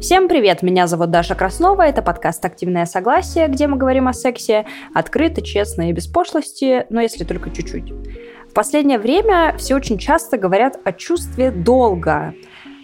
Всем 0.00 0.28
привет, 0.28 0.62
меня 0.62 0.86
зовут 0.86 1.10
Даша 1.10 1.34
Краснова, 1.34 1.80
это 1.80 2.02
подкаст 2.02 2.44
«Активное 2.44 2.84
согласие», 2.84 3.48
где 3.48 3.66
мы 3.66 3.78
говорим 3.78 4.08
о 4.08 4.12
сексе 4.12 4.66
открыто, 4.92 5.40
честно 5.40 5.88
и 5.88 5.92
без 5.92 6.06
пошлости, 6.06 6.84
но 6.90 7.00
если 7.00 7.24
только 7.24 7.50
чуть-чуть. 7.50 7.92
В 8.46 8.52
последнее 8.52 8.98
время 8.98 9.54
все 9.56 9.74
очень 9.74 9.96
часто 9.96 10.36
говорят 10.36 10.78
о 10.84 10.92
чувстве 10.92 11.50
долга. 11.50 12.34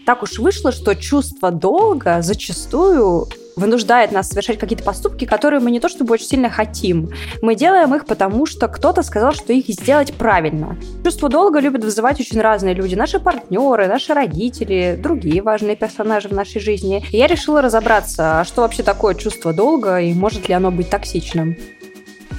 Так 0.04 0.22
уж 0.22 0.38
вышло, 0.38 0.72
что 0.72 0.94
чувство 0.94 1.50
долга 1.50 2.22
зачастую 2.22 3.28
вынуждает 3.56 4.12
нас 4.12 4.28
совершать 4.28 4.58
какие-то 4.58 4.85
поступки, 4.85 5.24
которые 5.24 5.60
мы 5.60 5.71
не 5.71 5.80
то 5.80 5.88
чтобы 5.88 6.14
очень 6.14 6.26
сильно 6.26 6.50
хотим. 6.50 7.10
Мы 7.42 7.54
делаем 7.54 7.94
их 7.94 8.06
потому, 8.06 8.46
что 8.46 8.68
кто-то 8.68 9.03
сказал, 9.03 9.32
что 9.32 9.53
их 9.53 9.67
сделать 9.68 10.12
правильно. 10.14 10.76
Чувство 11.04 11.28
долга 11.28 11.60
любят 11.60 11.85
вызывать 11.85 12.21
очень 12.21 12.40
разные 12.40 12.74
люди. 12.74 12.94
Наши 12.94 13.21
партнеры, 13.21 13.86
наши 13.86 14.14
родители, 14.14 14.99
другие 15.00 15.42
важные 15.42 15.76
персонажи 15.76 16.28
в 16.28 16.32
нашей 16.32 16.60
жизни. 16.60 17.05
И 17.12 17.19
я 17.19 17.27
решила 17.27 17.62
разобраться, 17.62 18.41
а 18.41 18.44
что 18.44 18.62
вообще 18.62 18.82
такое 18.82 19.14
чувство 19.14 19.52
долга 19.52 20.00
и 20.00 20.14
может 20.14 20.48
ли 20.48 20.55
оно 20.55 20.70
быть 20.70 20.91
токсичным. 20.91 21.56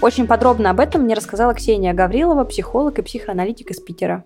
Очень 0.02 0.28
подробно 0.28 0.72
об 0.72 0.80
этом 0.82 1.04
мне 1.04 1.14
рассказала 1.14 1.54
Ксения 1.54 1.94
Гаврилова, 1.94 2.44
психолог 2.44 3.00
и 3.00 3.02
психоаналитик 3.02 3.72
из 3.72 3.80
Питера. 3.80 4.26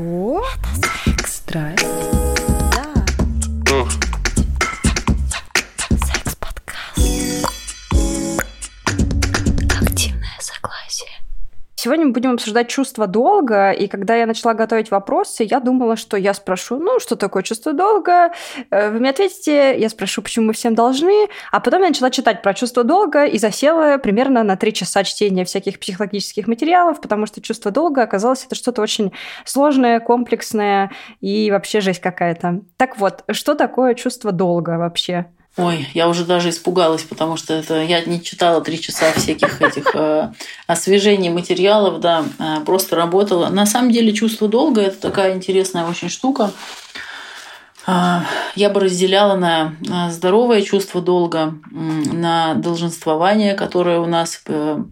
Что? 0.00 0.42
Это 0.64 0.88
секс. 1.04 1.36
Страсть. 1.36 1.79
Сегодня 11.82 12.04
мы 12.04 12.12
будем 12.12 12.32
обсуждать 12.32 12.68
чувство 12.68 13.06
долга, 13.06 13.70
и 13.70 13.86
когда 13.86 14.14
я 14.14 14.26
начала 14.26 14.52
готовить 14.52 14.90
вопросы, 14.90 15.44
я 15.44 15.60
думала, 15.60 15.96
что 15.96 16.18
я 16.18 16.34
спрошу, 16.34 16.76
ну, 16.76 17.00
что 17.00 17.16
такое 17.16 17.42
чувство 17.42 17.72
долга? 17.72 18.32
Э, 18.70 18.90
вы 18.90 19.00
мне 19.00 19.08
ответите, 19.08 19.80
я 19.80 19.88
спрошу, 19.88 20.20
почему 20.20 20.48
мы 20.48 20.52
всем 20.52 20.74
должны, 20.74 21.28
а 21.50 21.58
потом 21.58 21.80
я 21.80 21.88
начала 21.88 22.10
читать 22.10 22.42
про 22.42 22.52
чувство 22.52 22.84
долга 22.84 23.24
и 23.24 23.38
засела 23.38 23.96
примерно 23.96 24.42
на 24.42 24.58
три 24.58 24.74
часа 24.74 25.04
чтения 25.04 25.46
всяких 25.46 25.80
психологических 25.80 26.46
материалов, 26.48 27.00
потому 27.00 27.24
что 27.24 27.40
чувство 27.40 27.70
долга 27.70 28.02
оказалось 28.02 28.44
это 28.44 28.56
что-то 28.56 28.82
очень 28.82 29.12
сложное, 29.46 30.00
комплексное 30.00 30.90
и 31.22 31.50
вообще 31.50 31.80
жесть 31.80 32.02
какая-то. 32.02 32.60
Так 32.76 32.98
вот, 32.98 33.24
что 33.30 33.54
такое 33.54 33.94
чувство 33.94 34.32
долга 34.32 34.76
вообще? 34.76 35.30
Ой, 35.56 35.88
я 35.94 36.08
уже 36.08 36.24
даже 36.24 36.50
испугалась, 36.50 37.02
потому 37.02 37.36
что 37.36 37.54
это 37.54 37.82
я 37.82 38.04
не 38.04 38.22
читала 38.22 38.60
три 38.60 38.80
часа 38.80 39.12
всяких 39.12 39.60
этих 39.60 39.94
э, 39.94 40.32
освежений 40.66 41.28
материалов, 41.28 42.00
да, 42.00 42.24
э, 42.38 42.64
просто 42.64 42.94
работала. 42.94 43.48
На 43.48 43.66
самом 43.66 43.90
деле 43.90 44.12
чувство 44.12 44.48
долга 44.48 44.80
это 44.80 45.00
такая 45.00 45.34
интересная 45.34 45.86
очень 45.86 46.08
штука. 46.08 46.52
Э, 47.86 48.20
я 48.54 48.70
бы 48.70 48.80
разделяла 48.80 49.34
на 49.34 49.74
здоровое 50.10 50.62
чувство 50.62 51.02
долга, 51.02 51.54
на 51.70 52.54
долженствование, 52.54 53.54
которое 53.54 53.98
у 53.98 54.06
нас 54.06 54.40
э, 54.46 54.82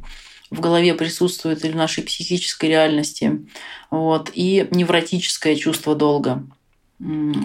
в 0.50 0.60
голове 0.60 0.94
присутствует 0.94 1.64
или 1.64 1.72
в 1.72 1.76
нашей 1.76 2.02
психической 2.02 2.68
реальности, 2.68 3.46
вот, 3.90 4.30
и 4.34 4.66
невротическое 4.72 5.54
чувство 5.54 5.94
долга. 5.94 6.42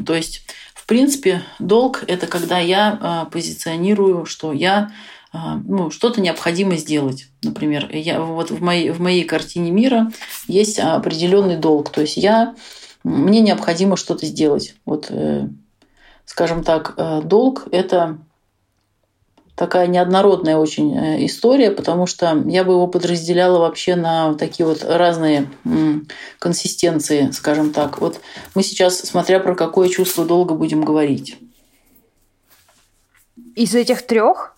То 0.05 0.15
есть 0.15 0.47
принципе, 0.93 1.41
долг– 1.57 2.03
это 2.07 2.27
когда 2.27 2.59
я 2.59 2.99
а, 3.01 3.25
позиционирую, 3.25 4.25
что 4.25 4.53
я 4.53 4.91
а, 5.31 5.59
ну, 5.65 5.89
что-то 5.89 6.21
необходимо 6.21 6.75
сделать. 6.75 7.29
Например, 7.41 7.89
я, 7.91 8.21
вот 8.21 8.51
в, 8.51 8.61
моей, 8.61 8.91
в 8.91 9.01
моей 9.01 9.23
картине 9.23 9.71
мира 9.71 10.11
есть 10.47 10.77
определенный 10.77 11.57
долг. 11.57 11.89
То 11.89 12.01
есть 12.01 12.15
я, 12.17 12.53
мне 13.03 13.41
необходимо 13.41 13.97
что-то 13.97 14.27
сделать. 14.27 14.75
Вот, 14.85 15.07
э, 15.09 15.47
скажем 16.25 16.63
так, 16.63 16.93
э, 16.95 17.21
долг– 17.23 17.67
это 17.71 18.19
такая 19.55 19.87
неоднородная 19.87 20.57
очень 20.57 20.95
э, 20.95 21.25
история, 21.25 21.71
потому 21.71 22.07
что 22.07 22.43
я 22.45 22.63
бы 22.63 22.73
его 22.73 22.87
подразделяла 22.87 23.59
вообще 23.59 23.95
на 23.95 24.33
такие 24.35 24.65
вот 24.65 24.83
разные 24.83 25.49
консистенции, 26.39 27.29
скажем 27.31 27.71
так. 27.71 27.99
Вот 28.01 28.19
мы 28.55 28.63
сейчас, 28.63 28.99
смотря 28.99 29.39
про 29.39 29.55
какое 29.55 29.89
чувство 29.89 30.25
долго 30.25 30.55
будем 30.55 30.83
говорить. 30.83 31.37
Из 33.55 33.75
этих 33.75 34.01
трех? 34.01 34.55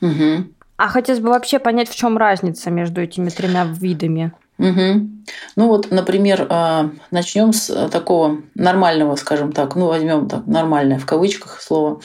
Угу. 0.00 0.46
А 0.76 0.88
хотелось 0.88 1.20
бы 1.20 1.28
вообще 1.28 1.60
понять, 1.60 1.88
в 1.88 1.94
чем 1.94 2.18
разница 2.18 2.70
между 2.70 3.00
этими 3.00 3.28
тремя 3.28 3.64
видами. 3.64 4.32
Угу. 4.62 5.10
Ну 5.56 5.66
вот, 5.66 5.90
например, 5.90 6.46
а, 6.48 6.90
начнем 7.10 7.52
с 7.52 7.88
такого 7.88 8.42
нормального, 8.54 9.16
скажем 9.16 9.52
так, 9.52 9.74
ну 9.74 9.86
возьмем 9.86 10.28
так 10.28 10.46
нормальное 10.46 11.00
в 11.00 11.06
кавычках 11.06 11.60
слово. 11.60 12.00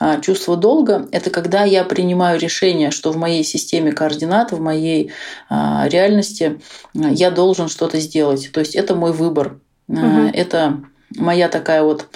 А, 0.00 0.18
чувство 0.20 0.56
долга– 0.56 1.06
это 1.12 1.28
когда 1.28 1.64
я 1.64 1.84
принимаю 1.84 2.40
решение, 2.40 2.90
что 2.90 3.12
в 3.12 3.18
моей 3.18 3.44
системе 3.44 3.92
координат, 3.92 4.52
в 4.52 4.60
моей 4.60 5.12
а, 5.50 5.86
реальности 5.86 6.60
я 6.94 7.30
должен 7.30 7.68
что-то 7.68 8.00
сделать. 8.00 8.50
То 8.52 8.60
есть 8.60 8.74
это 8.74 8.94
мой 8.94 9.12
выбор, 9.12 9.58
угу. 9.86 10.30
это 10.32 10.80
моя 11.16 11.48
такая 11.48 11.82
вот 11.82 12.06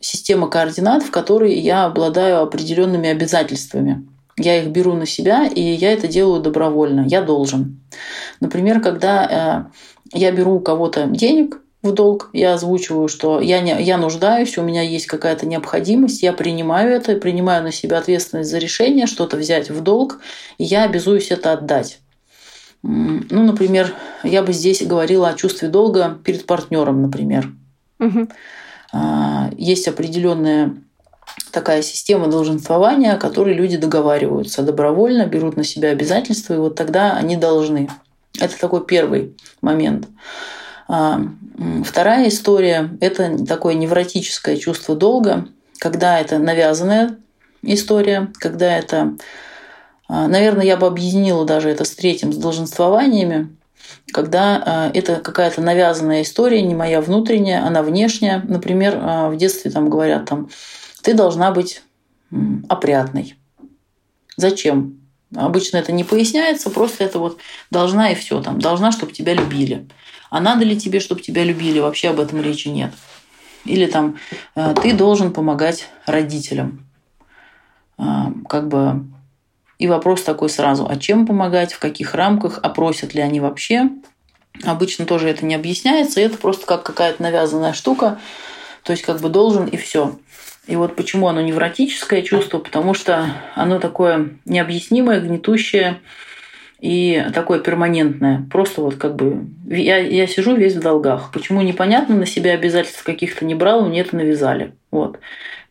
система 0.00 0.48
координат, 0.48 1.02
в 1.02 1.10
которой 1.10 1.54
я 1.54 1.84
обладаю 1.84 2.42
определенными 2.42 3.08
обязательствами. 3.08 4.06
Я 4.36 4.60
их 4.60 4.68
беру 4.68 4.94
на 4.94 5.06
себя, 5.06 5.46
и 5.46 5.60
я 5.60 5.92
это 5.92 6.08
делаю 6.08 6.40
добровольно. 6.40 7.04
Я 7.06 7.22
должен. 7.22 7.80
Например, 8.40 8.80
когда 8.80 9.70
э, 10.12 10.18
я 10.18 10.32
беру 10.32 10.56
у 10.56 10.60
кого-то 10.60 11.06
денег 11.06 11.60
в 11.82 11.92
долг, 11.92 12.30
я 12.32 12.54
озвучиваю, 12.54 13.08
что 13.08 13.40
я, 13.40 13.60
не, 13.60 13.80
я 13.82 13.96
нуждаюсь, 13.98 14.56
у 14.58 14.62
меня 14.62 14.82
есть 14.82 15.06
какая-то 15.06 15.46
необходимость, 15.46 16.22
я 16.22 16.32
принимаю 16.32 16.90
это, 16.90 17.14
принимаю 17.16 17.62
на 17.62 17.72
себя 17.72 17.98
ответственность 17.98 18.50
за 18.50 18.58
решение, 18.58 19.06
что-то 19.06 19.36
взять 19.36 19.70
в 19.70 19.82
долг, 19.82 20.20
и 20.58 20.64
я 20.64 20.84
обязуюсь 20.84 21.30
это 21.30 21.52
отдать. 21.52 22.00
Ну, 22.82 23.44
например, 23.44 23.94
я 24.22 24.42
бы 24.42 24.52
здесь 24.52 24.84
говорила 24.84 25.28
о 25.28 25.34
чувстве 25.34 25.68
долга 25.68 26.18
перед 26.24 26.44
партнером, 26.44 27.00
например. 27.02 27.50
Угу. 27.98 28.28
Есть 29.56 29.88
определенная 29.88 30.76
такая 31.50 31.82
система 31.82 32.28
долженствования, 32.28 33.12
о 33.12 33.18
которой 33.18 33.54
люди 33.54 33.76
договариваются 33.76 34.62
добровольно, 34.62 35.26
берут 35.26 35.56
на 35.56 35.64
себя 35.64 35.90
обязательства, 35.90 36.54
и 36.54 36.58
вот 36.58 36.74
тогда 36.74 37.12
они 37.12 37.36
должны. 37.36 37.88
Это 38.40 38.58
такой 38.58 38.84
первый 38.84 39.36
момент. 39.60 40.08
А, 40.88 41.20
вторая 41.84 42.28
история– 42.28 42.90
это 43.00 43.44
такое 43.46 43.74
невротическое 43.74 44.56
чувство 44.56 44.96
долга, 44.96 45.46
когда 45.78 46.20
это 46.20 46.38
навязанная 46.38 47.16
история, 47.62 48.32
когда 48.38 48.76
это, 48.76 49.14
а, 50.08 50.28
наверное, 50.28 50.66
я 50.66 50.76
бы 50.76 50.86
объединила 50.86 51.44
даже 51.44 51.70
это 51.70 51.84
с 51.84 51.90
третьим, 51.90 52.32
с 52.32 52.36
долженствованиями, 52.36 53.56
когда 54.12 54.62
а, 54.64 54.90
это 54.92 55.16
какая-то 55.16 55.62
навязанная 55.62 56.22
история, 56.22 56.62
не 56.62 56.74
моя 56.74 57.00
внутренняя, 57.00 57.64
она 57.64 57.82
внешняя. 57.82 58.42
Например, 58.46 58.98
в 59.30 59.36
детстве 59.36 59.70
там 59.70 59.88
говорят 59.88 60.26
там, 60.26 60.48
ты 61.04 61.14
должна 61.14 61.52
быть 61.52 61.82
опрятной. 62.68 63.36
Зачем? 64.36 65.00
Обычно 65.36 65.76
это 65.76 65.92
не 65.92 66.02
поясняется, 66.02 66.70
просто 66.70 67.04
это 67.04 67.18
вот 67.18 67.38
должна 67.70 68.10
и 68.10 68.14
все 68.14 68.40
там. 68.40 68.58
Должна, 68.58 68.90
чтобы 68.90 69.12
тебя 69.12 69.34
любили. 69.34 69.86
А 70.30 70.40
надо 70.40 70.64
ли 70.64 70.78
тебе, 70.78 71.00
чтобы 71.00 71.20
тебя 71.20 71.44
любили? 71.44 71.78
Вообще 71.78 72.08
об 72.08 72.20
этом 72.20 72.40
речи 72.40 72.68
нет. 72.68 72.92
Или 73.64 73.86
там 73.86 74.16
э, 74.56 74.74
ты 74.82 74.92
должен 74.92 75.32
помогать 75.32 75.88
родителям. 76.06 76.86
А, 77.98 78.32
как 78.48 78.68
бы 78.68 79.04
и 79.78 79.86
вопрос 79.86 80.22
такой 80.22 80.48
сразу, 80.48 80.86
а 80.88 80.96
чем 80.96 81.26
помогать, 81.26 81.72
в 81.72 81.78
каких 81.78 82.14
рамках, 82.14 82.60
а 82.62 82.74
ли 83.12 83.20
они 83.20 83.40
вообще. 83.40 83.90
Обычно 84.62 85.04
тоже 85.04 85.28
это 85.28 85.44
не 85.44 85.54
объясняется, 85.54 86.20
это 86.20 86.38
просто 86.38 86.64
как 86.64 86.84
какая-то 86.84 87.22
навязанная 87.22 87.72
штука, 87.72 88.20
то 88.84 88.92
есть 88.92 89.04
как 89.04 89.20
бы 89.20 89.28
должен 89.28 89.66
и 89.66 89.76
все. 89.76 90.16
И 90.66 90.76
вот 90.76 90.96
почему 90.96 91.28
оно 91.28 91.42
невротическое 91.42 92.22
чувство, 92.22 92.58
потому 92.58 92.94
что 92.94 93.26
оно 93.54 93.78
такое 93.78 94.30
необъяснимое, 94.46 95.20
гнетущее 95.20 96.00
и 96.80 97.26
такое 97.34 97.60
перманентное. 97.60 98.46
Просто 98.50 98.80
вот 98.80 98.96
как 98.96 99.14
бы 99.16 99.46
я, 99.66 99.98
я 99.98 100.26
сижу 100.26 100.56
весь 100.56 100.74
в 100.74 100.80
долгах. 100.80 101.30
Почему 101.32 101.60
непонятно, 101.60 102.14
на 102.14 102.26
себя 102.26 102.52
обязательств 102.52 103.04
каких-то 103.04 103.44
не 103.44 103.54
брал, 103.54 103.86
мне 103.86 104.00
это 104.00 104.16
навязали. 104.16 104.72
Вот. 104.90 105.18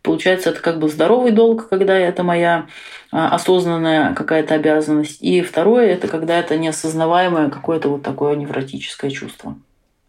Получается, 0.04 0.50
это 0.50 0.60
как 0.60 0.80
бы 0.80 0.90
здоровый 0.90 1.32
долг, 1.32 1.70
когда 1.70 1.98
это 1.98 2.24
моя 2.24 2.68
а, 3.12 3.30
осознанная 3.30 4.14
какая-то 4.14 4.54
обязанность. 4.54 5.22
И 5.22 5.42
второе, 5.42 5.88
это 5.88 6.08
когда 6.08 6.38
это 6.38 6.58
неосознаваемое 6.58 7.50
какое-то 7.50 7.90
вот 7.90 8.04
такое 8.04 8.36
невротическое 8.36 9.10
чувство. 9.10 9.56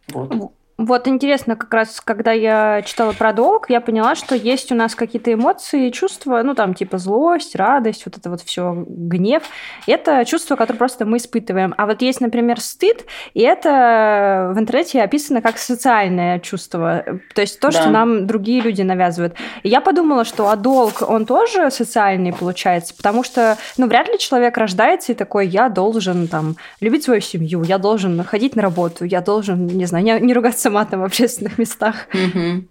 Вот. 0.08 0.34
Вот 0.76 1.06
интересно, 1.06 1.54
как 1.54 1.72
раз, 1.72 2.00
когда 2.00 2.32
я 2.32 2.82
читала 2.82 3.12
про 3.12 3.32
долг, 3.32 3.70
я 3.70 3.80
поняла, 3.80 4.16
что 4.16 4.34
есть 4.34 4.72
у 4.72 4.74
нас 4.74 4.96
какие-то 4.96 5.32
эмоции, 5.32 5.90
чувства, 5.90 6.42
ну 6.42 6.56
там 6.56 6.74
типа 6.74 6.98
злость, 6.98 7.54
радость, 7.54 8.02
вот 8.06 8.18
это 8.18 8.28
вот 8.28 8.40
все, 8.40 8.84
гнев. 8.88 9.44
Это 9.86 10.24
чувство, 10.24 10.56
которое 10.56 10.78
просто 10.78 11.04
мы 11.06 11.18
испытываем. 11.18 11.74
А 11.76 11.86
вот 11.86 12.02
есть, 12.02 12.20
например, 12.20 12.60
стыд, 12.60 13.04
и 13.34 13.42
это 13.42 14.52
в 14.52 14.58
интернете 14.58 15.02
описано 15.02 15.42
как 15.42 15.58
социальное 15.58 16.40
чувство, 16.40 17.04
то 17.34 17.40
есть 17.40 17.60
то, 17.60 17.70
да. 17.70 17.80
что 17.80 17.90
нам 17.90 18.26
другие 18.26 18.60
люди 18.60 18.82
навязывают. 18.82 19.34
И 19.62 19.68
я 19.68 19.80
подумала, 19.80 20.24
что 20.24 20.48
а 20.48 20.56
долг, 20.56 21.02
он 21.06 21.24
тоже 21.24 21.70
социальный 21.70 22.32
получается, 22.32 22.94
потому 22.96 23.22
что, 23.22 23.56
ну, 23.76 23.86
вряд 23.86 24.08
ли 24.08 24.18
человек 24.18 24.56
рождается 24.56 25.12
и 25.12 25.14
такой, 25.14 25.46
я 25.46 25.68
должен 25.68 26.26
там 26.26 26.56
любить 26.80 27.04
свою 27.04 27.20
семью, 27.20 27.62
я 27.62 27.78
должен 27.78 28.24
ходить 28.24 28.56
на 28.56 28.62
работу, 28.62 29.04
я 29.04 29.20
должен, 29.20 29.68
не 29.68 29.84
знаю, 29.86 30.04
не, 30.04 30.18
не 30.18 30.34
ругаться 30.34 30.63
матом 30.70 31.00
в 31.00 31.04
общественных 31.04 31.58
местах. 31.58 32.08
Угу. 32.12 32.64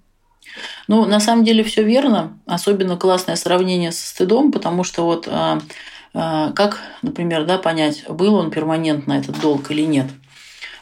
Ну, 0.87 1.05
на 1.05 1.19
самом 1.19 1.43
деле 1.43 1.63
все 1.63 1.83
верно. 1.83 2.39
Особенно 2.45 2.97
классное 2.97 3.35
сравнение 3.35 3.91
со 3.91 4.07
стыдом, 4.07 4.51
потому 4.51 4.83
что 4.83 5.05
вот 5.05 5.27
а, 5.29 5.59
а, 6.13 6.51
как, 6.51 6.79
например, 7.01 7.45
да, 7.45 7.57
понять, 7.57 8.05
был 8.07 8.35
он 8.35 8.51
перманентно 8.51 9.13
этот 9.13 9.39
долг 9.39 9.71
или 9.71 9.81
нет. 9.81 10.07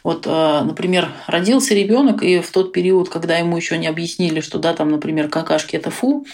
Вот, 0.04 0.26
а, 0.28 0.64
например, 0.64 1.10
родился 1.28 1.74
ребенок, 1.74 2.24
и 2.24 2.40
в 2.40 2.52
тот 2.52 2.74
период, 2.74 3.10
когда 3.10 3.38
ему 3.38 3.56
еще 3.56 3.78
не 3.78 3.88
объяснили, 3.88 4.42
что 4.42 4.58
да, 4.58 4.74
там, 4.74 4.90
например, 4.90 5.30
какашки 5.30 5.76
это 5.76 5.92
фу, 5.92 6.26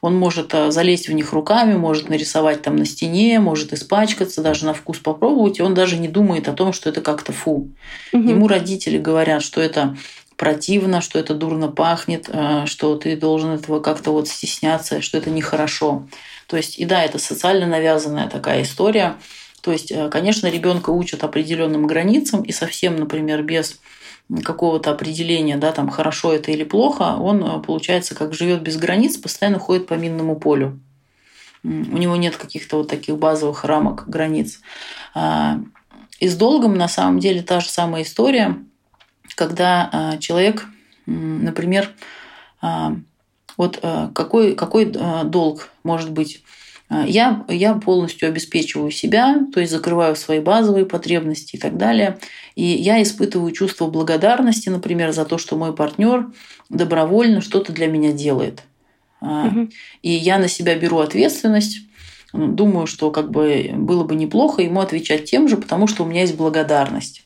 он 0.00 0.16
может 0.16 0.52
залезть 0.70 1.08
в 1.08 1.12
них 1.12 1.32
руками, 1.32 1.74
может 1.74 2.08
нарисовать 2.08 2.60
там 2.60 2.74
на 2.74 2.84
стене, 2.84 3.38
может 3.38 3.72
испачкаться, 3.72 4.42
даже 4.42 4.66
на 4.66 4.74
вкус 4.74 4.98
попробовать, 4.98 5.60
и 5.60 5.62
он 5.62 5.74
даже 5.74 5.96
не 5.96 6.08
думает 6.08 6.48
о 6.48 6.52
том, 6.54 6.72
что 6.72 6.90
это 6.90 7.00
как-то 7.00 7.32
фу. 7.32 7.70
Угу. 8.12 8.28
Ему 8.28 8.48
родители 8.48 8.98
говорят, 8.98 9.42
что 9.42 9.60
это 9.60 9.96
противно, 10.36 11.00
что 11.00 11.18
это 11.18 11.34
дурно 11.34 11.68
пахнет, 11.68 12.28
э, 12.28 12.66
что 12.66 12.96
ты 12.96 13.16
должен 13.16 13.50
этого 13.50 13.80
как-то 13.80 14.12
вот 14.12 14.28
стесняться, 14.28 15.00
что 15.00 15.18
это 15.18 15.30
нехорошо. 15.30 16.06
То 16.46 16.56
есть, 16.56 16.78
и 16.78 16.84
да, 16.84 17.02
это 17.02 17.18
социально 17.18 17.66
навязанная 17.66 18.28
такая 18.28 18.62
история. 18.62 19.16
То 19.60 19.72
есть, 19.72 19.90
э, 19.90 20.08
конечно, 20.08 20.48
ребенка 20.48 20.90
учат 20.90 21.24
определенным 21.24 21.86
границам, 21.86 22.42
и 22.42 22.52
совсем, 22.52 22.96
например, 22.96 23.42
без 23.42 23.80
какого-то 24.44 24.90
определения, 24.90 25.56
да, 25.56 25.72
там 25.72 25.90
хорошо 25.90 26.32
это 26.32 26.50
или 26.50 26.64
плохо, 26.64 27.16
он, 27.18 27.44
э, 27.44 27.62
получается, 27.62 28.14
как 28.14 28.34
живет 28.34 28.62
без 28.62 28.76
границ, 28.76 29.16
постоянно 29.16 29.58
ходит 29.58 29.86
по 29.86 29.94
минному 29.94 30.36
полю. 30.36 30.80
У 31.64 31.68
него 31.68 32.16
нет 32.16 32.36
каких-то 32.36 32.78
вот 32.78 32.88
таких 32.88 33.16
базовых 33.18 33.64
рамок, 33.64 34.08
границ. 34.08 34.60
А, 35.14 35.60
и 36.18 36.26
с 36.26 36.34
долгом 36.34 36.74
на 36.74 36.88
самом 36.88 37.20
деле 37.20 37.42
та 37.42 37.60
же 37.60 37.68
самая 37.68 38.02
история– 38.02 38.56
когда 39.34 39.88
а, 39.92 40.18
человек, 40.18 40.66
например, 41.06 41.90
а, 42.60 42.96
вот 43.56 43.78
а, 43.82 44.10
какой, 44.14 44.54
какой 44.54 44.86
долг 45.24 45.70
может 45.82 46.10
быть? 46.10 46.42
Я, 47.06 47.46
я 47.48 47.72
полностью 47.72 48.28
обеспечиваю 48.28 48.90
себя, 48.90 49.46
то 49.54 49.60
есть 49.60 49.72
закрываю 49.72 50.14
свои 50.14 50.40
базовые 50.40 50.84
потребности 50.84 51.56
и 51.56 51.58
так 51.58 51.78
далее. 51.78 52.18
И 52.54 52.64
я 52.64 53.02
испытываю 53.02 53.50
чувство 53.52 53.86
благодарности, 53.86 54.68
например, 54.68 55.12
за 55.12 55.24
то, 55.24 55.38
что 55.38 55.56
мой 55.56 55.74
партнер 55.74 56.30
добровольно 56.68 57.40
что-то 57.40 57.72
для 57.72 57.86
меня 57.86 58.12
делает. 58.12 58.64
Угу. 59.22 59.70
И 60.02 60.10
я 60.10 60.36
на 60.36 60.48
себя 60.48 60.74
беру 60.74 60.98
ответственность. 60.98 61.78
Думаю, 62.34 62.86
что 62.86 63.10
как 63.10 63.30
бы 63.30 63.70
было 63.74 64.04
бы 64.04 64.14
неплохо 64.14 64.60
ему 64.60 64.80
отвечать 64.80 65.24
тем 65.24 65.48
же, 65.48 65.56
потому 65.56 65.86
что 65.86 66.02
у 66.02 66.06
меня 66.06 66.22
есть 66.22 66.36
благодарность. 66.36 67.21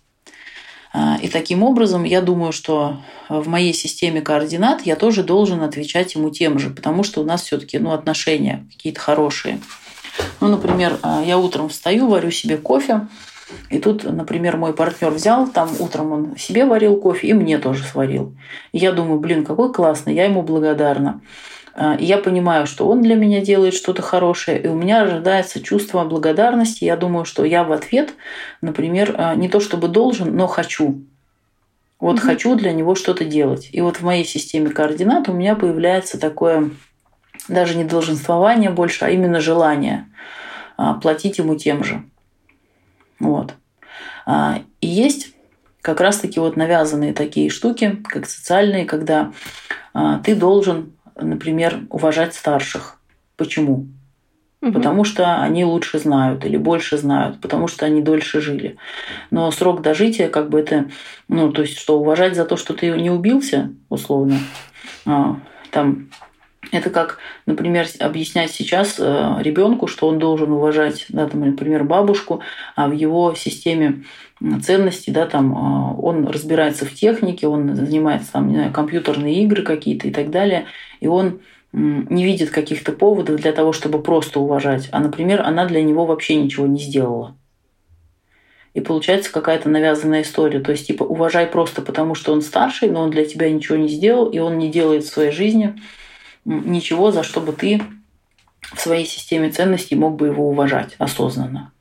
А, 0.98 1.18
и 1.20 1.28
таким 1.28 1.62
образом, 1.62 2.04
я 2.04 2.22
думаю, 2.22 2.52
что 2.52 2.96
в 3.28 3.46
моей 3.48 3.74
системе 3.74 4.22
координат 4.22 4.86
я 4.86 4.96
тоже 4.96 5.22
должен 5.22 5.62
отвечать 5.62 6.14
ему 6.14 6.30
тем 6.30 6.58
же, 6.58 6.70
потому 6.70 7.02
что 7.02 7.20
у 7.20 7.24
нас 7.24 7.42
все-таки 7.42 7.78
ну, 7.78 7.92
отношения 7.92 8.66
какие-то 8.72 9.00
хорошие. 9.00 9.60
Ну, 10.40 10.48
например, 10.48 10.98
а, 11.02 11.22
я 11.22 11.36
утром 11.36 11.68
встаю, 11.68 12.08
варю 12.08 12.30
себе 12.30 12.56
кофе, 12.56 13.08
и 13.68 13.78
тут, 13.78 14.04
например, 14.04 14.56
мой 14.56 14.72
партнер 14.72 15.10
взял, 15.10 15.46
там 15.46 15.68
утром 15.78 16.12
он 16.12 16.36
себе 16.38 16.64
варил 16.64 16.96
кофе 16.96 17.28
и 17.28 17.34
мне 17.34 17.58
тоже 17.58 17.84
сварил. 17.84 18.34
И 18.72 18.78
я 18.78 18.92
думаю, 18.92 19.20
блин, 19.20 19.44
какой 19.44 19.74
классный, 19.74 20.14
я 20.14 20.24
ему 20.24 20.40
благодарна. 20.40 21.20
А, 21.78 21.94
и 21.94 22.06
я 22.06 22.16
понимаю, 22.16 22.66
что 22.66 22.88
он 22.88 23.02
для 23.02 23.16
меня 23.16 23.42
делает 23.42 23.74
что-то 23.74 24.00
хорошее, 24.00 24.62
и 24.62 24.66
у 24.66 24.74
меня 24.74 25.04
рождается 25.04 25.62
чувство 25.62 26.04
благодарности. 26.04 26.84
Я 26.84 26.96
думаю, 26.96 27.26
что 27.26 27.44
я 27.44 27.64
в 27.64 27.72
ответ, 27.72 28.14
например, 28.62 29.14
а, 29.18 29.34
не 29.34 29.50
то 29.50 29.60
чтобы 29.60 29.88
должен, 29.88 30.34
но 30.34 30.46
хочу. 30.46 31.02
Вот 32.00 32.16
угу. 32.16 32.26
хочу 32.26 32.54
для 32.54 32.72
него 32.72 32.94
что-то 32.94 33.26
делать. 33.26 33.68
И 33.72 33.82
вот 33.82 33.98
в 33.98 34.02
моей 34.02 34.24
системе 34.24 34.70
координат 34.70 35.28
у 35.28 35.34
меня 35.34 35.54
появляется 35.54 36.18
такое 36.18 36.70
даже 37.46 37.76
не 37.76 37.84
долженствование 37.84 38.70
больше, 38.70 39.04
а 39.04 39.10
именно 39.10 39.40
желание 39.40 40.08
а, 40.78 40.94
платить 40.94 41.36
ему 41.36 41.56
тем 41.56 41.84
же. 41.84 42.02
Вот. 43.20 43.54
И 44.80 44.86
есть 44.86 45.32
как 45.80 46.00
раз-таки 46.00 46.40
вот 46.40 46.56
навязанные 46.56 47.12
такие 47.14 47.48
штуки, 47.48 48.02
как 48.08 48.26
социальные, 48.26 48.84
когда 48.84 49.32
ты 50.24 50.34
должен 50.34 50.95
например, 51.18 51.80
уважать 51.90 52.34
старших. 52.34 53.00
Почему? 53.36 53.86
Угу. 54.62 54.72
Потому 54.72 55.04
что 55.04 55.40
они 55.42 55.64
лучше 55.64 55.98
знают 55.98 56.44
или 56.44 56.56
больше 56.56 56.96
знают, 56.96 57.40
потому 57.40 57.68
что 57.68 57.86
они 57.86 58.00
дольше 58.02 58.40
жили. 58.40 58.76
Но 59.30 59.50
срок 59.50 59.82
дожития, 59.82 60.28
как 60.28 60.48
бы 60.48 60.60
это, 60.60 60.90
ну, 61.28 61.52
то 61.52 61.62
есть, 61.62 61.78
что 61.78 61.98
уважать 61.98 62.34
за 62.34 62.44
то, 62.44 62.56
что 62.56 62.74
ты 62.74 62.90
не 62.90 63.10
убился, 63.10 63.72
условно, 63.88 64.38
а, 65.04 65.38
там 65.70 66.08
это 66.72 66.90
как, 66.90 67.18
например, 67.46 67.86
объяснять 68.00 68.50
сейчас 68.50 68.96
э, 68.98 69.36
ребенку, 69.40 69.86
что 69.86 70.08
он 70.08 70.18
должен 70.18 70.50
уважать, 70.52 71.06
да, 71.08 71.26
там, 71.28 71.40
например, 71.40 71.84
бабушку, 71.84 72.40
а 72.74 72.88
в 72.88 72.92
его 72.92 73.34
системе 73.34 74.04
ценностей, 74.62 75.12
да, 75.12 75.26
там 75.26 75.52
э, 75.52 76.00
он 76.00 76.26
разбирается 76.26 76.84
в 76.84 76.92
технике, 76.92 77.46
он 77.46 77.74
занимается 77.74 78.32
там, 78.32 78.48
не 78.48 78.56
знаю, 78.56 78.72
компьютерные 78.72 79.42
игры 79.44 79.62
какие-то 79.62 80.08
и 80.08 80.10
так 80.10 80.30
далее, 80.30 80.66
и 81.00 81.06
он 81.06 81.40
не 81.72 82.24
видит 82.24 82.50
каких-то 82.50 82.92
поводов 82.92 83.36
для 83.36 83.52
того, 83.52 83.72
чтобы 83.72 84.02
просто 84.02 84.40
уважать, 84.40 84.88
а, 84.92 85.00
например, 85.00 85.42
она 85.42 85.66
для 85.66 85.82
него 85.82 86.06
вообще 86.06 86.36
ничего 86.36 86.66
не 86.66 86.80
сделала. 86.80 87.36
И 88.72 88.80
получается 88.80 89.32
какая-то 89.32 89.70
навязанная 89.70 90.20
история. 90.20 90.60
То 90.60 90.72
есть, 90.72 90.86
типа, 90.86 91.02
уважай 91.02 91.46
просто 91.46 91.80
потому, 91.80 92.14
что 92.14 92.34
он 92.34 92.42
старший, 92.42 92.90
но 92.90 93.00
он 93.00 93.10
для 93.10 93.24
тебя 93.24 93.50
ничего 93.50 93.78
не 93.78 93.88
сделал, 93.88 94.28
и 94.28 94.38
он 94.38 94.58
не 94.58 94.70
делает 94.70 95.04
в 95.04 95.08
своей 95.08 95.32
жизни 95.32 95.76
ничего, 96.46 97.10
за 97.10 97.22
что 97.22 97.40
бы 97.40 97.52
ты 97.52 97.82
в 98.74 98.80
своей 98.80 99.04
системе 99.04 99.50
ценностей 99.50 99.96
мог 99.96 100.16
бы 100.16 100.28
его 100.28 100.48
уважать 100.48 100.94
осознанно. 100.98 101.72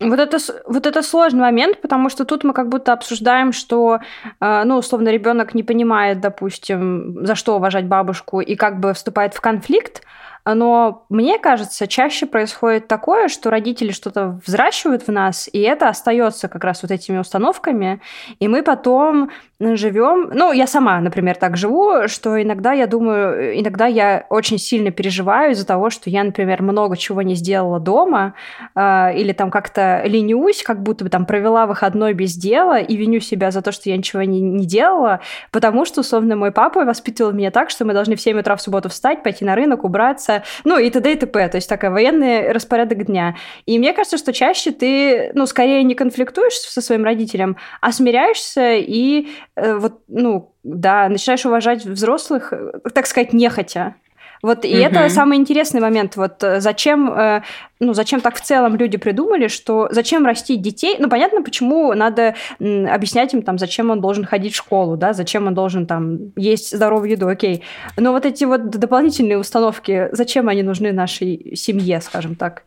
Вот 0.00 0.18
это, 0.18 0.38
вот 0.66 0.86
это 0.86 1.02
сложный 1.02 1.42
момент, 1.42 1.80
потому 1.80 2.08
что 2.08 2.24
тут 2.24 2.42
мы 2.42 2.52
как 2.52 2.68
будто 2.68 2.92
обсуждаем, 2.92 3.52
что, 3.52 4.00
э, 4.40 4.64
ну, 4.64 4.78
условно, 4.78 5.10
ребенок 5.10 5.54
не 5.54 5.62
понимает, 5.62 6.20
допустим, 6.20 7.24
за 7.24 7.36
что 7.36 7.56
уважать 7.56 7.86
бабушку 7.86 8.40
и 8.40 8.56
как 8.56 8.80
бы 8.80 8.94
вступает 8.94 9.34
в 9.34 9.40
конфликт, 9.40 10.01
но 10.44 11.04
мне 11.08 11.38
кажется, 11.38 11.86
чаще 11.86 12.26
происходит 12.26 12.88
такое, 12.88 13.28
что 13.28 13.50
родители 13.50 13.92
что-то 13.92 14.40
взращивают 14.44 15.06
в 15.06 15.12
нас, 15.12 15.48
и 15.52 15.60
это 15.60 15.88
остается 15.88 16.48
как 16.48 16.64
раз 16.64 16.82
вот 16.82 16.90
этими 16.90 17.18
установками, 17.18 18.00
и 18.40 18.48
мы 18.48 18.62
потом 18.62 19.30
живем. 19.60 20.30
Ну, 20.32 20.52
я 20.52 20.66
сама, 20.66 21.00
например, 21.00 21.36
так 21.36 21.56
живу, 21.56 22.08
что 22.08 22.40
иногда 22.42 22.72
я 22.72 22.86
думаю, 22.86 23.60
иногда 23.60 23.86
я 23.86 24.26
очень 24.28 24.58
сильно 24.58 24.90
переживаю 24.90 25.52
из-за 25.52 25.66
того, 25.66 25.90
что 25.90 26.10
я, 26.10 26.24
например, 26.24 26.62
много 26.62 26.96
чего 26.96 27.22
не 27.22 27.34
сделала 27.34 27.78
дома, 27.78 28.34
э, 28.74 29.16
или 29.16 29.32
там 29.32 29.50
как-то 29.50 30.02
ленюсь, 30.04 30.62
как 30.62 30.82
будто 30.82 31.04
бы 31.04 31.10
там 31.10 31.26
провела 31.26 31.66
выходной 31.66 32.12
без 32.14 32.34
дела, 32.34 32.78
и 32.78 32.96
виню 32.96 33.20
себя 33.20 33.50
за 33.50 33.62
то, 33.62 33.72
что 33.72 33.88
я 33.88 33.96
ничего 33.96 34.22
не, 34.22 34.40
не 34.40 34.66
делала, 34.66 35.20
потому 35.50 35.84
что, 35.84 36.00
условно, 36.00 36.36
мой 36.36 36.50
папа 36.50 36.84
воспитывал 36.84 37.32
меня 37.32 37.50
так, 37.50 37.70
что 37.70 37.84
мы 37.84 37.92
должны 37.92 38.16
в 38.16 38.20
7 38.20 38.40
утра 38.40 38.56
в 38.56 38.62
субботу 38.62 38.88
встать, 38.88 39.22
пойти 39.22 39.44
на 39.44 39.54
рынок, 39.54 39.84
убраться, 39.84 40.31
ну 40.64 40.78
и 40.78 40.90
т.д. 40.90 41.12
и 41.12 41.16
т.п. 41.16 41.48
То 41.48 41.56
есть 41.56 41.68
такой 41.68 41.90
военный 41.90 42.52
распорядок 42.52 43.06
дня. 43.06 43.36
И 43.66 43.78
мне 43.78 43.92
кажется, 43.92 44.18
что 44.18 44.32
чаще 44.32 44.70
ты, 44.70 45.32
ну, 45.34 45.46
скорее 45.46 45.82
не 45.82 45.94
конфликтуешь 45.94 46.54
со 46.54 46.80
своим 46.80 47.04
родителем, 47.04 47.56
а 47.80 47.92
смиряешься 47.92 48.74
и 48.74 49.28
Э, 49.56 49.76
вот, 49.76 50.00
ну, 50.08 50.54
да, 50.62 51.08
начинаешь 51.08 51.44
уважать 51.44 51.84
взрослых, 51.84 52.52
э, 52.52 52.72
так 52.94 53.06
сказать, 53.06 53.32
нехотя. 53.32 53.94
Вот, 54.42 54.64
и 54.64 54.74
угу. 54.74 54.84
это 54.84 55.08
самый 55.08 55.38
интересный 55.38 55.80
момент. 55.80 56.16
Вот 56.16 56.42
э, 56.42 56.60
зачем, 56.60 57.42
ну, 57.78 57.94
зачем 57.94 58.20
так 58.20 58.36
в 58.36 58.40
целом 58.40 58.76
люди 58.76 58.96
придумали, 58.96 59.48
что 59.48 59.88
зачем 59.90 60.26
растить 60.26 60.60
детей? 60.60 60.96
Ну, 60.98 61.08
понятно, 61.08 61.42
почему 61.42 61.94
надо 61.94 62.34
объяснять 62.58 63.32
им, 63.34 63.42
там, 63.42 63.58
зачем 63.58 63.90
он 63.90 64.00
должен 64.00 64.24
ходить 64.24 64.54
в 64.54 64.56
школу, 64.56 64.96
да, 64.96 65.12
зачем 65.12 65.46
он 65.46 65.54
должен 65.54 65.86
там 65.86 66.32
есть 66.36 66.74
здоровую 66.74 67.10
еду, 67.10 67.28
окей. 67.28 67.62
Но 67.96 68.12
вот 68.12 68.26
эти 68.26 68.44
вот 68.44 68.70
дополнительные 68.70 69.38
установки, 69.38 70.08
зачем 70.12 70.48
они 70.48 70.62
нужны 70.62 70.92
нашей 70.92 71.56
семье, 71.56 72.00
скажем 72.00 72.34
так? 72.34 72.64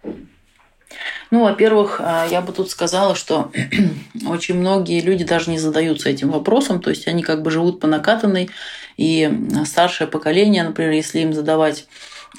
Ну, 1.32 1.44
во-первых, 1.44 2.00
а, 2.04 2.26
я 2.26 2.42
бы 2.42 2.54
тут 2.54 2.70
сказала, 2.70 3.16
что 3.16 3.52
очень 4.28 4.56
многие 4.56 5.02
люди 5.02 5.26
даже 5.26 5.50
не 5.50 5.58
задаются 5.58 6.10
этим 6.10 6.30
вопросом, 6.30 6.82
то 6.82 6.90
есть 6.90 7.08
они 7.08 7.24
как 7.24 7.42
бы 7.42 7.52
живут 7.52 7.80
по 7.80 7.88
накатанной, 7.88 8.50
и 8.98 9.30
старшее 9.66 10.08
поколение, 10.08 10.64
например, 10.64 10.92
если 10.92 11.20
им 11.20 11.34
задавать 11.34 11.88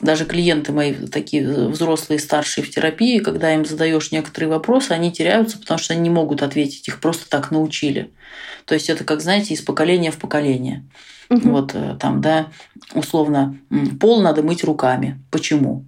даже 0.00 0.24
клиенты 0.24 0.72
мои, 0.72 0.94
такие 0.94 1.68
взрослые, 1.68 2.18
старшие 2.18 2.64
в 2.64 2.70
терапии, 2.70 3.18
когда 3.18 3.54
им 3.54 3.64
задаешь 3.64 4.12
некоторые 4.12 4.50
вопросы, 4.50 4.92
они 4.92 5.10
теряются, 5.12 5.58
потому 5.58 5.78
что 5.78 5.94
они 5.94 6.02
не 6.02 6.10
могут 6.10 6.42
ответить, 6.42 6.86
их 6.88 7.00
просто 7.00 7.28
так 7.28 7.50
научили. 7.50 8.10
То 8.64 8.74
есть 8.74 8.90
это, 8.90 9.04
как 9.04 9.20
знаете, 9.20 9.54
из 9.54 9.62
поколения 9.62 10.10
в 10.10 10.18
поколение. 10.18 10.84
Угу. 11.30 11.50
Вот 11.50 11.74
э, 11.74 11.96
там, 11.98 12.20
да, 12.20 12.48
условно, 12.94 13.58
пол 14.00 14.22
надо 14.22 14.42
мыть 14.42 14.64
руками. 14.64 15.20
Почему? 15.30 15.84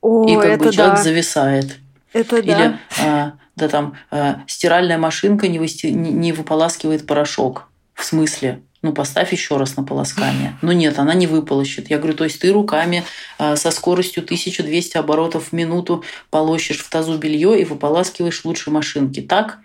О, 0.00 0.26
и 0.28 0.34
как 0.34 0.58
бы 0.58 0.72
человек 0.72 0.96
да. 0.96 1.02
зависает. 1.02 1.78
Это 2.12 2.38
Или, 2.38 2.50
да. 2.50 2.78
А, 3.00 3.32
да, 3.54 3.68
там, 3.68 3.94
а, 4.10 4.42
стиральная 4.46 4.98
машинка 4.98 5.48
не, 5.48 5.58
высти... 5.58 5.86
не 5.86 6.32
выполаскивает 6.32 7.06
порошок. 7.06 7.68
В 7.94 8.04
смысле? 8.04 8.62
Ну 8.82 8.92
поставь 8.92 9.32
еще 9.32 9.56
раз 9.56 9.76
на 9.76 9.84
полоскание. 9.84 10.58
Но 10.60 10.72
нет, 10.72 10.98
она 10.98 11.14
не 11.14 11.28
выполощет. 11.28 11.88
Я 11.88 11.98
говорю, 11.98 12.14
то 12.14 12.24
есть 12.24 12.40
ты 12.40 12.52
руками 12.52 13.04
э, 13.38 13.56
со 13.56 13.70
скоростью 13.70 14.24
1200 14.24 14.96
оборотов 14.96 15.48
в 15.48 15.52
минуту 15.52 16.04
полощешь 16.30 16.80
в 16.80 16.90
тазу 16.90 17.16
белье 17.16 17.60
и 17.60 17.64
выполаскиваешь 17.64 18.44
лучше 18.44 18.70
машинки. 18.70 19.20
Так? 19.20 19.60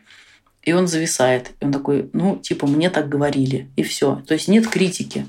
И 0.62 0.72
он 0.72 0.88
зависает. 0.88 1.52
И 1.60 1.66
он 1.66 1.72
такой, 1.72 2.10
ну, 2.14 2.38
типа, 2.38 2.68
мне 2.68 2.92
так 2.92 3.10
говорили. 3.10 3.70
И 3.76 3.82
все. 3.82 4.22
То 4.28 4.36
есть 4.36 4.48
нет 4.48 4.68
критики. 4.68 5.26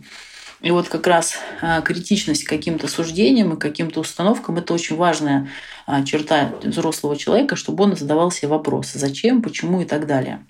И 0.60 0.70
вот 0.70 0.88
как 0.88 1.06
раз 1.06 1.38
э, 1.62 1.80
критичность 1.82 2.44
к 2.44 2.48
каким-то 2.48 2.88
суждениям 2.88 3.54
и 3.54 3.58
каким-то 3.58 4.00
установкам– 4.00 4.56
это 4.58 4.74
очень 4.74 4.96
важная 4.96 5.48
э, 5.86 6.04
черта 6.04 6.52
взрослого 6.62 7.16
человека, 7.16 7.56
чтобы 7.56 7.84
он 7.84 7.96
задавал 7.96 8.30
себе 8.30 8.48
вопросы. 8.48 8.98
Зачем, 8.98 9.40
почему 9.40 9.80
и 9.80 9.86
так 9.86 10.06
далее. 10.06 10.44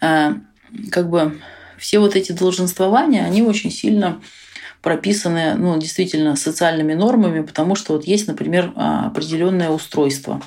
Как 0.00 1.08
бы 1.08 1.40
все 1.78 1.98
вот 1.98 2.16
эти 2.16 2.32
долженствования, 2.32 3.24
они 3.24 3.42
очень 3.42 3.70
сильно 3.70 4.20
прописаны, 4.84 5.54
ну, 5.54 5.78
действительно, 5.78 6.36
социальными 6.36 6.92
нормами, 6.92 7.40
потому 7.40 7.74
что 7.74 7.94
вот 7.94 8.04
есть, 8.04 8.28
например, 8.28 8.70
а, 8.76 9.06
определенное 9.06 9.70
устройство. 9.70 10.42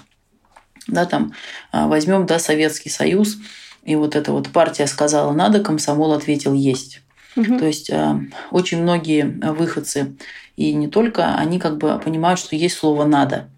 Да, 0.86 1.06
там 1.06 1.34
а, 1.72 1.88
возьмем, 1.88 2.28
да, 2.28 2.38
Советский 2.38 2.90
Союз, 2.90 3.38
и 3.84 3.96
вот 3.96 4.16
эта 4.16 4.32
вот 4.32 4.50
партия 4.50 4.86
сказала 4.86 5.34
«надо», 5.34 5.62
комсомол 5.62 6.14
ответил 6.14 6.54
«есть». 6.54 7.02
Угу. 7.36 7.58
То 7.58 7.66
есть 7.66 7.90
а, 7.90 8.22
очень 8.52 8.84
многие 8.84 9.24
выходцы, 9.24 10.16
и 10.56 10.72
не 10.74 10.88
только, 10.88 11.36
они 11.36 11.60
как 11.60 11.78
бы 11.80 11.98
понимают, 11.98 12.40
что 12.40 12.56
есть 12.56 12.78
слово 12.78 13.06
«надо». 13.06 13.50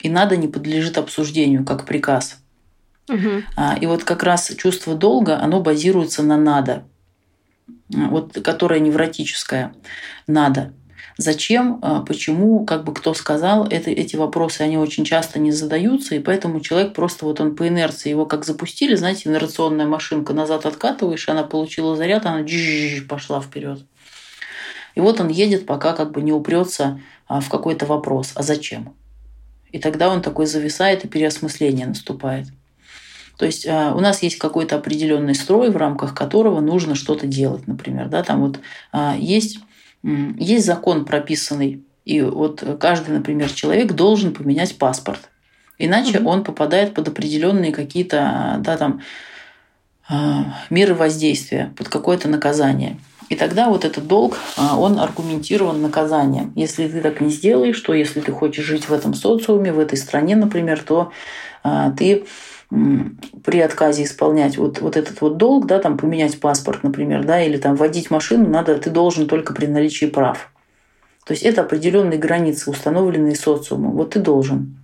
И 0.00 0.08
«надо» 0.08 0.36
не 0.36 0.48
подлежит 0.48 0.98
обсуждению, 0.98 1.64
как 1.64 1.86
приказ. 1.86 2.38
Угу. 3.08 3.42
И 3.80 3.86
вот 3.86 4.02
как 4.02 4.24
раз 4.24 4.50
чувство 4.56 4.96
долга, 4.96 5.38
оно 5.40 5.60
базируется 5.60 6.24
на 6.24 6.36
«надо» 6.36 6.84
вот, 7.88 8.38
которая 8.42 8.80
невротическая, 8.80 9.74
надо. 10.26 10.72
Зачем, 11.16 11.78
а, 11.80 12.00
почему, 12.00 12.64
как 12.64 12.82
бы 12.84 12.92
кто 12.92 13.14
сказал, 13.14 13.66
это, 13.68 13.90
эти 13.90 14.16
вопросы, 14.16 14.62
они 14.62 14.76
очень 14.76 15.04
часто 15.04 15.38
не 15.38 15.52
задаются, 15.52 16.16
и 16.16 16.18
поэтому 16.18 16.60
человек 16.60 16.92
просто 16.92 17.24
вот 17.24 17.40
он 17.40 17.54
по 17.54 17.68
инерции, 17.68 18.10
его 18.10 18.26
как 18.26 18.44
запустили, 18.44 18.96
знаете, 18.96 19.28
инерционная 19.28 19.86
машинка, 19.86 20.32
назад 20.32 20.66
откатываешь, 20.66 21.28
она 21.28 21.44
получила 21.44 21.94
заряд, 21.94 22.26
она 22.26 22.44
пошла 23.08 23.40
вперед. 23.40 23.84
И 24.96 25.00
вот 25.00 25.20
он 25.20 25.28
едет, 25.28 25.66
пока 25.66 25.92
как 25.92 26.10
бы 26.10 26.20
не 26.20 26.32
упрется 26.32 27.00
а, 27.28 27.40
в 27.40 27.48
какой-то 27.48 27.86
вопрос, 27.86 28.32
а 28.34 28.42
зачем? 28.42 28.94
И 29.70 29.78
тогда 29.78 30.08
он 30.08 30.20
такой 30.20 30.46
зависает, 30.46 31.04
и 31.04 31.08
переосмысление 31.08 31.86
наступает. 31.86 32.48
То 33.36 33.46
есть 33.46 33.66
э, 33.66 33.92
у 33.92 34.00
нас 34.00 34.22
есть 34.22 34.38
какой-то 34.38 34.76
определенный 34.76 35.34
строй, 35.34 35.70
в 35.70 35.76
рамках 35.76 36.14
которого 36.14 36.60
нужно 36.60 36.94
что-то 36.94 37.26
делать, 37.26 37.66
например. 37.66 38.08
Да, 38.08 38.22
там 38.22 38.40
вот 38.40 38.60
э, 38.92 39.14
есть, 39.18 39.58
есть 40.02 40.66
закон 40.66 41.04
прописанный, 41.04 41.82
и 42.04 42.20
вот 42.20 42.62
каждый, 42.78 43.10
например, 43.10 43.50
человек 43.50 43.92
должен 43.92 44.32
поменять 44.32 44.76
паспорт. 44.78 45.30
Иначе 45.78 46.18
угу. 46.20 46.28
он 46.28 46.44
попадает 46.44 46.94
под 46.94 47.08
определенные 47.08 47.72
какие-то 47.72 48.56
да, 48.60 48.76
там, 48.76 49.00
э, 50.08 50.14
меры 50.70 50.94
воздействия, 50.94 51.72
под 51.76 51.88
какое-то 51.88 52.28
наказание. 52.28 52.98
И 53.30 53.36
тогда 53.36 53.70
вот 53.70 53.86
этот 53.86 54.06
долг, 54.06 54.36
он 54.58 55.00
аргументирован 55.00 55.80
наказанием. 55.80 56.52
Если 56.54 56.86
ты 56.86 57.00
так 57.00 57.22
не 57.22 57.30
сделаешь, 57.30 57.80
то 57.80 57.94
если 57.94 58.20
ты 58.20 58.30
хочешь 58.32 58.66
жить 58.66 58.86
в 58.86 58.92
этом 58.92 59.14
социуме, 59.14 59.72
в 59.72 59.78
этой 59.78 59.96
стране, 59.96 60.36
например, 60.36 60.82
то 60.82 61.10
ты 61.96 62.26
при 63.44 63.60
отказе 63.60 64.04
исполнять 64.04 64.56
вот, 64.56 64.80
вот 64.80 64.96
этот 64.96 65.20
вот 65.20 65.36
долг, 65.36 65.66
да, 65.66 65.78
там 65.78 65.96
поменять 65.96 66.40
паспорт, 66.40 66.82
например, 66.82 67.24
да, 67.24 67.42
или 67.42 67.56
там 67.56 67.76
водить 67.76 68.10
машину, 68.10 68.48
надо, 68.48 68.76
ты 68.78 68.90
должен 68.90 69.26
только 69.28 69.54
при 69.54 69.66
наличии 69.66 70.06
прав. 70.06 70.50
То 71.24 71.32
есть 71.32 71.42
это 71.42 71.62
определенные 71.62 72.18
границы, 72.18 72.70
установленные 72.70 73.34
социумом. 73.34 73.92
Вот 73.92 74.10
ты 74.10 74.20
должен. 74.20 74.76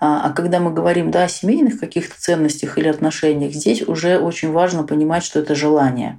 А, 0.00 0.26
а 0.26 0.32
когда 0.32 0.60
мы 0.60 0.72
говорим 0.72 1.10
да, 1.10 1.24
о 1.24 1.28
семейных 1.28 1.78
каких-то 1.78 2.18
ценностях 2.18 2.78
или 2.78 2.88
отношениях, 2.88 3.52
здесь 3.52 3.82
уже 3.86 4.18
очень 4.18 4.50
важно 4.50 4.82
понимать, 4.82 5.24
что 5.24 5.40
это 5.40 5.54
желание. 5.54 6.18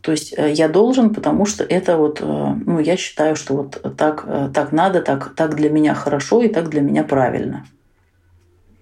То 0.00 0.10
есть 0.10 0.34
э, 0.36 0.52
я 0.52 0.68
должен, 0.68 1.14
потому 1.14 1.46
что 1.46 1.62
это 1.62 1.96
вот, 1.96 2.20
э, 2.20 2.24
ну, 2.24 2.80
я 2.80 2.96
считаю, 2.96 3.36
что 3.36 3.54
вот 3.54 3.96
так, 3.96 4.24
э, 4.26 4.50
так 4.52 4.72
надо, 4.72 5.00
так, 5.00 5.34
так 5.36 5.54
для 5.54 5.70
меня 5.70 5.94
хорошо 5.94 6.42
и 6.42 6.48
так 6.48 6.68
для 6.70 6.80
меня 6.80 7.04
правильно. 7.04 7.64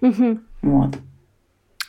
Угу. 0.01 0.39
Вот. 0.61 0.95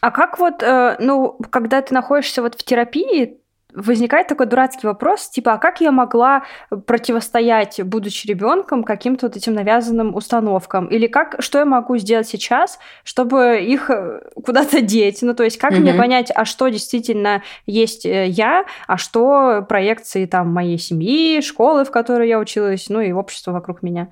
А 0.01 0.11
как 0.11 0.39
вот, 0.39 0.63
э, 0.63 0.97
ну, 0.99 1.39
когда 1.51 1.81
ты 1.81 1.95
находишься 1.95 2.43
вот 2.43 2.55
в 2.55 2.65
терапии, 2.65 3.39
возникает 3.75 4.29
такой 4.29 4.47
дурацкий 4.47 4.87
вопрос, 4.87 5.29
типа, 5.29 5.55
а 5.55 5.59
как 5.59 5.81
я 5.81 5.93
могла 5.93 6.43
противостоять, 6.87 7.83
будучи 7.83 8.27
ребенком, 8.27 8.85
каким-то 8.85 9.27
вот 9.27 9.37
этим 9.37 9.55
навязанным 9.55 10.15
установкам? 10.15 10.87
Или 10.87 11.07
как, 11.07 11.37
что 11.41 11.59
я 11.59 11.65
могу 11.65 11.97
сделать 11.97 12.29
сейчас, 12.29 12.79
чтобы 13.05 13.61
их 13.61 13.91
э, 13.91 14.21
куда-то 14.45 14.81
деть? 14.81 15.21
Ну, 15.23 15.35
то 15.35 15.45
есть, 15.45 15.59
как 15.59 15.73
mm-hmm. 15.73 15.81
мне 15.81 15.95
понять, 15.95 16.33
а 16.35 16.45
что 16.45 16.69
действительно 16.69 17.43
есть 17.67 18.05
э, 18.05 18.27
я, 18.27 18.65
а 18.87 18.97
что 18.97 19.65
проекции 19.69 20.27
там 20.27 20.53
моей 20.53 20.79
семьи, 20.79 21.41
школы, 21.41 21.85
в 21.85 21.91
которой 21.91 22.29
я 22.29 22.39
училась, 22.39 22.89
ну 22.89 23.01
и 23.01 23.13
общества 23.13 23.53
вокруг 23.53 23.83
меня? 23.83 24.09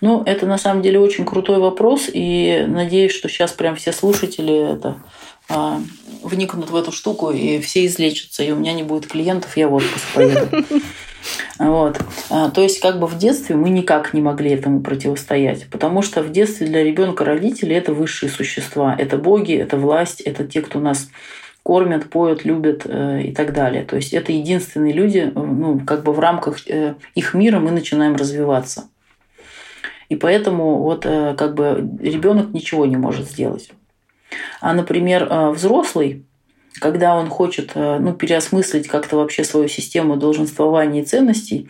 Ну, 0.00 0.22
это 0.24 0.46
на 0.46 0.58
самом 0.58 0.82
деле 0.82 0.98
очень 0.98 1.24
крутой 1.24 1.58
вопрос, 1.58 2.08
и 2.12 2.64
надеюсь, 2.68 3.12
что 3.12 3.28
сейчас 3.28 3.52
прям 3.52 3.76
все 3.76 3.92
слушатели 3.92 4.74
это 4.74 4.96
а, 5.48 5.80
вникнут 6.22 6.70
в 6.70 6.76
эту 6.76 6.92
штуку, 6.92 7.30
и 7.30 7.60
все 7.60 7.86
излечатся, 7.86 8.42
и 8.42 8.50
у 8.50 8.56
меня 8.56 8.72
не 8.72 8.82
будет 8.82 9.06
клиентов, 9.06 9.56
я 9.56 9.68
в 9.68 9.74
отпуск 9.74 10.04
поеду. 10.14 10.48
Вот. 11.58 11.98
А, 12.30 12.50
то 12.50 12.62
есть, 12.62 12.80
как 12.80 13.00
бы 13.00 13.08
в 13.08 13.18
детстве 13.18 13.56
мы 13.56 13.70
никак 13.70 14.14
не 14.14 14.20
могли 14.20 14.50
этому 14.50 14.80
противостоять, 14.80 15.66
потому 15.70 16.02
что 16.02 16.22
в 16.22 16.30
детстве 16.30 16.68
для 16.68 16.84
ребенка 16.84 17.24
родители 17.24 17.74
это 17.74 17.92
высшие 17.92 18.30
существа, 18.30 18.94
это 18.96 19.16
боги, 19.16 19.56
это 19.56 19.76
власть, 19.76 20.20
это 20.20 20.46
те, 20.46 20.60
кто 20.60 20.78
нас 20.78 21.08
кормят, 21.62 22.10
поют, 22.10 22.44
любят 22.44 22.82
э, 22.84 23.22
и 23.22 23.32
так 23.32 23.52
далее. 23.52 23.82
То 23.82 23.96
есть 23.96 24.12
это 24.12 24.30
единственные 24.30 24.92
люди, 24.92 25.32
ну, 25.34 25.80
как 25.84 26.04
бы 26.04 26.12
в 26.12 26.20
рамках 26.20 26.58
э, 26.68 26.94
их 27.16 27.34
мира 27.34 27.58
мы 27.58 27.72
начинаем 27.72 28.14
развиваться. 28.14 28.88
И 30.08 30.16
поэтому 30.16 30.78
вот 30.82 31.04
э, 31.04 31.34
как 31.36 31.54
бы 31.54 31.88
ребенок 32.00 32.52
ничего 32.52 32.86
не 32.86 32.96
может 32.96 33.28
сделать. 33.28 33.70
А, 34.60 34.72
например, 34.72 35.26
э, 35.28 35.50
взрослый, 35.50 36.24
когда 36.80 37.16
он 37.16 37.28
хочет 37.28 37.72
э, 37.74 37.98
ну, 37.98 38.12
переосмыслить 38.12 38.86
как-то 38.88 39.16
вообще 39.16 39.44
свою 39.44 39.68
систему 39.68 40.16
долженствования 40.16 41.02
и 41.02 41.04
ценностей 41.04 41.68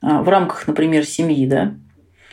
в 0.00 0.28
рамках, 0.28 0.68
например, 0.68 1.04
семьи, 1.04 1.44
да, 1.44 1.74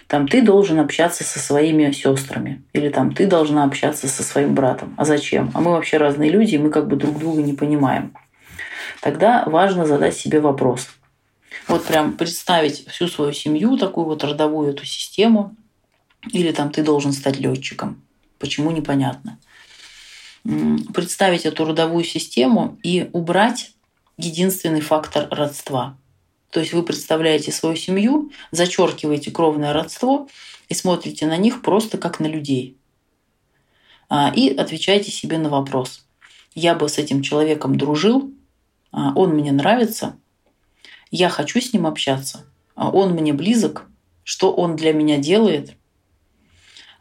там 0.05 0.27
ты 0.27 0.43
должен 0.43 0.79
общаться 0.79 1.23
со 1.23 1.39
своими 1.39 1.89
сестрами, 1.91 2.63
или 2.73 2.89
там 2.89 3.11
ты 3.11 3.25
должна 3.25 3.63
общаться 3.63 4.07
со 4.07 4.21
своим 4.21 4.53
братом. 4.53 4.93
А 4.97 5.05
зачем? 5.05 5.49
А 5.55 5.61
мы 5.61 5.71
вообще 5.71 5.97
разные 5.97 6.29
люди, 6.29 6.55
и 6.55 6.59
мы 6.59 6.69
как 6.69 6.87
бы 6.87 6.95
друг 6.95 7.17
друга 7.17 7.41
не 7.41 7.53
понимаем. 7.53 8.13
Тогда 9.01 9.45
важно 9.47 9.87
задать 9.87 10.15
себе 10.15 10.39
вопрос– 10.39 10.89
вот 11.67 11.85
прям 11.85 12.15
представить 12.15 12.87
всю 12.87 13.07
свою 13.07 13.33
семью, 13.33 13.77
такую 13.77 14.05
вот 14.05 14.23
родовую 14.23 14.71
эту 14.71 14.85
систему, 14.85 15.55
или 16.31 16.51
там 16.51 16.71
ты 16.71 16.83
должен 16.83 17.11
стать 17.11 17.39
летчиком. 17.39 18.01
Почему 18.39 18.71
непонятно. 18.71 19.39
Представить 20.93 21.45
эту 21.45 21.65
родовую 21.65 22.03
систему 22.03 22.77
и 22.83 23.09
убрать 23.13 23.73
единственный 24.17 24.81
фактор 24.81 25.27
родства. 25.31 25.97
То 26.51 26.59
есть 26.59 26.73
вы 26.73 26.83
представляете 26.83 27.51
свою 27.51 27.75
семью, 27.75 28.31
зачеркиваете 28.51 29.31
кровное 29.31 29.73
родство 29.73 30.29
и 30.69 30.73
смотрите 30.73 31.25
на 31.25 31.37
них 31.37 31.61
просто 31.61 31.97
как 31.97 32.19
на 32.19 32.27
людей. 32.27 32.77
А, 34.07 34.31
и 34.33 34.55
отвечаете 34.55 35.11
себе 35.11 35.39
на 35.39 35.49
вопрос. 35.49 36.05
Я 36.53 36.75
бы 36.75 36.87
с 36.87 36.97
этим 36.99 37.23
человеком 37.23 37.75
дружил, 37.77 38.31
а, 38.91 39.13
он 39.15 39.31
мне 39.31 39.51
нравится– 39.51 40.17
я 41.11 41.29
хочу 41.29 41.59
с 41.59 41.73
ним 41.73 41.87
общаться, 41.87 42.45
а 42.75 42.89
он 42.89 43.11
мне 43.11 43.33
близок, 43.33 43.85
что 44.23 44.53
он 44.53 44.75
для 44.75 44.93
меня 44.93 45.17
делает. 45.17 45.73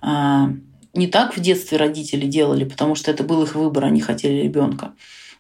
А, 0.00 0.50
не 0.92 1.06
так 1.06 1.36
в 1.36 1.40
детстве 1.40 1.78
родители 1.78 2.26
делали, 2.26 2.64
потому 2.64 2.94
что 2.94 3.10
это 3.10 3.24
был 3.24 3.42
их 3.42 3.54
выбор, 3.54 3.84
они 3.84 4.00
хотели 4.00 4.42
ребенка. 4.42 4.92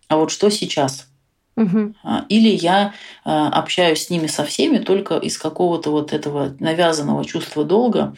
А 0.08 0.16
вот 0.16 0.30
что 0.30 0.50
сейчас? 0.50 1.08
Угу. 1.56 1.94
Или 2.28 2.48
я 2.48 2.94
общаюсь 3.22 4.06
с 4.06 4.10
ними 4.10 4.26
со 4.26 4.44
всеми 4.44 4.78
только 4.78 5.18
из 5.18 5.38
какого-то 5.38 5.90
вот 5.90 6.12
этого 6.12 6.56
навязанного 6.58 7.24
чувства 7.24 7.64
долга 7.64 8.16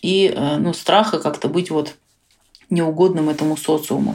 и 0.00 0.34
ну, 0.34 0.72
страха 0.72 1.18
как-то 1.18 1.48
быть 1.48 1.70
вот 1.70 1.94
неугодным 2.70 3.28
этому 3.28 3.58
социуму. 3.58 4.14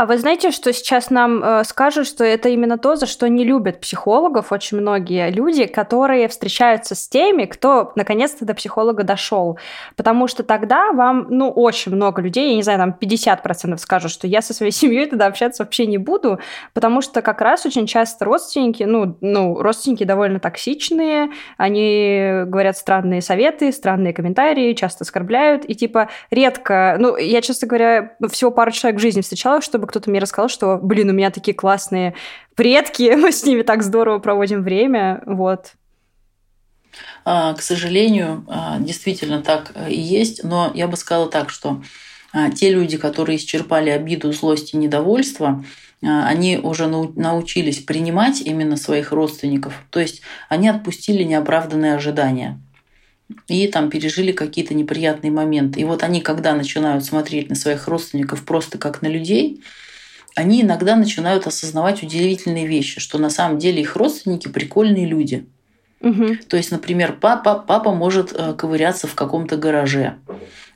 А 0.00 0.06
вы 0.06 0.16
знаете, 0.16 0.50
что 0.50 0.72
сейчас 0.72 1.10
нам 1.10 1.44
э, 1.44 1.62
скажут, 1.64 2.06
что 2.06 2.24
это 2.24 2.48
именно 2.48 2.78
то, 2.78 2.96
за 2.96 3.04
что 3.04 3.28
не 3.28 3.44
любят 3.44 3.82
психологов 3.82 4.50
очень 4.50 4.78
многие 4.80 5.30
люди, 5.30 5.66
которые 5.66 6.26
встречаются 6.28 6.94
с 6.94 7.06
теми, 7.06 7.44
кто 7.44 7.92
наконец-то 7.96 8.46
до 8.46 8.54
психолога 8.54 9.02
дошел. 9.02 9.58
Потому 9.96 10.26
что 10.26 10.42
тогда 10.42 10.92
вам, 10.92 11.26
ну, 11.28 11.50
очень 11.50 11.92
много 11.92 12.22
людей, 12.22 12.48
я 12.48 12.56
не 12.56 12.62
знаю, 12.62 12.78
там 12.78 12.96
50% 12.98 13.76
скажут, 13.76 14.10
что 14.10 14.26
я 14.26 14.40
со 14.40 14.54
своей 14.54 14.72
семьей 14.80 15.04
тогда 15.04 15.26
общаться 15.26 15.64
вообще 15.64 15.84
не 15.84 15.98
буду, 15.98 16.40
потому 16.72 17.02
что 17.02 17.20
как 17.20 17.42
раз 17.42 17.66
очень 17.66 17.86
часто 17.86 18.24
родственники, 18.24 18.84
ну, 18.84 19.18
ну 19.20 19.60
родственники 19.60 20.04
довольно 20.04 20.40
токсичные, 20.40 21.28
они 21.58 22.44
говорят 22.46 22.78
странные 22.78 23.20
советы, 23.20 23.70
странные 23.70 24.14
комментарии, 24.14 24.72
часто 24.72 25.04
оскорбляют, 25.04 25.66
и 25.66 25.74
типа 25.74 26.08
редко, 26.30 26.96
ну, 26.98 27.18
я, 27.18 27.42
честно 27.42 27.68
говоря, 27.68 28.16
всего 28.30 28.50
пару 28.50 28.70
человек 28.70 28.98
в 28.98 29.02
жизни 29.02 29.20
встречала, 29.20 29.60
чтобы 29.60 29.89
кто-то 29.90 30.08
мне 30.08 30.20
рассказал, 30.20 30.48
что, 30.48 30.78
блин, 30.78 31.10
у 31.10 31.12
меня 31.12 31.30
такие 31.30 31.54
классные 31.54 32.14
предки, 32.54 33.14
мы 33.16 33.32
с 33.32 33.44
ними 33.44 33.62
так 33.62 33.82
здорово 33.82 34.18
проводим 34.18 34.62
время, 34.62 35.22
вот. 35.26 35.72
А, 37.24 37.54
к 37.54 37.62
сожалению, 37.62 38.44
а, 38.48 38.78
действительно 38.78 39.42
так 39.42 39.72
и 39.88 40.00
есть, 40.00 40.42
но 40.42 40.70
я 40.74 40.88
бы 40.88 40.96
сказала 40.96 41.28
так, 41.28 41.50
что 41.50 41.82
а, 42.32 42.50
те 42.50 42.70
люди, 42.70 42.96
которые 42.96 43.36
исчерпали 43.36 43.90
обиду, 43.90 44.32
злость 44.32 44.74
и 44.74 44.76
недовольство, 44.76 45.64
они 46.02 46.56
уже 46.56 46.86
научились 46.86 47.80
принимать 47.80 48.40
именно 48.40 48.78
своих 48.78 49.12
родственников, 49.12 49.84
то 49.90 50.00
есть 50.00 50.22
они 50.48 50.66
отпустили 50.66 51.24
неоправданные 51.24 51.94
ожидания 51.94 52.58
и 53.48 53.66
там 53.68 53.90
пережили 53.90 54.32
какие-то 54.32 54.74
неприятные 54.74 55.30
моменты. 55.30 55.80
И 55.80 55.84
вот 55.84 56.02
они, 56.02 56.20
когда 56.20 56.54
начинают 56.54 57.04
смотреть 57.04 57.48
на 57.48 57.56
своих 57.56 57.88
родственников 57.88 58.44
просто 58.44 58.78
как 58.78 59.02
на 59.02 59.08
людей, 59.08 59.62
они 60.34 60.62
иногда 60.62 60.96
начинают 60.96 61.46
осознавать 61.46 62.02
удивительные 62.02 62.66
вещи, 62.66 63.00
что 63.00 63.18
на 63.18 63.30
самом 63.30 63.58
деле 63.58 63.82
их 63.82 63.96
родственники 63.96 64.48
прикольные 64.48 65.06
люди. 65.06 65.46
Угу. 66.00 66.36
То 66.48 66.56
есть, 66.56 66.70
например, 66.70 67.18
папа, 67.20 67.54
папа 67.54 67.92
может 67.92 68.32
э, 68.32 68.54
ковыряться 68.54 69.06
в 69.06 69.14
каком-то 69.14 69.56
гараже. 69.56 70.16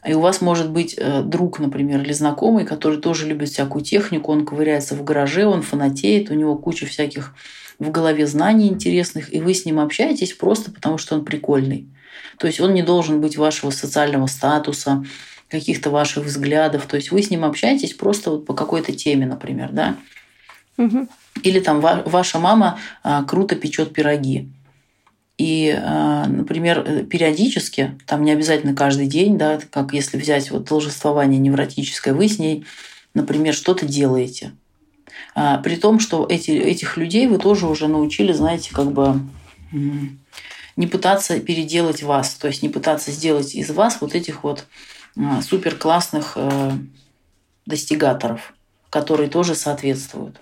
И 0.07 0.13
у 0.13 0.21
вас 0.21 0.43
может 0.43 0.71
быть 0.71 0.97
э, 0.99 1.23
друг, 1.23 1.61
например, 1.61 2.03
или 2.03 2.13
знакомый, 2.13 2.67
который 2.67 3.01
тоже 3.01 3.27
любит 3.27 3.49
всякую 3.49 3.83
технику, 3.83 4.33
он 4.33 4.45
ковыряется 4.45 4.95
в 4.95 5.03
гараже, 5.03 5.47
он 5.47 5.63
фанатеет, 5.63 6.31
у 6.31 6.35
него 6.35 6.57
куча 6.57 6.85
всяких 6.85 7.35
в 7.79 7.91
голове 7.91 8.27
знаний 8.27 8.69
интересных, 8.69 9.33
и 9.33 9.41
вы 9.41 9.55
с 9.55 9.65
ним 9.65 9.81
общаетесь 9.81 10.35
просто 10.35 10.71
потому, 10.71 10.99
что 10.99 11.15
он 11.15 11.25
прикольный. 11.25 11.89
То 12.39 12.47
есть 12.47 12.61
он 12.61 12.75
не 12.75 12.83
должен 12.83 13.21
быть 13.21 13.37
вашего 13.37 13.71
социального 13.71 14.27
статуса, 14.27 15.05
каких-то 15.49 15.91
ваших 15.91 16.25
взглядов. 16.25 16.87
То 16.87 16.97
есть 16.97 17.11
вы 17.11 17.23
с 17.23 17.31
ним 17.31 17.45
общаетесь 17.45 17.95
просто 17.95 18.31
вот 18.31 18.47
по 18.47 18.55
какой-то 18.55 18.93
теме, 18.93 19.27
например, 19.27 19.71
да? 19.73 19.97
Угу. 20.77 21.09
Или 21.43 21.61
там 21.61 21.81
ваша 21.81 22.39
мама 22.39 22.79
а, 23.03 23.23
круто 23.23 23.55
печет 23.55 23.93
пироги. 23.93 24.49
И, 25.39 25.77
а, 25.77 26.27
например, 26.27 27.07
периодически, 27.07 27.99
там 28.07 28.25
не 28.25 28.33
обязательно 28.33 28.75
каждый 28.75 29.07
день, 29.07 29.37
да, 29.37 29.61
как 29.71 29.93
если 29.93 30.17
взять 30.17 30.51
вот 30.51 30.65
должествование 30.65 31.41
невротическое, 31.41 32.15
вы 32.15 32.29
с 32.29 32.39
ней, 32.39 32.65
например, 33.15 33.55
что-то 33.55 33.87
делаете. 33.87 34.53
А, 35.35 35.59
при 35.59 35.77
том, 35.77 36.01
что 36.01 36.27
эти, 36.29 36.51
этих 36.51 36.97
людей 36.97 37.27
вы 37.27 37.39
тоже 37.39 37.67
уже 37.67 37.89
научили, 37.89 38.33
знаете, 38.33 38.71
как 38.73 38.93
бы 38.93 39.21
не 40.77 40.87
пытаться 40.87 41.41
переделать 41.41 42.03
вас, 42.03 42.35
то 42.35 42.49
есть 42.49 42.63
не 42.63 42.69
пытаться 42.69 43.11
сделать 43.11 43.55
из 43.55 43.71
вас 43.71 44.01
вот 44.01 44.15
этих 44.15 44.45
вот 44.45 44.67
а, 45.17 45.43
супер 45.43 45.77
классных 45.77 46.33
э, 46.37 46.73
достигаторов, 47.67 48.55
которые 48.91 49.29
тоже 49.29 49.55
соответствуют. 49.55 50.41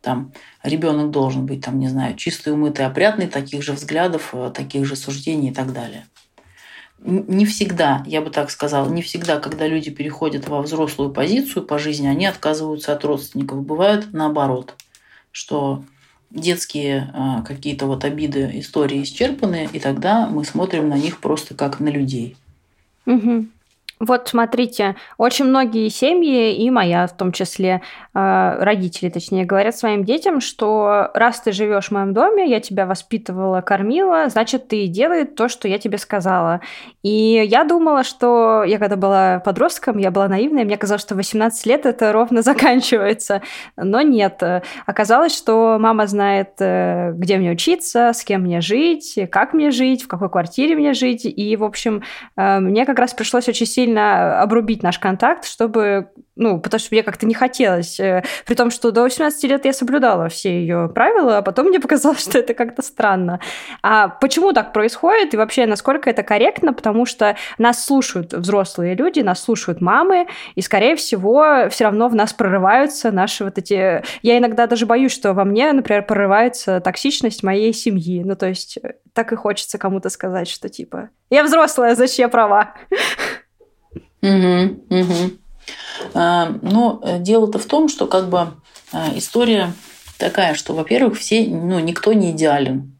Там 0.00 0.32
ребенок 0.62 1.10
должен 1.10 1.46
быть, 1.46 1.64
там, 1.64 1.78
не 1.78 1.88
знаю, 1.88 2.16
чистый, 2.16 2.52
умытый, 2.52 2.86
опрятный, 2.86 3.28
таких 3.28 3.62
же 3.62 3.72
взглядов, 3.72 4.30
э, 4.32 4.50
таких 4.54 4.84
же 4.84 4.96
суждений 4.96 5.50
и 5.50 5.54
так 5.54 5.72
далее. 5.72 6.06
Не 6.98 7.44
всегда, 7.44 8.02
я 8.06 8.22
бы 8.22 8.30
так 8.30 8.50
сказала, 8.50 8.88
не 8.88 9.02
всегда, 9.02 9.38
когда 9.38 9.66
люди 9.68 9.90
переходят 9.90 10.48
во 10.48 10.62
взрослую 10.62 11.10
позицию 11.10 11.64
по 11.64 11.78
жизни, 11.78 12.08
они 12.08 12.26
отказываются 12.26 12.92
от 12.92 13.04
родственников. 13.04 13.62
Бывает 13.64 14.08
наоборот, 14.12 14.74
что 15.30 15.84
детские 16.30 17.10
а, 17.14 17.42
какие-то 17.42 17.86
вот 17.86 18.04
обиды, 18.04 18.50
истории 18.54 19.02
исчерпаны, 19.02 19.68
и 19.72 19.78
тогда 19.78 20.26
мы 20.26 20.44
смотрим 20.44 20.88
на 20.88 20.98
них 20.98 21.20
просто 21.20 21.54
как 21.54 21.80
на 21.80 21.88
людей. 21.88 22.36
Угу. 23.06 23.46
Вот 23.98 24.28
смотрите, 24.28 24.94
очень 25.16 25.46
многие 25.46 25.88
семьи, 25.88 26.54
и 26.54 26.68
моя 26.70 27.06
в 27.06 27.16
том 27.16 27.32
числе, 27.32 27.80
э, 28.14 28.56
родители, 28.60 29.08
точнее, 29.08 29.46
говорят 29.46 29.74
своим 29.74 30.04
детям, 30.04 30.42
что 30.42 31.08
раз 31.14 31.40
ты 31.40 31.52
живешь 31.52 31.86
в 31.86 31.92
моем 31.92 32.12
доме, 32.12 32.46
я 32.46 32.60
тебя 32.60 32.84
воспитывала, 32.84 33.62
кормила, 33.62 34.28
значит, 34.28 34.68
ты 34.68 34.86
делай 34.86 35.24
то, 35.24 35.48
что 35.48 35.66
я 35.66 35.78
тебе 35.78 35.96
сказала. 35.96 36.60
И 37.02 37.42
я 37.48 37.64
думала, 37.64 38.04
что 38.04 38.64
я 38.64 38.78
когда 38.78 38.96
была 38.96 39.38
подростком, 39.38 39.96
я 39.96 40.10
была 40.10 40.28
наивная, 40.28 40.66
мне 40.66 40.76
казалось, 40.76 41.00
что 41.00 41.14
18 41.14 41.64
лет 41.64 41.86
это 41.86 42.12
ровно 42.12 42.42
заканчивается. 42.42 43.40
Но 43.78 44.02
нет. 44.02 44.42
Оказалось, 44.84 45.34
что 45.34 45.78
мама 45.80 46.06
знает, 46.06 46.50
э, 46.58 47.12
где 47.12 47.38
мне 47.38 47.50
учиться, 47.52 48.12
с 48.12 48.22
кем 48.24 48.42
мне 48.42 48.60
жить, 48.60 49.18
как 49.32 49.54
мне 49.54 49.70
жить, 49.70 50.02
в 50.02 50.08
какой 50.08 50.28
квартире 50.28 50.76
мне 50.76 50.92
жить. 50.92 51.24
И, 51.24 51.56
в 51.56 51.64
общем, 51.64 52.02
э, 52.36 52.60
мне 52.60 52.84
как 52.84 52.98
раз 52.98 53.14
пришлось 53.14 53.48
очень 53.48 53.64
сильно 53.64 53.85
сильно 53.86 54.42
обрубить 54.42 54.82
наш 54.82 54.98
контакт, 54.98 55.44
чтобы, 55.44 56.08
ну, 56.34 56.60
потому 56.60 56.80
что 56.80 56.88
мне 56.90 57.02
как-то 57.04 57.24
не 57.24 57.34
хотелось. 57.34 58.00
Э, 58.00 58.24
при 58.44 58.54
том, 58.54 58.70
что 58.70 58.90
до 58.90 59.02
18 59.02 59.44
лет 59.44 59.64
я 59.64 59.72
соблюдала 59.72 60.28
все 60.28 60.60
ее 60.60 60.90
правила, 60.92 61.38
а 61.38 61.42
потом 61.42 61.68
мне 61.68 61.78
показалось, 61.78 62.20
что 62.28 62.38
это 62.38 62.52
как-то 62.54 62.82
странно. 62.82 63.38
А 63.82 64.08
почему 64.08 64.52
так 64.52 64.72
происходит 64.72 65.34
и 65.34 65.36
вообще 65.36 65.66
насколько 65.66 66.10
это 66.10 66.24
корректно? 66.24 66.72
Потому 66.72 67.06
что 67.06 67.36
нас 67.58 67.84
слушают 67.84 68.32
взрослые 68.32 68.94
люди, 68.94 69.20
нас 69.20 69.42
слушают 69.42 69.80
мамы, 69.80 70.26
и, 70.56 70.62
скорее 70.62 70.96
всего, 70.96 71.68
все 71.70 71.84
равно 71.84 72.08
в 72.08 72.14
нас 72.14 72.32
прорываются 72.32 73.12
наши 73.12 73.44
вот 73.44 73.58
эти... 73.58 74.02
Я 74.22 74.38
иногда 74.38 74.66
даже 74.66 74.86
боюсь, 74.86 75.12
что 75.12 75.32
во 75.32 75.44
мне, 75.44 75.72
например, 75.72 76.04
прорывается 76.04 76.80
токсичность 76.80 77.44
моей 77.44 77.72
семьи. 77.72 78.24
Ну, 78.24 78.34
то 78.34 78.46
есть 78.46 78.78
э, 78.82 78.94
так 79.12 79.32
и 79.32 79.36
хочется 79.36 79.78
кому-то 79.78 80.10
сказать, 80.10 80.48
что 80.48 80.68
типа 80.68 81.10
я 81.30 81.44
взрослая, 81.44 81.94
значит, 81.94 82.18
я 82.18 82.28
права. 82.28 82.74
Угу, 84.26 85.00
угу. 85.00 85.30
А, 86.14 86.52
ну, 86.62 87.00
дело-то 87.18 87.58
в 87.58 87.66
том, 87.66 87.88
что 87.88 88.06
как 88.06 88.28
бы 88.28 88.48
а, 88.92 89.12
история 89.14 89.72
такая, 90.18 90.54
что, 90.54 90.74
во-первых, 90.74 91.18
все, 91.18 91.46
ну, 91.46 91.78
никто 91.78 92.12
не 92.12 92.32
идеален. 92.32 92.92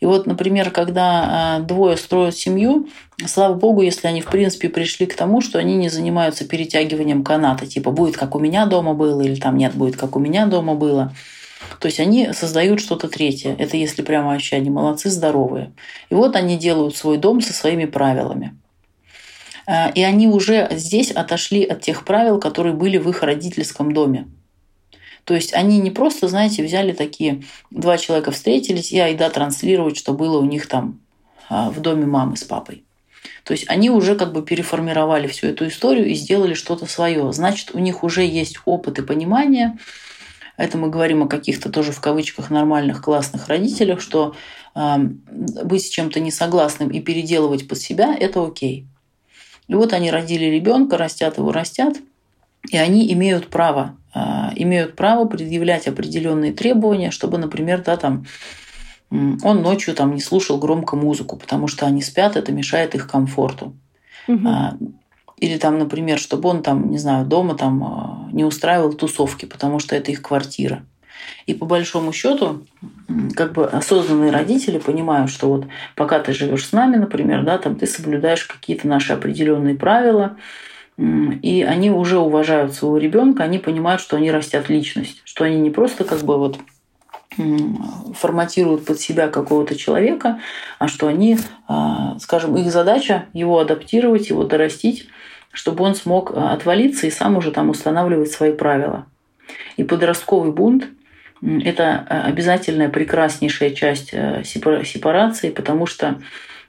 И 0.00 0.06
вот, 0.06 0.26
например, 0.26 0.70
когда 0.70 1.24
а, 1.24 1.60
двое 1.60 1.96
строят 1.96 2.36
семью, 2.36 2.88
слава 3.26 3.54
богу, 3.54 3.82
если 3.82 4.08
они, 4.08 4.20
в 4.20 4.26
принципе, 4.26 4.68
пришли 4.68 5.06
к 5.06 5.14
тому, 5.14 5.40
что 5.40 5.58
они 5.58 5.76
не 5.76 5.88
занимаются 5.88 6.44
перетягиванием 6.44 7.22
каната, 7.22 7.66
типа 7.66 7.90
будет 7.90 8.16
как 8.16 8.34
у 8.34 8.40
меня 8.40 8.66
дома 8.66 8.94
было, 8.94 9.20
или 9.20 9.36
там 9.36 9.56
нет, 9.56 9.74
будет 9.74 9.96
как 9.96 10.16
у 10.16 10.18
меня 10.18 10.46
дома 10.46 10.74
было. 10.74 11.14
То 11.78 11.86
есть 11.86 12.00
они 12.00 12.32
создают 12.32 12.80
что-то 12.80 13.08
третье. 13.08 13.54
Это 13.56 13.76
если 13.76 14.02
прямо 14.02 14.30
вообще 14.30 14.56
они 14.56 14.70
молодцы, 14.70 15.10
здоровые. 15.10 15.72
И 16.10 16.14
вот 16.14 16.34
они 16.34 16.56
делают 16.56 16.96
свой 16.96 17.18
дом 17.18 17.40
со 17.40 17.52
своими 17.52 17.84
правилами. 17.84 18.56
Э, 19.66 19.92
и 19.92 20.02
они 20.02 20.28
уже 20.28 20.68
здесь 20.72 21.10
отошли 21.10 21.64
от 21.64 21.80
тех 21.80 22.04
правил, 22.04 22.38
которые 22.38 22.74
были 22.74 22.98
в 22.98 23.08
их 23.08 23.22
родительском 23.22 23.92
доме. 23.92 24.28
То 25.24 25.34
есть 25.34 25.54
они 25.54 25.78
не 25.78 25.90
просто, 25.90 26.28
знаете, 26.28 26.64
взяли 26.64 26.92
такие, 26.92 27.44
два 27.70 27.96
человека 27.96 28.32
встретились, 28.32 28.92
и 28.92 28.98
айда 28.98 29.30
транслировать, 29.30 29.96
что 29.96 30.14
было 30.14 30.38
у 30.38 30.44
них 30.44 30.66
там 30.66 31.00
а, 31.48 31.70
в 31.70 31.80
доме 31.80 32.06
мамы 32.06 32.36
с 32.36 32.44
папой. 32.44 32.84
То 33.44 33.52
есть 33.52 33.68
они 33.68 33.90
уже 33.90 34.16
как 34.16 34.32
бы 34.32 34.42
переформировали 34.42 35.26
всю 35.28 35.48
эту 35.48 35.68
историю 35.68 36.06
и 36.06 36.14
сделали 36.14 36.54
что-то 36.54 36.86
свое. 36.86 37.32
Значит, 37.32 37.70
у 37.74 37.78
них 37.78 38.02
уже 38.02 38.24
есть 38.24 38.58
опыт 38.64 38.98
и 38.98 39.02
понимание. 39.02 39.78
Это 40.56 40.76
мы 40.76 40.90
говорим 40.90 41.22
о 41.22 41.28
каких-то 41.28 41.70
тоже 41.70 41.92
в 41.92 42.00
кавычках 42.00 42.50
нормальных 42.50 43.02
классных 43.02 43.48
родителях, 43.48 44.00
что 44.00 44.34
э, 44.74 44.96
быть 44.98 45.86
с 45.86 45.88
чем-то 45.88 46.20
несогласным 46.20 46.90
и 46.90 47.00
переделывать 47.00 47.68
под 47.68 47.78
себя– 47.78 48.14
это 48.20 48.44
окей. 48.44 48.86
И 49.72 49.74
вот 49.74 49.94
они 49.94 50.10
родили 50.10 50.44
ребенка, 50.44 50.98
растят 50.98 51.38
его, 51.38 51.50
растят, 51.50 51.96
и 52.70 52.76
они 52.76 53.10
имеют 53.14 53.48
право, 53.48 53.96
а, 54.12 54.52
имеют 54.54 54.96
право 54.96 55.24
предъявлять 55.24 55.88
определенные 55.88 56.52
требования, 56.52 57.10
чтобы, 57.10 57.38
например, 57.38 57.82
да, 57.82 57.96
там, 57.96 58.26
он 59.10 59.62
ночью 59.62 59.94
там 59.94 60.14
не 60.14 60.20
слушал 60.20 60.58
громко 60.58 60.94
музыку, 60.94 61.38
потому 61.38 61.68
что 61.68 61.86
они 61.86 62.02
спят, 62.02 62.36
это 62.36 62.52
мешает 62.52 62.94
их 62.94 63.08
комфорту. 63.08 63.74
Угу. 64.28 64.48
Или 65.38 65.56
там, 65.56 65.78
например, 65.78 66.18
чтобы 66.18 66.50
он 66.50 66.62
там, 66.62 66.90
не 66.90 66.98
знаю, 66.98 67.24
дома 67.24 67.54
там 67.54 67.82
а, 67.82 68.28
не 68.30 68.44
устраивал 68.44 68.92
тусовки, 68.92 69.46
потому 69.46 69.78
что 69.78 69.96
это 69.96 70.10
их 70.10 70.20
квартира. 70.20 70.84
И 71.46 71.54
по 71.54 71.66
большому 71.66 72.12
счету, 72.12 72.64
как 73.34 73.52
бы 73.52 73.66
осознанные 73.66 74.30
родители 74.30 74.78
понимают, 74.78 75.30
что 75.30 75.48
вот 75.48 75.66
пока 75.96 76.20
ты 76.20 76.32
живешь 76.32 76.66
с 76.66 76.72
нами, 76.72 76.96
например, 76.96 77.42
да, 77.42 77.58
там 77.58 77.76
ты 77.76 77.86
соблюдаешь 77.86 78.44
какие-то 78.44 78.86
наши 78.86 79.12
определенные 79.12 79.74
правила, 79.74 80.36
и 80.98 81.66
они 81.68 81.90
уже 81.90 82.18
уважают 82.18 82.74
своего 82.74 82.98
ребенка, 82.98 83.42
они 83.42 83.58
понимают, 83.58 84.00
что 84.00 84.16
они 84.16 84.30
растят 84.30 84.68
личность, 84.68 85.20
что 85.24 85.44
они 85.44 85.56
не 85.56 85.70
просто 85.70 86.04
как 86.04 86.20
бы 86.20 86.38
вот 86.38 86.58
форматируют 88.14 88.84
под 88.84 89.00
себя 89.00 89.28
какого-то 89.28 89.74
человека, 89.74 90.40
а 90.78 90.86
что 90.86 91.08
они, 91.08 91.38
а, 91.66 92.18
скажем, 92.20 92.58
их 92.58 92.70
задача 92.70 93.24
его 93.32 93.58
адаптировать, 93.58 94.28
его 94.28 94.44
дорастить, 94.44 95.08
чтобы 95.50 95.82
он 95.82 95.94
смог 95.94 96.32
а, 96.34 96.52
отвалиться 96.52 97.06
и 97.06 97.10
сам 97.10 97.38
уже 97.38 97.50
там 97.50 97.70
устанавливать 97.70 98.30
свои 98.30 98.52
правила. 98.52 99.06
И 99.78 99.82
подростковый 99.82 100.52
бунт– 100.52 100.84
это 101.42 102.06
а, 102.08 102.24
обязательная 102.24 102.88
прекраснейшая 102.88 103.70
часть 103.70 104.10
сепарации, 104.10 105.50
потому 105.50 105.86
что 105.86 106.18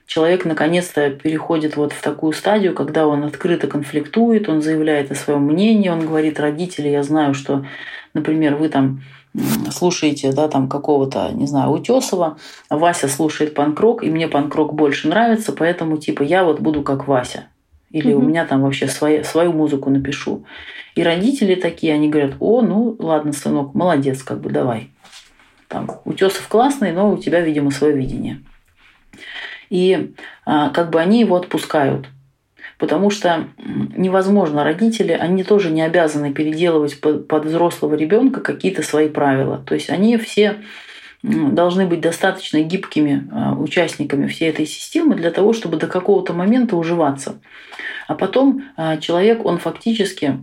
человек 0.06 0.44
наконец-то 0.44 1.10
переходит 1.10 1.76
вот 1.76 1.92
в 1.92 2.00
такую 2.00 2.32
стадию, 2.32 2.74
когда 2.74 3.06
он 3.06 3.24
открыто 3.24 3.66
конфликтует, 3.66 4.48
он 4.48 4.62
заявляет 4.62 5.10
о 5.10 5.14
своем 5.14 5.42
мнении, 5.42 5.88
он 5.88 6.06
говорит, 6.06 6.40
родители, 6.40 6.88
я 6.88 7.02
знаю, 7.02 7.34
что, 7.34 7.64
например, 8.12 8.56
вы 8.56 8.68
там 8.68 9.02
слушаете, 9.72 10.32
да, 10.32 10.48
там 10.48 10.68
какого-то, 10.68 11.30
не 11.32 11.46
знаю, 11.46 11.70
Утесова, 11.70 12.38
Вася 12.70 13.08
слушает 13.08 13.54
панкрок, 13.54 14.04
и 14.04 14.10
мне 14.10 14.28
панкрок 14.28 14.74
больше 14.74 15.08
нравится, 15.08 15.52
поэтому 15.52 15.96
типа 15.96 16.22
я 16.22 16.44
вот 16.44 16.60
буду 16.60 16.82
как 16.82 17.08
Вася. 17.08 17.48
Или 17.94 18.12
угу. 18.12 18.24
у 18.24 18.28
меня 18.28 18.44
там 18.44 18.62
вообще 18.62 18.88
свои, 18.88 19.22
свою 19.22 19.52
музыку 19.52 19.88
напишу. 19.88 20.44
И 20.96 21.04
родители 21.04 21.54
такие, 21.54 21.94
они 21.94 22.08
говорят, 22.08 22.34
о, 22.40 22.60
ну 22.60 22.96
ладно, 22.98 23.32
сынок, 23.32 23.72
молодец, 23.74 24.24
как 24.24 24.40
бы 24.40 24.50
давай. 24.50 24.90
Там, 25.68 25.88
Утесов 26.04 26.48
классный, 26.48 26.90
но 26.90 27.12
у 27.12 27.18
тебя, 27.18 27.40
видимо, 27.40 27.70
свое 27.70 27.96
видение. 27.96 28.42
И 29.70 30.12
а, 30.44 30.70
как 30.70 30.90
бы 30.90 31.00
они 31.00 31.20
его 31.20 31.36
отпускают 31.36 32.08
потому 32.76 33.08
что 33.08 33.46
невозможно. 33.96 34.64
Родители, 34.64 35.12
они 35.12 35.44
тоже 35.44 35.70
не 35.70 35.80
обязаны 35.80 36.32
переделывать 36.32 37.00
под 37.00 37.44
взрослого 37.44 37.94
ребенка 37.94 38.40
какие-то 38.40 38.82
свои 38.82 39.08
правила. 39.08 39.62
То 39.64 39.74
есть 39.74 39.88
они 39.88 40.18
все 40.18 40.56
должны 41.24 41.86
быть 41.86 42.00
достаточно 42.00 42.60
гибкими 42.60 43.28
а, 43.32 43.54
участниками 43.54 44.26
всей 44.26 44.50
этой 44.50 44.66
системы 44.66 45.14
для 45.14 45.30
того, 45.30 45.54
чтобы 45.54 45.78
до 45.78 45.86
какого-то 45.86 46.34
момента 46.34 46.76
уживаться. 46.76 47.40
А 48.06 48.14
потом 48.14 48.64
а, 48.76 48.98
человек, 48.98 49.44
он 49.44 49.58
фактически 49.58 50.38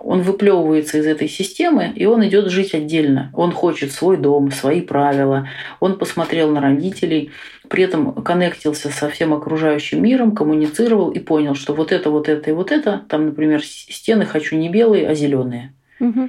он 0.00 0.20
выплевывается 0.22 0.98
из 0.98 1.06
этой 1.06 1.28
системы, 1.28 1.92
и 1.94 2.04
он 2.04 2.26
идет 2.26 2.50
жить 2.50 2.74
отдельно. 2.74 3.30
Он 3.34 3.52
хочет 3.52 3.92
свой 3.92 4.18
дом, 4.18 4.50
свои 4.50 4.82
правила. 4.82 5.48
Он 5.80 5.98
посмотрел 5.98 6.50
на 6.50 6.60
родителей, 6.60 7.30
при 7.68 7.84
этом 7.84 8.12
коннектился 8.22 8.90
со 8.90 9.08
всем 9.08 9.32
окружающим 9.32 10.02
миром, 10.02 10.34
коммуницировал 10.34 11.10
и 11.10 11.18
понял, 11.20 11.54
что 11.54 11.74
вот 11.74 11.90
это, 11.90 12.10
вот 12.10 12.28
это 12.28 12.50
и 12.50 12.52
вот 12.52 12.70
это, 12.70 13.02
там, 13.08 13.26
например, 13.26 13.62
стены 13.64 14.26
хочу 14.26 14.56
не 14.56 14.68
белые, 14.68 15.08
а 15.08 15.14
зеленые. 15.14 15.72
Угу. 16.00 16.28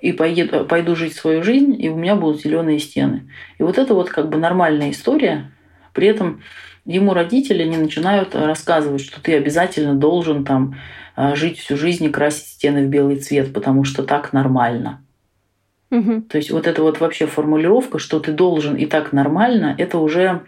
И 0.00 0.12
поеду, 0.12 0.64
пойду 0.64 0.94
жить 0.94 1.14
свою 1.14 1.42
жизнь, 1.42 1.76
и 1.80 1.88
у 1.88 1.96
меня 1.96 2.14
будут 2.14 2.42
зеленые 2.42 2.78
стены. 2.78 3.28
И 3.58 3.62
вот 3.62 3.78
это 3.78 3.94
вот 3.94 4.08
как 4.08 4.28
бы 4.28 4.38
нормальная 4.38 4.90
история. 4.90 5.50
При 5.92 6.06
этом 6.06 6.42
ему 6.84 7.12
родители 7.12 7.64
не 7.64 7.76
начинают 7.76 8.34
рассказывать, 8.34 9.02
что 9.02 9.20
ты 9.20 9.36
обязательно 9.36 9.94
должен 9.94 10.44
там 10.44 10.76
а, 11.16 11.34
жить 11.34 11.58
всю 11.58 11.76
жизнь 11.76 12.04
и 12.04 12.10
красить 12.10 12.46
стены 12.46 12.86
в 12.86 12.88
белый 12.88 13.16
цвет, 13.16 13.52
потому 13.52 13.84
что 13.84 14.04
так 14.04 14.32
нормально. 14.32 15.02
Угу. 15.90 16.22
То 16.22 16.38
есть 16.38 16.50
вот 16.50 16.66
эта 16.66 16.82
вот 16.82 17.00
вообще 17.00 17.26
формулировка, 17.26 17.98
что 17.98 18.20
ты 18.20 18.32
должен 18.32 18.76
и 18.76 18.86
так 18.86 19.12
нормально, 19.12 19.74
это 19.76 19.98
уже 19.98 20.42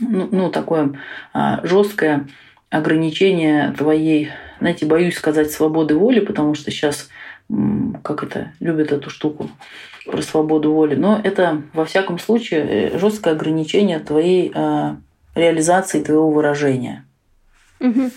ну, 0.00 0.28
ну 0.30 0.50
такое 0.50 0.98
а, 1.32 1.60
жесткое 1.64 2.28
ограничение 2.70 3.72
твоей, 3.76 4.30
знаете, 4.58 4.86
боюсь 4.86 5.16
сказать 5.16 5.50
свободы 5.50 5.94
воли, 5.94 6.20
потому 6.20 6.54
что 6.54 6.70
сейчас 6.70 7.10
как 8.02 8.22
это 8.22 8.52
любят 8.60 8.92
эту 8.92 9.10
штуку 9.10 9.50
про 10.06 10.22
свободу 10.22 10.72
воли, 10.72 10.94
но 10.94 11.20
это 11.22 11.62
во 11.72 11.84
всяком 11.84 12.18
случае 12.18 12.66
э, 12.92 12.98
жесткое 12.98 13.34
ограничение 13.34 14.00
твоей 14.00 14.50
а, 14.54 14.96
реализации 15.34 16.02
твоего 16.02 16.30
выражения. 16.30 17.04
Угу. 17.80 18.10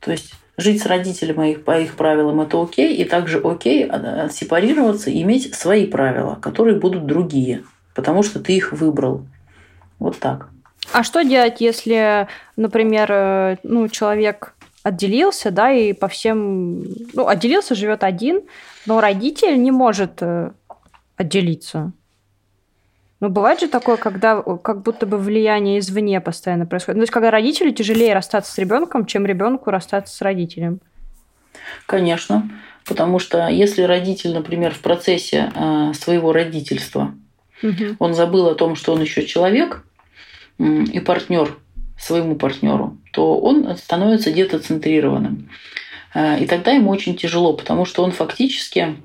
То 0.00 0.10
есть 0.10 0.34
жить 0.56 0.82
с 0.82 0.86
родителями 0.86 1.52
их, 1.52 1.64
по 1.64 1.78
их 1.78 1.96
правилам 1.96 2.40
это 2.40 2.60
окей, 2.60 2.96
и 2.96 3.04
также 3.04 3.38
окей 3.38 3.88
сепарироваться 4.30 5.10
и 5.10 5.22
иметь 5.22 5.54
свои 5.54 5.86
правила, 5.86 6.36
которые 6.40 6.78
будут 6.78 7.06
другие, 7.06 7.64
потому 7.94 8.22
что 8.22 8.40
ты 8.40 8.56
их 8.56 8.72
выбрал. 8.72 9.26
Вот 9.98 10.18
так. 10.18 10.48
А 10.92 11.02
что 11.02 11.22
делать, 11.22 11.60
если, 11.60 12.28
например, 12.56 13.08
э, 13.10 13.56
ну, 13.62 13.88
человек 13.88 14.54
отделился, 14.82 15.50
да, 15.50 15.70
и 15.70 15.92
по 15.92 16.08
всем, 16.08 16.82
ну, 17.12 17.26
отделился, 17.28 17.74
живет 17.74 18.04
один, 18.04 18.42
но 18.88 19.02
родитель 19.02 19.62
не 19.62 19.70
может 19.70 20.22
э, 20.22 20.50
отделиться? 21.16 21.92
Ну, 23.20 23.28
бывает 23.28 23.60
же 23.60 23.68
такое, 23.68 23.98
когда 23.98 24.40
как 24.40 24.82
будто 24.82 25.04
бы 25.04 25.18
влияние 25.18 25.78
извне 25.78 26.22
постоянно 26.22 26.64
происходит. 26.64 26.96
Ну, 26.96 27.00
то 27.00 27.02
есть, 27.02 27.12
когда 27.12 27.30
родителю 27.30 27.72
тяжелее 27.72 28.14
расстаться 28.14 28.50
с 28.50 28.56
ребенком, 28.56 29.04
чем 29.04 29.26
ребенку 29.26 29.70
расстаться 29.70 30.16
с 30.16 30.22
родителем. 30.22 30.80
Конечно. 31.84 32.48
Потому 32.86 33.18
что 33.18 33.48
если 33.48 33.82
родитель, 33.82 34.32
например, 34.32 34.72
в 34.72 34.80
процессе 34.80 35.52
э, 35.54 35.92
своего 35.92 36.32
родительства, 36.32 37.14
угу. 37.62 37.96
он 37.98 38.14
забыл 38.14 38.46
о 38.46 38.54
том, 38.54 38.74
что 38.74 38.94
он 38.94 39.02
еще 39.02 39.26
человек 39.26 39.84
и 40.58 40.98
партнер 41.00 41.58
своему 41.98 42.36
партнеру, 42.36 42.96
то 43.12 43.38
он 43.38 43.76
становится 43.76 44.32
детоцентрированным. 44.32 45.50
Э, 46.14 46.38
и 46.40 46.46
тогда 46.46 46.72
ему 46.72 46.90
очень 46.90 47.16
тяжело, 47.16 47.52
потому 47.52 47.84
что 47.84 48.02
он 48.02 48.12
фактически 48.12 48.96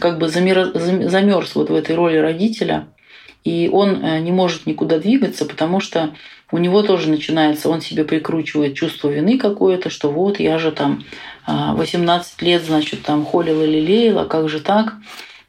как 0.00 0.18
бы 0.18 0.28
замерз 0.28 1.54
вот 1.54 1.70
в 1.70 1.74
этой 1.74 1.94
роли 1.94 2.16
родителя– 2.16 2.88
и 3.44 3.70
он 3.72 4.04
э, 4.04 4.18
не 4.20 4.32
может 4.32 4.66
никуда 4.66 4.98
двигаться, 4.98 5.46
потому 5.46 5.80
что 5.80 6.14
у 6.52 6.58
него 6.58 6.82
тоже 6.82 7.08
начинается, 7.08 7.70
он 7.70 7.80
себе 7.80 8.04
прикручивает 8.04 8.74
чувство 8.74 9.08
вины 9.08 9.38
какое-то, 9.38 9.88
что 9.88 10.10
вот 10.10 10.40
я 10.40 10.58
же 10.58 10.72
там 10.72 11.04
18 11.46 12.34
а, 12.38 12.44
лет, 12.44 12.62
значит, 12.62 13.02
там 13.02 13.24
холил 13.24 13.62
или 13.62 13.80
лелеял, 13.80 14.18
а 14.18 14.24
как 14.26 14.48
же 14.48 14.60
так? 14.60 14.94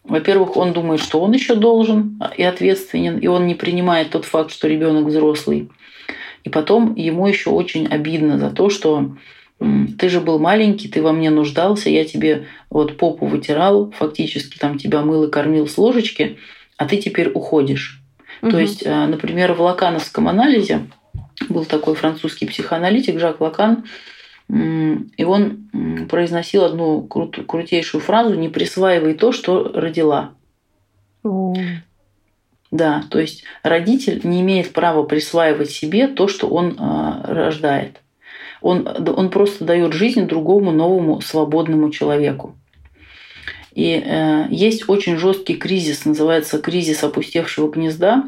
Во-первых, 0.03 0.55
он 0.57 0.73
думает, 0.73 1.01
что 1.01 1.19
он 1.19 1.33
еще 1.33 1.55
должен 1.55 2.19
и 2.37 2.43
ответственен, 2.43 3.17
и 3.19 3.27
он 3.27 3.45
не 3.45 3.55
принимает 3.55 4.11
тот 4.11 4.25
факт, 4.25 4.51
что 4.51 4.67
ребенок 4.67 5.07
взрослый. 5.07 5.69
И 6.43 6.49
потом 6.49 6.95
ему 6.95 7.27
еще 7.27 7.49
очень 7.49 7.87
обидно 7.87 8.39
за 8.39 8.49
то, 8.49 8.69
что 8.69 9.11
ты 9.99 10.09
же 10.09 10.21
был 10.21 10.39
маленький, 10.39 10.89
ты 10.89 11.01
во 11.01 11.11
мне 11.11 11.29
нуждался, 11.29 11.89
я 11.89 12.03
тебе 12.05 12.47
вот 12.69 12.97
попу 12.97 13.25
вытирал, 13.25 13.91
фактически 13.91 14.57
там 14.57 14.77
тебя 14.77 15.01
мыл 15.01 15.25
и 15.25 15.31
кормил 15.31 15.67
с 15.67 15.77
ложечки– 15.77 16.37
а 16.81 16.87
ты 16.87 16.97
теперь 16.97 17.29
уходишь. 17.29 18.01
Угу. 18.41 18.51
То 18.51 18.59
есть, 18.59 18.81
э, 18.83 19.05
например, 19.05 19.53
в 19.53 19.61
лакановском 19.61 20.27
анализе 20.27 20.87
был 21.47 21.63
такой 21.63 21.93
французский 21.93 22.47
психоаналитик 22.47 23.19
Жак 23.19 23.39
Лакан, 23.39 23.85
и 24.49 25.23
он 25.23 26.07
произносил 26.09 26.63
одну 26.65 27.03
крут, 27.03 27.37
крутейшую 27.47 28.01
фразу 28.01 28.33
«не 28.33 28.49
присваивай 28.49 29.13
то, 29.13 29.31
что 29.31 29.63
родила». 29.63 30.31
О. 31.23 31.53
Да, 32.71 33.03
то 33.11 33.19
есть 33.19 33.43
родитель 33.61 34.19
не 34.23 34.41
имеет 34.41 34.73
права 34.73 35.03
присваивать 35.03 35.69
себе 35.69 36.07
то, 36.07 36.27
что 36.27 36.47
он 36.47 36.77
э, 36.79 37.21
рождает. 37.31 38.00
Он, 38.61 38.87
он 38.87 39.29
просто 39.29 39.65
дает 39.65 39.93
жизнь 39.93 40.27
другому 40.27 40.71
новому 40.71 41.21
свободному 41.21 41.89
человеку. 41.89 42.55
И 43.73 44.03
э, 44.05 44.47
есть 44.49 44.87
очень 44.89 45.17
жесткий 45.17 45.55
кризис, 45.55 46.05
называется 46.05 46.59
кризис 46.59 47.03
опустевшего 47.03 47.71
гнезда, 47.71 48.25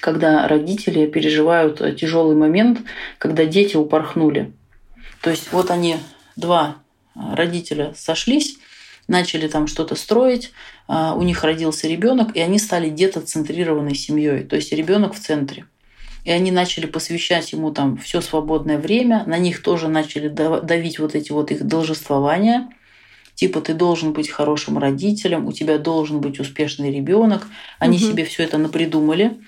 когда 0.00 0.46
родители 0.48 1.06
переживают 1.06 1.80
э, 1.80 1.92
тяжелый 1.94 2.36
момент, 2.36 2.80
когда 3.18 3.44
дети 3.44 3.76
упорхнули. 3.76 4.52
То 5.20 5.30
есть 5.30 5.52
вот 5.52 5.70
они, 5.70 5.96
два 6.36 6.76
родителя 7.14 7.92
сошлись, 7.96 8.58
начали 9.08 9.48
там 9.48 9.66
что-то 9.66 9.96
строить, 9.96 10.52
э, 10.88 11.12
у 11.14 11.22
них 11.22 11.42
родился 11.42 11.88
ребенок, 11.88 12.36
и 12.36 12.40
они 12.40 12.58
стали 12.58 12.88
детоцентрированной 12.88 13.96
семьей, 13.96 14.44
то 14.44 14.56
есть 14.56 14.72
ребенок 14.72 15.14
в 15.14 15.20
центре. 15.20 15.66
И 16.24 16.30
они 16.30 16.50
начали 16.50 16.86
посвящать 16.86 17.52
ему 17.52 17.70
там 17.72 17.96
все 17.96 18.20
свободное 18.20 18.78
время, 18.78 19.24
на 19.26 19.38
них 19.38 19.62
тоже 19.62 19.88
начали 19.88 20.28
давить 20.28 20.98
вот 20.98 21.14
эти 21.14 21.32
вот 21.32 21.50
их 21.50 21.64
должествования– 21.64 22.68
типа 23.40 23.62
ты 23.62 23.72
должен 23.72 24.12
быть 24.12 24.28
хорошим 24.28 24.76
родителем, 24.76 25.46
у 25.46 25.52
тебя 25.52 25.78
должен 25.78 26.20
быть 26.20 26.38
успешный 26.40 26.92
ребенок. 26.92 27.48
Они 27.78 27.96
угу. 27.96 28.04
себе 28.04 28.26
все 28.26 28.42
это 28.42 28.58
напридумали, 28.58 29.40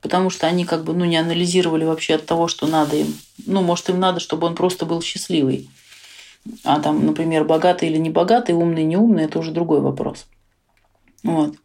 потому 0.00 0.30
что 0.30 0.46
они 0.46 0.64
как 0.64 0.84
бы 0.84 0.94
ну, 0.94 1.04
не 1.04 1.16
анализировали 1.16 1.84
вообще 1.84 2.14
от 2.14 2.26
того, 2.26 2.46
что 2.46 2.68
надо 2.68 2.94
им. 2.94 3.12
Ну, 3.46 3.60
может, 3.62 3.88
им 3.88 3.98
надо, 3.98 4.20
чтобы 4.20 4.46
он 4.46 4.54
просто 4.54 4.86
был 4.86 5.02
счастливый. 5.02 5.68
А 6.62 6.78
там, 6.78 7.04
например, 7.04 7.44
богатый 7.44 7.88
или 7.88 7.98
не 7.98 8.08
богатый, 8.08 8.52
умный, 8.52 8.84
не 8.84 8.96
умный, 8.96 9.24
это 9.24 9.40
уже 9.40 9.50
другой 9.50 9.80
вопрос. 9.80 10.26
Вот. 11.24 11.56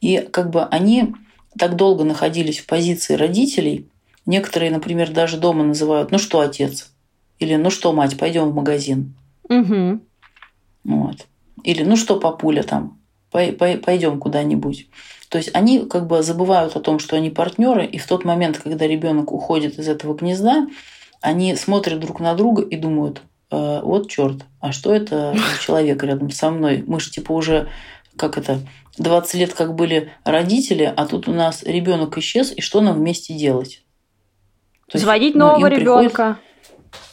И 0.00 0.18
как 0.18 0.50
бы 0.50 0.62
они 0.62 1.16
так 1.58 1.74
долго 1.74 2.04
находились 2.04 2.60
в 2.60 2.66
позиции 2.66 3.14
родителей, 3.14 3.88
некоторые, 4.26 4.70
например, 4.70 5.10
даже 5.10 5.38
дома 5.38 5.64
называют, 5.64 6.10
ну 6.10 6.18
что, 6.18 6.40
отец? 6.40 6.92
Или 7.38 7.56
ну 7.56 7.70
что, 7.70 7.92
мать, 7.92 8.18
пойдем 8.18 8.50
в 8.50 8.54
магазин. 8.54 9.14
Угу. 9.48 10.00
Вот. 10.84 11.26
Или 11.62 11.82
ну 11.82 11.96
что, 11.96 12.20
папуля, 12.20 12.62
там, 12.62 12.98
пойдем 13.30 14.18
куда-нибудь. 14.18 14.88
То 15.28 15.38
есть 15.38 15.50
они 15.52 15.80
как 15.80 16.06
бы 16.06 16.22
забывают 16.22 16.76
о 16.76 16.80
том, 16.80 16.98
что 16.98 17.16
они 17.16 17.30
партнеры, 17.30 17.84
и 17.84 17.98
в 17.98 18.06
тот 18.06 18.24
момент, 18.24 18.58
когда 18.58 18.86
ребенок 18.86 19.32
уходит 19.32 19.78
из 19.78 19.88
этого 19.88 20.14
гнезда, 20.14 20.68
они 21.20 21.56
смотрят 21.56 21.98
друг 22.00 22.20
на 22.20 22.34
друга 22.34 22.62
и 22.62 22.76
думают, 22.76 23.22
э, 23.50 23.80
вот 23.82 24.08
черт, 24.08 24.44
а 24.60 24.72
что 24.72 24.94
это 24.94 25.34
человек 25.60 26.02
рядом 26.04 26.30
со 26.30 26.50
мной? 26.50 26.84
Мы 26.86 27.00
же 27.00 27.10
типа 27.10 27.32
уже, 27.32 27.68
как 28.16 28.38
это, 28.38 28.60
20 28.98 29.34
лет 29.34 29.54
как 29.54 29.74
были 29.74 30.12
родители, 30.24 30.92
а 30.96 31.06
тут 31.06 31.26
у 31.26 31.32
нас 31.32 31.62
ребенок 31.64 32.16
исчез, 32.18 32.52
и 32.54 32.60
что 32.60 32.80
нам 32.80 32.96
вместе 32.96 33.34
делать? 33.34 33.83
Заводить 34.94 35.34
ну, 35.34 35.46
нового 35.46 35.66
ребенка. 35.66 36.38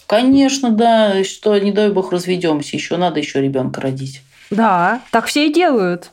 Конечно, 0.05 0.71
да, 0.71 1.23
что 1.23 1.57
не 1.57 1.71
дай 1.71 1.89
бог 1.89 2.11
разведемся, 2.11 2.75
еще 2.75 2.97
надо 2.97 3.19
еще 3.19 3.41
ребенка 3.41 3.81
родить. 3.81 4.21
Да, 4.49 5.01
так 5.11 5.25
все 5.25 5.47
и 5.47 5.53
делают. 5.53 6.11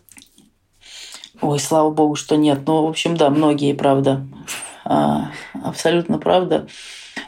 Ой, 1.41 1.59
слава 1.61 1.91
богу, 1.91 2.15
что 2.15 2.37
нет. 2.37 2.61
Ну, 2.67 2.87
в 2.87 2.89
общем, 2.89 3.17
да, 3.17 3.31
многие, 3.31 3.73
правда. 3.75 4.27
А, 4.85 5.31
абсолютно 5.63 6.19
правда. 6.19 6.67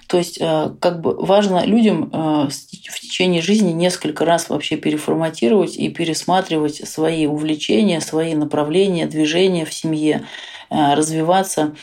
То 0.06 0.18
есть, 0.18 0.38
э, 0.40 0.70
как 0.80 1.00
бы 1.00 1.14
важно 1.14 1.64
людям 1.64 2.10
э, 2.12 2.48
в 2.48 3.00
течение 3.00 3.42
жизни 3.42 3.70
несколько 3.70 4.24
раз 4.24 4.48
вообще 4.48 4.76
переформатировать 4.76 5.76
и 5.76 5.88
пересматривать 5.88 6.88
свои 6.88 7.26
увлечения, 7.26 8.00
свои 8.00 8.34
направления, 8.34 9.06
движения 9.06 9.64
в 9.64 9.72
семье, 9.72 10.26
э, 10.70 10.94
развиваться. 10.94 11.76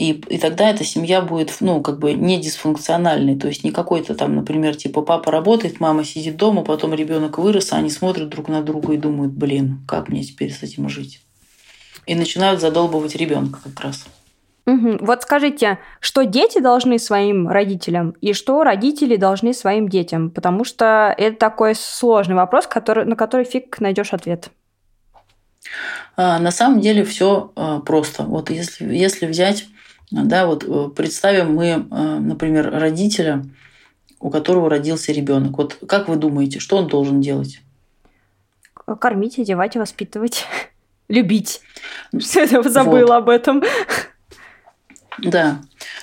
И, 0.00 0.12
и 0.12 0.38
тогда 0.38 0.70
эта 0.70 0.82
семья 0.82 1.20
будет, 1.20 1.54
ну, 1.60 1.82
как 1.82 1.98
бы 1.98 2.14
не 2.14 2.40
дисфункциональной. 2.40 3.38
То 3.38 3.48
есть 3.48 3.64
не 3.64 3.70
какой-то 3.70 4.14
там, 4.14 4.34
например, 4.34 4.74
типа 4.74 5.02
папа 5.02 5.30
работает, 5.30 5.78
мама 5.78 6.04
сидит 6.04 6.38
дома, 6.38 6.64
потом 6.64 6.94
ребенок 6.94 7.36
вырос, 7.36 7.74
а 7.74 7.76
они 7.76 7.90
смотрят 7.90 8.30
друг 8.30 8.48
на 8.48 8.62
друга 8.62 8.94
и 8.94 8.96
думают, 8.96 9.34
блин, 9.34 9.80
как 9.86 10.08
мне 10.08 10.22
теперь 10.22 10.52
с 10.52 10.62
этим 10.62 10.88
жить? 10.88 11.20
И 12.06 12.14
начинают 12.14 12.62
задолбывать 12.62 13.14
ребенка 13.14 13.60
как 13.62 13.78
раз. 13.84 14.06
Угу. 14.64 15.04
Вот 15.04 15.22
скажите, 15.22 15.78
что 16.00 16.24
дети 16.24 16.60
должны 16.60 16.98
своим 16.98 17.46
родителям 17.46 18.14
и 18.22 18.32
что 18.32 18.64
родители 18.64 19.16
должны 19.16 19.52
своим 19.52 19.86
детям? 19.86 20.30
Потому 20.30 20.64
что 20.64 21.14
это 21.18 21.36
такой 21.36 21.74
сложный 21.74 22.36
вопрос, 22.36 22.66
который, 22.66 23.04
на 23.04 23.16
который 23.16 23.44
фиг 23.44 23.78
найдешь 23.80 24.14
ответ. 24.14 24.48
А, 26.16 26.38
на 26.38 26.50
самом 26.50 26.80
деле 26.80 27.04
все 27.04 27.52
а, 27.54 27.80
просто. 27.80 28.22
Вот 28.22 28.48
если, 28.48 28.94
если 28.94 29.26
взять, 29.26 29.66
да, 30.10 30.46
вот 30.46 30.64
э, 30.64 30.88
представим 30.94 31.54
мы, 31.54 31.86
а, 31.90 32.18
например, 32.18 32.70
родителя, 32.70 33.44
у 34.18 34.30
которого 34.30 34.68
родился 34.68 35.12
ребенок. 35.12 35.56
Вот 35.56 35.78
как 35.86 36.08
вы 36.08 36.16
думаете, 36.16 36.58
что 36.58 36.76
он 36.76 36.88
должен 36.88 37.20
делать? 37.20 37.60
Кормить, 38.74 39.38
одевать, 39.38 39.76
воспитывать, 39.76 40.46
любить. 41.08 41.60
Что 42.18 42.40
я 42.40 42.62
забыла 42.62 43.06
вот. 43.06 43.16
об 43.16 43.28
этом. 43.28 43.62
Да. 45.18 45.60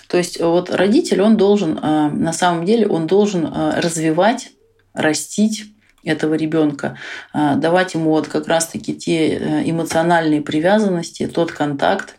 То 0.08 0.18
есть 0.18 0.40
вот 0.40 0.70
родитель, 0.70 1.22
он 1.22 1.36
должен, 1.36 1.76
на 1.76 2.32
самом 2.32 2.66
деле, 2.66 2.88
он 2.88 3.08
должен 3.08 3.46
развивать, 3.46 4.52
растить 4.94 5.66
этого 6.06 6.36
ребенка, 6.36 6.98
давать 7.34 7.94
ему 7.94 8.12
вот 8.12 8.30
как 8.30 8.48
раз-таки 8.48 8.96
те 8.96 9.36
э, 9.36 9.70
эмоциональные 9.70 10.42
привязанности, 10.42 11.28
тот 11.28 11.52
контакт, 11.52 12.16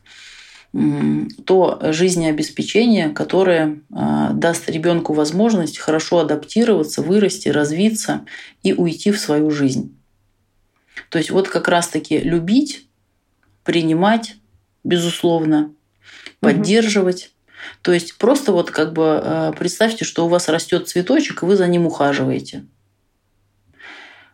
то 0.72 1.78
жизнеобеспечение, 1.82 3.08
которое 3.08 3.80
даст 3.88 4.68
ребенку 4.68 5.14
возможность 5.14 5.78
хорошо 5.78 6.18
адаптироваться, 6.18 7.02
вырасти, 7.02 7.48
развиться 7.48 8.26
и 8.62 8.74
уйти 8.74 9.10
в 9.10 9.18
свою 9.18 9.50
жизнь. 9.50 9.96
То 11.08 11.18
есть 11.18 11.30
вот 11.30 11.48
как 11.48 11.68
раз-таки 11.68 12.18
любить, 12.18 12.86
принимать, 13.64 14.36
безусловно, 14.84 15.72
поддерживать. 16.40 17.32
То 17.82 17.92
есть 17.92 18.18
просто 18.18 18.52
вот 18.52 18.70
как 18.70 18.92
бы 18.92 19.20
э, 19.22 19.52
представьте, 19.58 20.04
что 20.04 20.26
у 20.26 20.28
вас 20.28 20.48
растет 20.48 20.88
цветочек, 20.88 21.42
и 21.42 21.46
вы 21.46 21.56
за 21.56 21.66
ним 21.66 21.86
ухаживаете. 21.86 22.64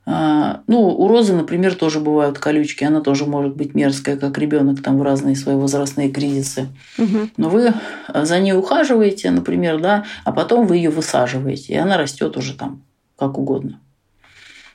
А, 0.06 0.60
ну, 0.66 0.88
у 0.88 1.08
розы, 1.08 1.32
например, 1.32 1.74
тоже 1.74 1.98
бывают 1.98 2.38
колючки, 2.38 2.84
она 2.84 3.00
тоже 3.00 3.24
может 3.24 3.56
быть 3.56 3.74
мерзкая, 3.74 4.16
как 4.16 4.36
ребенок 4.36 4.82
там 4.82 4.98
в 4.98 5.02
разные 5.02 5.34
свои 5.34 5.56
возрастные 5.56 6.10
кризисы. 6.10 6.68
Угу. 6.98 7.30
Но 7.38 7.48
вы 7.48 7.72
за 8.12 8.38
ней 8.38 8.52
ухаживаете, 8.52 9.30
например, 9.30 9.80
да, 9.80 10.04
а 10.24 10.32
потом 10.32 10.66
вы 10.66 10.76
ее 10.76 10.90
высаживаете, 10.90 11.72
и 11.72 11.76
она 11.76 11.96
растет 11.96 12.36
уже 12.36 12.54
там 12.54 12.82
как 13.16 13.38
угодно. 13.38 13.80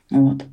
Вот. 0.09 0.43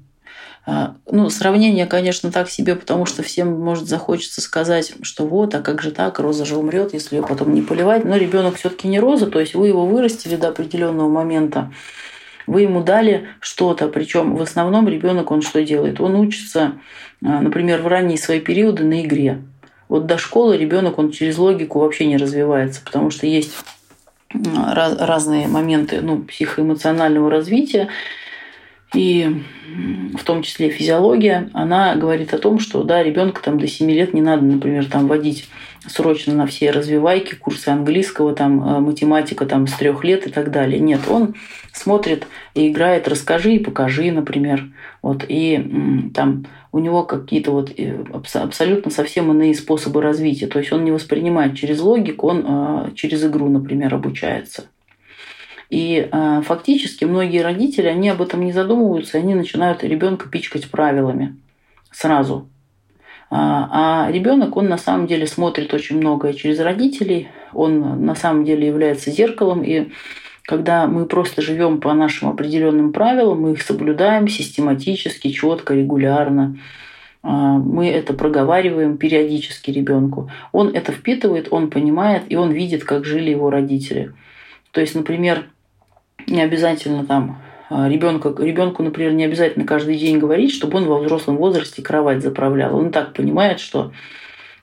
А, 0.68 0.96
ну, 1.10 1.30
сравнение, 1.30 1.86
конечно, 1.86 2.32
так 2.32 2.50
себе, 2.50 2.74
потому 2.74 3.06
что 3.06 3.22
всем 3.22 3.58
может 3.58 3.88
захочется 3.88 4.40
сказать, 4.40 4.94
что 5.02 5.26
вот, 5.26 5.54
а 5.54 5.62
как 5.62 5.80
же 5.80 5.92
так, 5.92 6.18
роза 6.18 6.44
же 6.44 6.56
умрет, 6.56 6.92
если 6.92 7.16
ее 7.16 7.22
потом 7.22 7.54
не 7.54 7.62
поливать. 7.62 8.04
Но 8.04 8.16
ребенок 8.16 8.56
все-таки 8.56 8.88
не 8.88 8.98
роза, 8.98 9.26
то 9.26 9.38
есть 9.38 9.54
вы 9.54 9.68
его 9.68 9.86
вырастили 9.86 10.34
до 10.34 10.48
определенного 10.48 11.08
момента, 11.08 11.72
вы 12.46 12.62
ему 12.62 12.82
дали 12.82 13.28
что-то, 13.40 13.88
причем 13.88 14.36
в 14.36 14.42
основном 14.42 14.88
ребенок 14.88 15.30
он 15.30 15.42
что 15.42 15.62
делает? 15.62 16.00
Он 16.00 16.14
учится, 16.14 16.72
а, 17.24 17.40
например, 17.40 17.82
в 17.82 17.86
ранние 17.86 18.18
свои 18.18 18.40
периоды 18.40 18.84
на 18.84 19.02
игре. 19.04 19.42
Вот 19.88 20.06
до 20.06 20.18
школы 20.18 20.56
ребенок 20.56 20.98
он 20.98 21.10
через 21.10 21.38
логику 21.38 21.80
вообще 21.80 22.06
не 22.06 22.16
развивается, 22.16 22.80
потому 22.84 23.10
что 23.10 23.26
есть 23.26 23.52
разные 24.32 25.46
моменты 25.46 26.00
ну, 26.00 26.22
психоэмоционального 26.22 27.30
развития, 27.30 27.88
и 28.94 29.42
в 30.16 30.24
том 30.24 30.42
числе 30.42 30.70
физиология, 30.70 31.50
она 31.52 31.96
говорит 31.96 32.32
о 32.32 32.38
том, 32.38 32.58
что 32.58 32.82
да, 32.82 33.02
ребенка 33.02 33.42
там 33.42 33.58
до 33.58 33.66
7 33.66 33.90
лет 33.90 34.14
не 34.14 34.22
надо, 34.22 34.44
например, 34.44 34.86
там 34.86 35.08
водить 35.08 35.48
срочно 35.86 36.34
на 36.34 36.46
все 36.46 36.70
развивайки, 36.70 37.34
курсы 37.34 37.68
английского, 37.68 38.34
там, 38.34 38.62
э, 38.62 38.80
математика 38.80 39.46
там, 39.46 39.66
с 39.66 39.72
трех 39.74 40.04
лет 40.04 40.26
и 40.26 40.30
так 40.30 40.50
далее. 40.50 40.80
Нет, 40.80 41.00
он 41.08 41.34
смотрит 41.72 42.26
и 42.54 42.68
играет 42.68 43.08
«расскажи 43.08 43.54
и 43.54 43.58
покажи», 43.58 44.10
например. 44.10 44.66
Вот, 45.02 45.24
и 45.28 46.10
там 46.14 46.46
у 46.72 46.78
него 46.78 47.04
какие-то 47.04 47.52
вот 47.52 47.72
э, 47.76 48.04
абсолютно 48.12 48.90
совсем 48.90 49.30
иные 49.30 49.54
способы 49.54 50.02
развития. 50.02 50.46
То 50.46 50.58
есть 50.58 50.72
он 50.72 50.84
не 50.84 50.90
воспринимает 50.90 51.56
через 51.56 51.80
логику, 51.80 52.28
он 52.28 52.44
э, 52.46 52.90
через 52.94 53.24
игру, 53.24 53.48
например, 53.48 53.94
обучается. 53.94 54.66
И 55.68 56.08
э, 56.10 56.42
фактически 56.44 57.04
многие 57.04 57.42
родители, 57.42 57.86
они 57.86 58.08
об 58.08 58.22
этом 58.22 58.44
не 58.44 58.52
задумываются, 58.52 59.18
они 59.18 59.34
начинают 59.34 59.82
ребенка 59.82 60.28
пичкать 60.28 60.70
правилами 60.70 61.36
сразу. 61.90 62.48
А, 63.28 64.06
а 64.06 64.12
ребенок, 64.12 64.56
он 64.56 64.68
на 64.68 64.78
самом 64.78 65.06
деле 65.06 65.26
смотрит 65.26 65.74
очень 65.74 65.96
многое 65.96 66.32
через 66.32 66.60
родителей, 66.60 67.28
он 67.52 68.04
на 68.04 68.14
самом 68.14 68.44
деле 68.44 68.66
является 68.66 69.10
зеркалом, 69.10 69.64
и 69.64 69.88
когда 70.42 70.86
мы 70.86 71.06
просто 71.06 71.42
живем 71.42 71.80
по 71.80 71.92
нашим 71.92 72.28
определенным 72.28 72.92
правилам, 72.92 73.42
мы 73.42 73.52
их 73.52 73.62
соблюдаем 73.62 74.28
систематически, 74.28 75.30
четко, 75.30 75.74
регулярно, 75.74 76.56
мы 77.22 77.88
это 77.88 78.14
проговариваем 78.14 78.96
периодически 78.98 79.72
ребенку. 79.72 80.30
Он 80.52 80.68
это 80.68 80.92
впитывает, 80.92 81.48
он 81.50 81.70
понимает, 81.70 82.22
и 82.28 82.36
он 82.36 82.52
видит, 82.52 82.84
как 82.84 83.04
жили 83.04 83.30
его 83.30 83.50
родители. 83.50 84.14
То 84.70 84.80
есть, 84.80 84.94
например, 84.94 85.46
не 86.26 86.42
обязательно 86.42 87.04
там 87.04 87.40
а, 87.68 87.88
ребенка, 87.88 88.34
ребенку, 88.38 88.82
например, 88.82 89.12
не 89.12 89.24
обязательно 89.24 89.64
каждый 89.64 89.96
день 89.96 90.18
говорить, 90.18 90.52
чтобы 90.52 90.78
он 90.78 90.86
во 90.86 90.98
взрослом 90.98 91.36
возрасте 91.36 91.82
кровать 91.82 92.22
заправлял. 92.22 92.76
Он 92.76 92.92
так 92.92 93.12
понимает, 93.12 93.58
что 93.58 93.92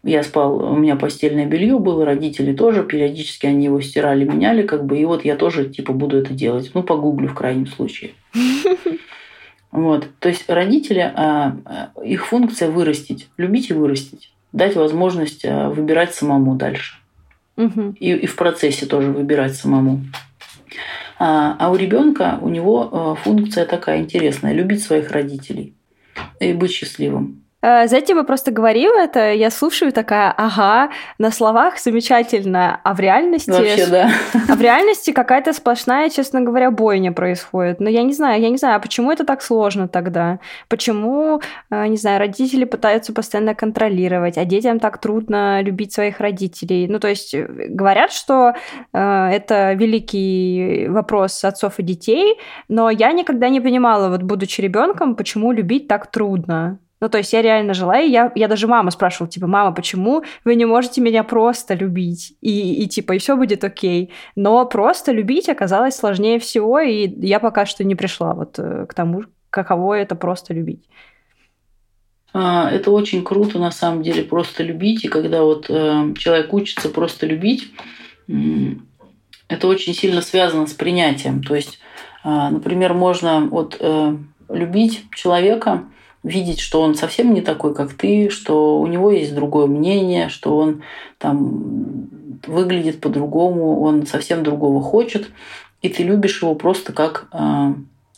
я 0.03 0.23
спал, 0.23 0.57
у 0.57 0.75
меня 0.75 0.95
постельное 0.95 1.45
белье 1.45 1.79
было, 1.79 2.05
родители 2.05 2.53
тоже, 2.53 2.83
периодически 2.83 3.45
они 3.45 3.65
его 3.65 3.81
стирали, 3.81 4.25
меняли, 4.25 4.63
как 4.63 4.85
бы, 4.85 4.97
и 4.97 5.05
вот 5.05 5.25
я 5.25 5.35
тоже, 5.35 5.69
типа, 5.69 5.93
буду 5.93 6.17
это 6.17 6.33
делать. 6.33 6.71
Ну, 6.73 6.83
погуглю 6.83 7.27
в 7.27 7.35
крайнем 7.35 7.67
случае. 7.67 8.11
Вот. 9.71 10.07
То 10.19 10.29
есть 10.29 10.47
родители, 10.47 10.99
а, 10.99 11.57
а, 11.65 11.89
их 12.03 12.27
функция 12.27 12.69
вырастить, 12.69 13.27
любить 13.37 13.71
и 13.71 13.73
вырастить, 13.73 14.31
дать 14.51 14.75
возможность 14.75 15.43
выбирать 15.43 16.13
самому 16.13 16.53
дальше. 16.53 16.97
И, 17.57 18.11
и 18.11 18.27
в 18.27 18.35
процессе 18.35 18.85
тоже 18.85 19.09
выбирать 19.09 19.55
самому. 19.55 20.01
А, 21.25 21.55
а 21.57 21.71
у 21.71 21.77
ребенка 21.77 22.37
у 22.41 22.49
него 22.49 22.89
э, 22.91 23.23
функция 23.23 23.65
такая 23.65 24.01
интересная– 24.01 24.51
любить 24.53 24.83
своих 24.83 25.09
родителей. 25.09 25.73
и 26.41 26.51
быть 26.51 26.71
счастливым. 26.71 27.42
Э, 27.63 27.87
знаете, 27.87 28.13
вы 28.13 28.25
просто 28.25 28.51
говорила 28.51 28.99
это, 28.99 29.31
я 29.31 29.49
слушаю 29.49 29.93
такая, 29.93 30.33
ага, 30.35 30.91
на 31.17 31.31
словах 31.31 31.79
замечательно, 31.79 32.81
а 32.83 32.93
в 32.93 32.99
реальности... 32.99 33.49
Вообще, 33.49 33.87
да. 33.87 34.09
А 34.49 34.55
в 34.55 34.61
реальности 34.61 35.11
какая-то 35.11 35.53
сплошная, 35.53 36.09
честно 36.09 36.41
говоря, 36.41 36.71
бойня 36.71 37.13
происходит. 37.13 37.79
Но 37.79 37.89
я 37.89 38.03
не 38.03 38.13
знаю, 38.13 38.41
я 38.41 38.49
не 38.49 38.57
знаю, 38.57 38.75
а 38.75 38.79
почему 38.79 39.11
это 39.11 39.23
так 39.23 39.41
сложно 39.41 39.87
тогда? 39.87 40.39
Почему, 40.67 41.41
э, 41.71 41.87
не 41.87 41.95
знаю, 41.95 42.19
родители 42.19 42.65
пытаются 42.65 43.13
постоянно 43.13 43.55
контролировать, 43.55 44.37
а 44.37 44.43
детям 44.43 44.79
так 44.79 44.97
трудно 44.97 45.61
любить 45.61 45.93
своих 45.93 46.19
родителей? 46.19 46.87
Ну, 46.89 46.99
то 46.99 47.07
есть 47.07 47.33
э, 47.33 47.47
говорят, 47.69 48.11
что 48.11 48.53
это 48.91 49.73
великий 49.73 50.87
вопрос 50.89 51.43
отцов 51.45 51.79
и 51.79 51.83
детей, 51.83 52.37
но 52.67 52.89
я 52.89 53.13
никогда 53.13 53.47
не 53.49 53.61
понимала, 53.61 54.09
вот 54.09 54.23
будучи 54.23 54.59
ребенком, 54.59 55.15
почему 55.15 55.53
любить 55.53 55.87
так 55.87 56.11
трудно. 56.11 56.79
Ну, 57.03 57.09
то 57.09 57.17
есть 57.17 57.33
я 57.33 57.41
реально 57.41 57.73
жила, 57.73 57.99
и 57.99 58.09
я, 58.09 58.31
я 58.33 58.47
даже 58.47 58.65
мама 58.65 58.89
спрашивала, 58.89 59.29
типа, 59.29 59.45
мама, 59.45 59.75
почему 59.75 60.23
вы 60.45 60.55
не 60.55 60.63
можете 60.63 61.01
меня 61.01 61.25
просто 61.25 61.73
любить? 61.73 62.37
И, 62.39 62.81
и 62.81 62.87
типа, 62.87 63.11
и 63.11 63.17
все 63.17 63.35
будет 63.35 63.65
окей. 63.65 64.13
Но 64.37 64.65
просто 64.65 65.11
любить 65.11 65.49
оказалось 65.49 65.97
сложнее 65.97 66.39
всего, 66.39 66.79
и 66.79 67.09
я 67.19 67.41
пока 67.41 67.65
что 67.65 67.83
не 67.83 67.95
пришла 67.95 68.33
вот 68.33 68.57
э, 68.57 68.85
к 68.87 68.93
тому, 68.93 69.23
каково 69.49 69.95
это 69.95 70.15
просто 70.15 70.53
любить. 70.53 70.87
А, 72.31 72.71
это 72.71 72.89
очень 72.89 73.21
круто, 73.21 73.59
на 73.59 73.71
самом 73.71 74.01
деле, 74.01 74.23
просто 74.23 74.63
любить. 74.63 75.03
И 75.03 75.09
когда 75.09 75.43
вот 75.43 75.65
э, 75.67 76.13
человек 76.17 76.53
учится 76.53 76.87
просто 76.87 77.25
любить, 77.25 77.69
это 79.49 79.67
очень 79.67 79.93
сильно 79.93 80.21
связано 80.21 80.67
с 80.67 80.73
принятием. 80.73 81.43
То 81.43 81.53
есть, 81.53 81.79
а, 82.23 82.49
например, 82.49 82.93
можно 82.93 83.41
вот 83.41 83.75
э, 83.81 84.17
любить 84.47 85.03
человека, 85.13 85.83
видеть, 86.23 86.59
что 86.59 86.81
он 86.81 86.95
совсем 86.95 87.33
не 87.33 87.41
такой, 87.41 87.75
как 87.75 87.93
ты, 87.93 88.29
что 88.29 88.79
у 88.79 88.87
него 88.87 89.11
есть 89.11 89.35
другое 89.35 89.67
мнение, 89.67 90.29
что 90.29 90.57
он 90.57 90.83
там 91.17 92.07
выглядит 92.47 93.01
по-другому, 93.01 93.81
он 93.81 94.05
совсем 94.07 94.43
другого 94.43 94.81
хочет, 94.81 95.29
и 95.81 95.89
ты 95.89 96.03
любишь 96.03 96.41
его 96.41 96.55
просто 96.55 96.93
как 96.93 97.27
э, 97.33 97.73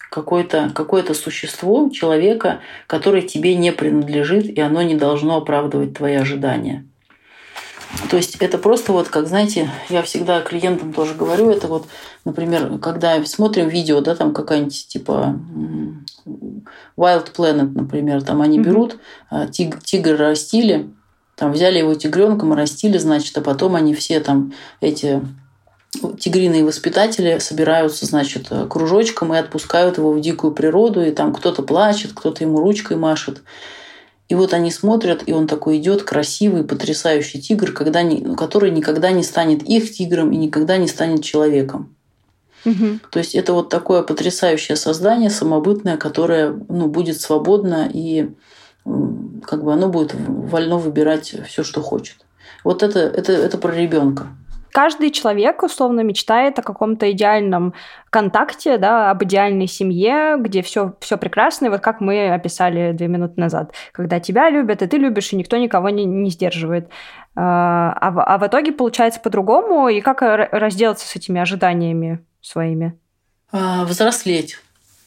какое-то 0.09 0.71
какое 0.73 1.03
существо 1.13 1.89
человека, 1.89 2.59
которое 2.87 3.21
тебе 3.21 3.55
не 3.55 3.71
принадлежит, 3.71 4.45
и 4.45 4.61
оно 4.61 4.81
не 4.81 4.95
должно 4.95 5.37
оправдывать 5.37 5.95
твои 5.95 6.15
ожидания. 6.15 6.85
То 8.09 8.17
есть 8.17 8.35
это 8.35 8.57
просто 8.57 8.91
вот, 8.91 9.07
как 9.07 9.27
знаете, 9.27 9.69
я 9.89 10.01
всегда 10.01 10.41
клиентам 10.41 10.93
тоже 10.93 11.13
говорю, 11.13 11.49
это 11.49 11.67
вот, 11.67 11.87
например, 12.25 12.77
когда 12.79 13.23
смотрим 13.25 13.67
видео, 13.69 14.01
да, 14.01 14.15
там 14.15 14.33
какая-нибудь 14.33 14.87
типа 14.87 15.39
Wild 16.97 17.33
Planet, 17.35 17.71
например, 17.73 18.21
там 18.23 18.41
они 18.41 18.59
берут 18.59 18.97
mm-hmm. 19.31 19.49
тиг, 19.51 19.83
тигр 19.83 20.17
растили, 20.17 20.89
там 21.35 21.51
взяли 21.51 21.79
его 21.79 21.95
тигренком 21.95 22.53
и 22.53 22.57
растили, 22.57 22.97
значит, 22.97 23.37
а 23.37 23.41
потом 23.41 23.75
они 23.75 23.93
все 23.93 24.19
там 24.19 24.53
эти 24.81 25.21
тигриные 26.19 26.65
воспитатели 26.65 27.39
собираются, 27.39 28.05
значит, 28.05 28.49
кружочком 28.69 29.33
и 29.33 29.37
отпускают 29.37 29.97
его 29.97 30.11
в 30.11 30.19
дикую 30.19 30.53
природу, 30.53 31.01
и 31.01 31.11
там 31.11 31.33
кто-то 31.33 31.63
плачет, 31.63 32.11
кто-то 32.13 32.43
ему 32.43 32.59
ручкой 32.59 32.97
машет. 32.97 33.43
И 34.27 34.35
вот 34.35 34.53
они 34.53 34.71
смотрят, 34.71 35.23
и 35.27 35.33
он 35.33 35.47
такой 35.47 35.77
идет, 35.77 36.03
красивый, 36.03 36.63
потрясающий 36.63 37.39
тигр, 37.39 37.71
когда 37.71 38.01
не, 38.01 38.35
который 38.35 38.71
никогда 38.71 39.11
не 39.11 39.23
станет 39.23 39.61
их 39.63 39.91
тигром 39.91 40.31
и 40.31 40.37
никогда 40.37 40.77
не 40.77 40.87
станет 40.87 41.23
человеком. 41.23 41.95
Угу. 42.65 42.99
То 43.11 43.19
есть 43.19 43.35
это 43.35 43.53
вот 43.53 43.69
такое 43.69 44.01
потрясающее 44.01 44.75
создание, 44.75 45.29
самобытное, 45.29 45.97
которое 45.97 46.59
ну, 46.69 46.87
будет 46.87 47.21
свободно 47.21 47.89
и 47.93 48.31
как 49.43 49.63
бы 49.63 49.73
оно 49.73 49.89
будет 49.89 50.13
вольно 50.15 50.77
выбирать 50.77 51.35
все, 51.47 51.63
что 51.63 51.81
хочет. 51.81 52.17
Вот 52.63 52.81
это, 52.81 52.99
это, 52.99 53.31
это 53.31 53.57
про 53.59 53.73
ребенка 53.73 54.27
каждый 54.75 55.09
человек 55.11 55.63
условно 55.63 56.01
мечтает 56.01 56.59
о 56.59 56.61
каком-то 56.61 57.09
идеальном 57.09 57.73
контакте, 58.09 58.77
да, 58.77 59.09
об 59.09 59.23
идеальной 59.23 59.67
семье, 59.67 60.35
где 60.37 60.61
все, 60.61 60.95
все 60.99 61.15
прекрасно, 61.17 61.67
и 61.67 61.69
вот 61.69 61.79
как 61.79 62.01
мы 62.01 62.33
описали 62.33 62.91
две 62.91 63.07
минуты 63.07 63.39
назад, 63.39 63.71
когда 63.93 64.19
тебя 64.19 64.49
любят, 64.49 64.81
и 64.81 64.87
ты 64.87 64.97
любишь, 64.97 65.31
и 65.31 65.37
никто 65.37 65.55
никого 65.55 65.89
не, 65.91 66.03
не 66.03 66.29
сдерживает. 66.29 66.89
А, 67.37 67.93
а, 68.01 68.11
в, 68.11 68.21
а 68.21 68.47
итоге 68.47 68.73
получается 68.73 69.21
по-другому, 69.21 69.87
и 69.87 70.01
как 70.01 70.21
разделаться 70.21 71.07
с 71.07 71.15
этими 71.15 71.39
ожиданиями 71.39 72.19
своими? 72.41 72.99
А, 73.53 73.85
взрослеть. 73.85 74.57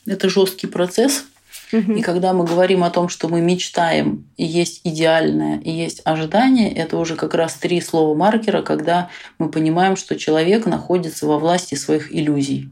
Это 0.06 0.30
жесткий 0.30 0.66
процесс, 0.66 1.26
и 1.72 2.00
когда 2.02 2.32
мы 2.32 2.44
говорим 2.44 2.82
о 2.82 2.90
том, 2.90 3.08
что 3.08 3.28
мы 3.28 3.40
мечтаем, 3.40 4.26
и 4.36 4.44
есть 4.44 4.80
идеальное, 4.84 5.58
и 5.60 5.70
есть 5.70 6.00
ожидание, 6.04 6.72
это 6.72 6.96
уже 6.96 7.16
как 7.16 7.34
раз 7.34 7.54
три 7.54 7.80
слова 7.80 8.16
маркера, 8.16 8.62
когда 8.62 9.10
мы 9.38 9.50
понимаем, 9.50 9.96
что 9.96 10.18
человек 10.18 10.66
находится 10.66 11.26
во 11.26 11.38
власти 11.38 11.74
своих 11.74 12.14
иллюзий. 12.14 12.70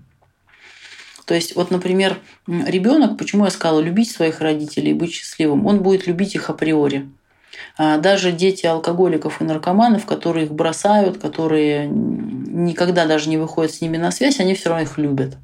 То 1.26 1.35
есть, 1.35 1.56
вот, 1.56 1.70
например, 1.70 2.18
ребенок, 2.46 3.18
почему 3.18 3.44
я 3.44 3.50
сказала, 3.50 3.80
любить 3.80 4.11
своих 4.11 4.40
родителей 4.40 4.94
быть 4.94 5.12
счастливым, 5.12 5.66
он 5.66 5.82
будет 5.82 6.06
любить 6.06 6.35
их 6.35 6.48
априори. 6.48 7.09
А 7.76 7.98
даже 7.98 8.32
дети 8.32 8.64
алкоголиков 8.64 9.40
и 9.40 9.44
наркоманов, 9.44 10.06
которые 10.06 10.46
их 10.46 10.52
бросают, 10.52 11.18
которые 11.18 11.88
никогда 11.88 13.06
даже 13.06 13.28
не 13.28 13.38
выходят 13.38 13.72
с 13.74 13.80
ними 13.80 13.96
на 13.96 14.11
связь, 14.11 14.40
они 14.40 14.54
все 14.54 14.68
равно 14.68 14.85
их 14.85 14.98
любят 14.98 15.37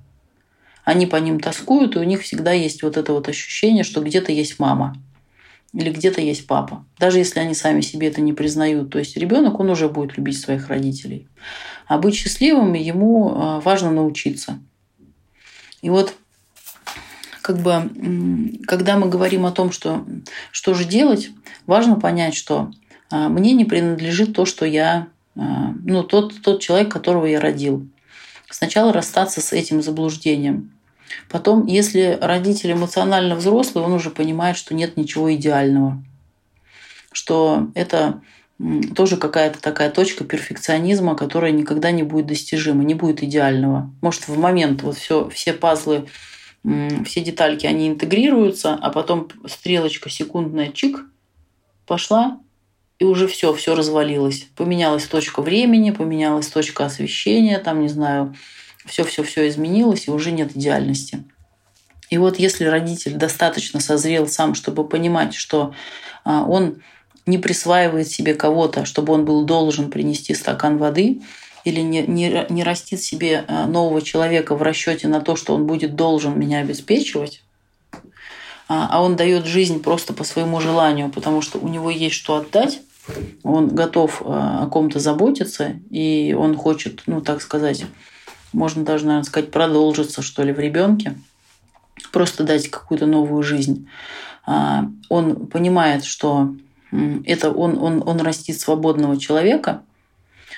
они 0.85 1.07
по 1.07 1.17
ним 1.17 1.41
тоскуют, 1.41 1.97
и 1.97 1.99
у 1.99 2.05
них 2.05 2.23
всегда 2.23 2.53
есть 2.53 2.83
вот 2.83 2.97
это 2.97 3.13
вот 3.13 3.29
ощущение, 3.29 3.85
что 3.85 4.01
где-то 4.01 4.33
есть 4.33 4.59
мама 4.59 4.97
или 5.73 5.91
где-то 5.91 6.21
есть 6.21 6.47
папа, 6.47 6.85
даже 6.99 7.19
если 7.19 7.41
они 7.41 7.55
сами 7.55 7.81
себе 7.81 8.09
это 8.09 8.21
не 8.21 8.33
признают. 8.33 8.91
То 8.91 8.99
есть 8.99 9.17
ребенок, 9.17 9.59
он 9.59 9.71
уже 9.71 9.89
будет 9.89 10.17
любить 10.17 10.39
своих 10.39 10.69
родителей. 10.69 11.29
А 11.87 11.99
быть 11.99 12.15
счастливым 12.15 12.75
ему 12.75 13.33
а, 13.35 13.61
важно 13.61 13.91
научиться. 13.91 14.59
И 15.81 15.89
вот 15.89 16.15
как 17.41 17.59
бы, 17.59 17.91
когда 18.67 18.97
мы 18.97 19.09
говорим 19.09 19.47
о 19.47 19.53
том, 19.53 19.73
что, 19.73 20.05
что 20.53 20.75
же 20.75 20.85
делать, 20.85 21.31
важно 21.67 21.99
понять, 21.99 22.35
что 22.35 22.71
а, 23.11 23.29
мне 23.29 23.53
не 23.53 23.65
принадлежит 23.65 24.35
то, 24.35 24.45
что 24.45 24.65
я, 24.67 25.09
а, 25.37 25.75
ну, 25.85 26.03
тот, 26.03 26.41
тот 26.43 26.61
человек, 26.61 26.91
которого 26.91 27.27
я 27.27 27.41
родил. 27.41 27.89
Сначала 28.53 28.93
расстаться 28.93 29.41
с 29.41 29.55
этим 29.55 29.81
заблуждением. 29.83 30.73
Потом, 31.31 31.65
если 31.67 32.19
родитель 32.21 32.73
эмоционально 32.73 33.35
взрослый, 33.35 33.83
он 33.83 33.93
уже 33.93 34.11
понимает, 34.11 34.59
что 34.59 34.75
нет 34.75 34.99
ничего 34.99 35.35
идеального. 35.35 36.05
Что 37.13 37.69
это 37.75 38.21
тоже 38.95 39.17
какая-то 39.17 39.61
такая 39.61 39.91
точка 39.91 40.25
перфекционизма, 40.25 41.17
которая 41.17 41.51
никогда 41.51 41.91
не 41.93 42.03
будет 42.03 42.27
достижима, 42.27 42.85
не 42.85 42.95
будет 42.95 43.23
идеального. 43.23 43.91
Может, 44.03 44.29
в 44.29 44.39
момент 44.39 44.83
вот 44.83 44.99
все, 44.99 45.31
все 45.31 45.55
пазлы, 45.55 46.07
все 47.07 47.23
детальки, 47.23 47.65
они 47.65 47.89
интегрируются, 47.89 48.75
а 48.75 48.91
потом 48.91 49.29
стрелочка 49.47 50.11
секундная 50.11 50.71
чик 50.71 51.07
пошла, 51.87 52.39
и 53.03 53.05
уже 53.05 53.27
все, 53.27 53.53
все 53.53 53.75
развалилось. 53.75 54.47
Поменялась 54.55 55.07
точка 55.07 55.43
времени, 55.43 55.91
поменялась 55.91 56.47
точка 56.47 56.85
освещения, 56.85 57.59
там, 57.59 57.81
не 57.81 57.89
знаю, 57.89 58.37
все-все-все 58.87 59.49
изменилось, 59.49 60.07
и 60.07 60.13
уже 60.13 60.31
нет 60.31 60.57
идеальности. 60.57 61.25
И 62.11 62.19
вот 62.19 62.39
если 62.39 62.65
родитель 62.65 63.15
достаточно 63.15 63.81
созрел 63.81 64.29
сам, 64.29 64.55
чтобы 64.55 64.87
понимать, 64.87 65.35
что 65.35 65.75
а, 66.25 66.45
он 66.45 66.81
не 67.27 67.39
присваивает 67.39 68.07
себе 68.07 68.35
кого-то, 68.35 68.85
чтобы 68.85 69.13
он 69.15 69.25
был 69.25 69.45
должен 69.45 69.91
принести 69.91 70.33
стакан 70.33 70.79
воды, 70.79 71.23
или 71.65 71.81
не, 71.81 72.03
не, 72.03 72.47
не 72.51 72.63
растит 72.63 73.03
себе 73.03 73.45
а, 73.49 73.67
нового 73.67 74.01
человека 74.01 74.55
в 74.55 74.63
расчете 74.63 75.09
на 75.09 75.21
то, 75.21 75.35
что 75.35 75.57
он 75.57 75.67
будет 75.67 75.97
должен 75.97 76.39
меня 76.39 76.61
обеспечивать, 76.61 77.43
а, 78.69 78.89
а 78.93 79.03
он 79.03 79.17
дает 79.17 79.45
жизнь 79.45 79.83
просто 79.83 80.13
по 80.13 80.23
своему 80.23 80.61
желанию, 80.61 81.11
потому 81.11 81.43
что 81.43 81.59
у 81.59 81.67
него 81.67 81.91
есть 81.91 82.15
что 82.15 82.37
отдать, 82.37 82.81
он 83.43 83.75
готов 83.75 84.23
а, 84.25 84.65
о 84.65 84.67
ком-то 84.67 84.99
заботиться, 84.99 85.75
и 85.91 86.37
он 86.39 86.57
хочет, 86.57 87.03
ну, 87.07 87.21
так 87.21 87.43
сказать, 87.43 87.85
можно 88.53 88.85
даже, 88.85 89.07
наверное, 89.07 89.25
сказать, 89.25 89.51
продолжиться, 89.51 90.23
что 90.23 90.43
ли, 90.43 90.53
в 90.53 90.61
ребенке, 90.61 91.15
просто 92.13 92.45
дать 92.45 92.69
какую-то 92.69 93.07
новую 93.07 93.43
жизнь. 93.43 93.89
А, 94.47 94.89
он 95.09 95.47
понимает, 95.47 96.05
что 96.05 96.55
это 97.25 97.51
он, 97.51 97.79
он, 97.79 98.03
он 98.07 98.21
растит 98.21 98.61
свободного 98.61 99.19
человека, 99.19 99.83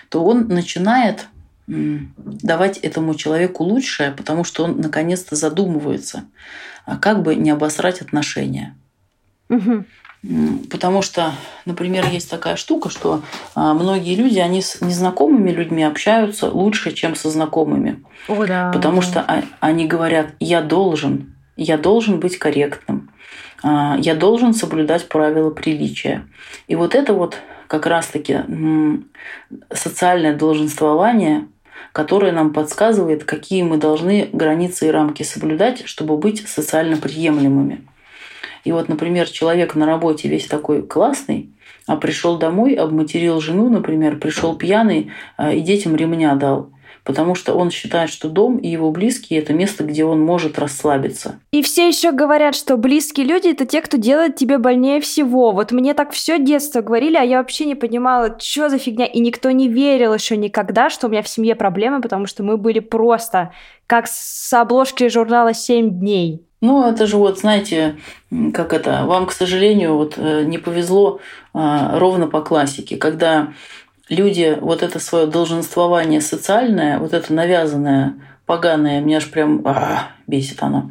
то 0.09 0.24
он 0.24 0.49
начинает 0.49 1.28
давать 1.66 2.78
этому 2.78 3.14
человеку 3.14 3.64
лучшее, 3.64 4.11
потому 4.11 4.45
что 4.45 4.64
он 4.64 4.80
наконец-то 4.80 5.34
задумывается, 5.36 6.24
а 6.84 6.99
как 6.99 7.22
бы 7.22 7.36
не 7.36 7.51
обосрать 7.51 8.03
отношения. 8.03 8.76
Угу. 9.49 9.84
Потому 10.70 11.03
что, 11.03 11.33
например, 11.66 12.07
есть 12.11 12.31
такая 12.31 12.57
штука, 12.57 12.89
что 12.89 13.22
а, 13.55 13.75
многие 13.75 14.14
люди, 14.14 14.39
они 14.39 14.62
с 14.62 14.81
незнакомыми 14.81 15.51
людьми 15.51 15.83
общаются 15.83 16.49
лучше, 16.49 16.93
чем 16.93 17.14
со 17.14 17.29
знакомыми. 17.29 18.03
О, 18.29 18.47
да. 18.47 18.70
Потому 18.72 19.03
что 19.03 19.27
они 19.61 19.87
говорят, 19.87 20.29
я 20.41 20.62
должен, 20.62 21.35
я 21.57 21.77
должен 21.77 22.20
быть 22.20 22.39
корректным. 22.39 23.11
а, 23.62 23.97
я 24.01 24.14
должен 24.14 24.55
соблюдать 24.55 25.09
правила 25.09 25.51
приличия. 25.51 26.27
И 26.68 26.77
вот 26.77 26.95
это 26.95 27.12
вот 27.12 27.37
как 27.66 27.87
раз-таки 27.87 28.41
социальное 29.72 30.35
долженствование, 30.35 31.49
которое 31.93 32.33
нам 32.33 32.53
подсказывает, 32.53 33.25
какие 33.25 33.62
мы 33.62 33.77
должны 33.77 34.29
границы 34.33 34.89
и 34.89 34.91
рамки 34.91 35.22
соблюдать, 35.22 35.87
чтобы 35.87 36.16
быть 36.16 36.47
социально 36.49 36.97
приемлемыми. 36.97 37.87
И 38.65 38.73
вот, 38.73 38.89
например, 38.89 39.29
человек 39.29 39.75
на 39.75 39.87
работе 39.87 40.29
весь 40.29 40.47
такой 40.47 40.83
классный, 40.83 41.51
а 41.87 41.97
пришел 41.97 42.39
домой, 42.39 42.75
обматерил 42.75 43.41
жену, 43.41 43.69
например, 43.69 44.19
пришел 44.19 44.57
пьяный 44.57 45.12
а, 45.37 45.53
и 45.53 45.61
детям 45.61 45.95
ремня 45.95 46.35
дал 46.35 46.71
потому 47.05 47.34
что 47.34 47.55
он 47.55 47.70
считает, 47.70 48.11
что 48.11 48.28
дом 48.28 48.57
и 48.57 48.68
его 48.68 48.90
близкие– 48.90 49.38
это 49.40 49.52
место, 49.52 49.84
где 49.84 50.05
он 50.05 50.20
может 50.20 50.59
расслабиться. 50.59 51.38
И 51.52 51.62
все 51.62 51.86
еще 51.86 52.12
говорят, 52.12 52.55
что 52.55 52.76
близкие 52.76 53.26
люди– 53.26 53.48
это 53.52 53.66
те, 53.66 53.82
кто 53.82 53.96
делает 53.98 54.36
тебе 54.36 54.59
больнее 54.59 55.00
всего. 55.00 55.52
Вот 55.52 55.70
мне 55.70 55.94
так 55.94 56.12
все 56.12 56.38
детство 56.38 56.80
говорили, 56.80 57.16
а 57.16 57.22
я 57.22 57.38
вообще 57.38 57.66
не 57.66 57.74
понимала, 57.74 58.36
что 58.40 58.68
за 58.70 58.78
фигня. 58.78 59.07
И 59.07 59.20
никто 59.20 59.50
не 59.50 59.68
верил 59.68 60.14
еще 60.14 60.36
никогда, 60.36 60.90
что 60.90 61.07
у 61.07 61.11
меня 61.11 61.22
в 61.22 61.28
семье 61.28 61.55
проблемы, 61.55 62.00
потому 62.00 62.26
что 62.26 62.42
мы 62.42 62.57
были 62.57 62.80
просто 62.80 63.52
как 63.86 64.07
с 64.09 64.52
обложки 64.52 65.09
журнала 65.09 65.50
«7 65.50 65.90
дней». 65.90 66.40
Ну, 66.62 66.88
это 66.88 67.07
же 67.07 67.18
вот, 67.18 67.38
знаете, 67.38 67.96
как 68.55 68.72
это, 68.72 69.05
вам, 69.05 69.26
к 69.26 69.32
сожалению, 69.32 69.96
вот 69.96 70.14
э, 70.16 70.44
не 70.44 70.57
повезло 70.57 71.20
а, 71.52 71.98
ровно 71.98 72.26
по 72.26 72.40
классике, 72.40 72.96
когда 72.96 73.52
люди 74.09 74.57
вот 74.61 74.82
это 74.82 74.98
свое 74.98 75.26
долженствование 75.26 76.20
социальное, 76.20 76.98
вот 76.98 77.12
это 77.12 77.32
навязанное, 77.32 78.14
поганое, 78.46 79.00
меня 79.00 79.18
аж 79.18 79.30
прям 79.30 79.62
а, 79.64 80.11
бесит 80.26 80.62
оно. 80.62 80.90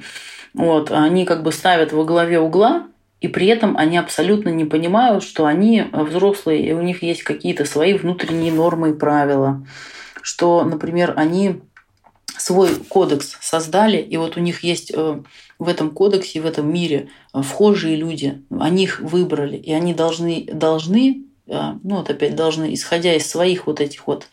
Вот, 0.53 0.91
они 0.91 1.25
как 1.25 1.43
бы 1.43 1.51
ставят 1.51 1.91
во 1.91 2.05
главе 2.05 2.39
угла, 2.39 2.87
и 3.21 3.27
при 3.27 3.47
этом 3.47 3.77
они 3.77 3.97
абсолютно 3.97 4.49
не 4.49 4.65
понимают, 4.65 5.23
что 5.23 5.45
они 5.45 5.85
взрослые, 5.91 6.67
и 6.67 6.73
у 6.73 6.81
них 6.81 7.01
есть 7.03 7.23
какие-то 7.23 7.65
свои 7.65 7.93
внутренние 7.93 8.51
нормы 8.51 8.89
и 8.89 8.93
правила. 8.93 9.65
Что, 10.21 10.63
например, 10.63 11.13
они 11.15 11.61
свой 12.37 12.75
кодекс 12.75 13.37
создали, 13.39 13.97
и 13.97 14.17
вот 14.17 14.37
у 14.37 14.41
них 14.41 14.63
есть 14.63 14.91
э, 14.93 15.21
в 15.57 15.69
этом 15.69 15.91
кодексе, 15.91 16.41
в 16.41 16.45
этом 16.45 16.71
мире 16.71 17.09
э, 17.33 17.41
вхожие 17.41 17.95
люди, 17.95 18.41
они 18.59 18.83
их 18.83 18.99
выбрали, 18.99 19.55
и 19.55 19.71
они 19.71 19.93
должны, 19.93 20.45
должны 20.51 21.23
ну 21.83 21.97
вот 21.97 22.09
опять 22.09 22.35
должны, 22.35 22.73
исходя 22.73 23.15
из 23.15 23.29
своих 23.29 23.67
вот 23.67 23.79
этих 23.81 24.07
вот 24.07 24.27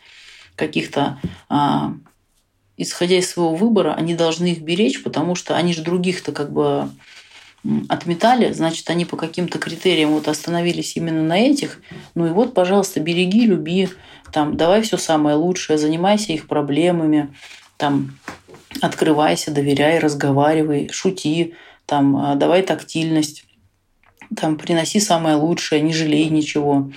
каких-то, 0.55 1.19
а, 1.49 1.93
исходя 2.77 3.17
из 3.17 3.29
своего 3.29 3.55
выбора, 3.55 3.93
они 3.93 4.15
должны 4.15 4.47
их 4.47 4.61
беречь, 4.61 5.03
потому 5.03 5.35
что 5.35 5.55
они 5.55 5.73
же 5.73 5.81
других-то 5.83 6.31
как 6.31 6.51
бы 6.51 6.89
отметали, 7.89 8.51
значит, 8.53 8.89
они 8.89 9.05
по 9.05 9.17
каким-то 9.17 9.59
критериям 9.59 10.11
вот 10.11 10.27
остановились 10.27 10.97
именно 10.97 11.21
на 11.21 11.37
этих. 11.37 11.79
Ну 12.15 12.25
и 12.25 12.31
вот, 12.31 12.53
пожалуйста, 12.53 12.99
береги, 12.99 13.45
люби, 13.45 13.89
там, 14.31 14.57
давай 14.57 14.81
все 14.81 14.97
самое 14.97 15.35
лучшее, 15.35 15.77
занимайся 15.77 16.33
их 16.33 16.47
проблемами, 16.47 17.33
там, 17.77 18.17
открывайся, 18.81 19.51
доверяй, 19.51 19.99
разговаривай, 19.99 20.89
шути, 20.91 21.53
там, 21.85 22.15
а, 22.17 22.35
давай 22.35 22.63
тактильность 22.63 23.45
там, 24.35 24.57
приноси 24.57 24.99
самое 24.99 25.35
лучшее, 25.35 25.81
не 25.81 25.93
жалей 25.93 26.29
ничего. 26.29 26.91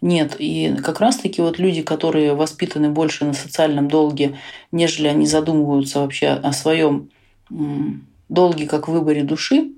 Нет, 0.00 0.36
и 0.38 0.76
как 0.84 1.00
раз-таки 1.00 1.40
вот 1.40 1.58
люди, 1.58 1.82
которые 1.82 2.34
воспитаны 2.34 2.90
больше 2.90 3.24
на 3.24 3.32
социальном 3.32 3.88
долге, 3.88 4.36
нежели 4.70 5.08
они 5.08 5.26
задумываются 5.26 6.00
вообще 6.00 6.28
о 6.28 6.52
своем 6.52 7.10
долге 8.28 8.66
как 8.66 8.88
выборе 8.88 9.22
души, 9.22 9.70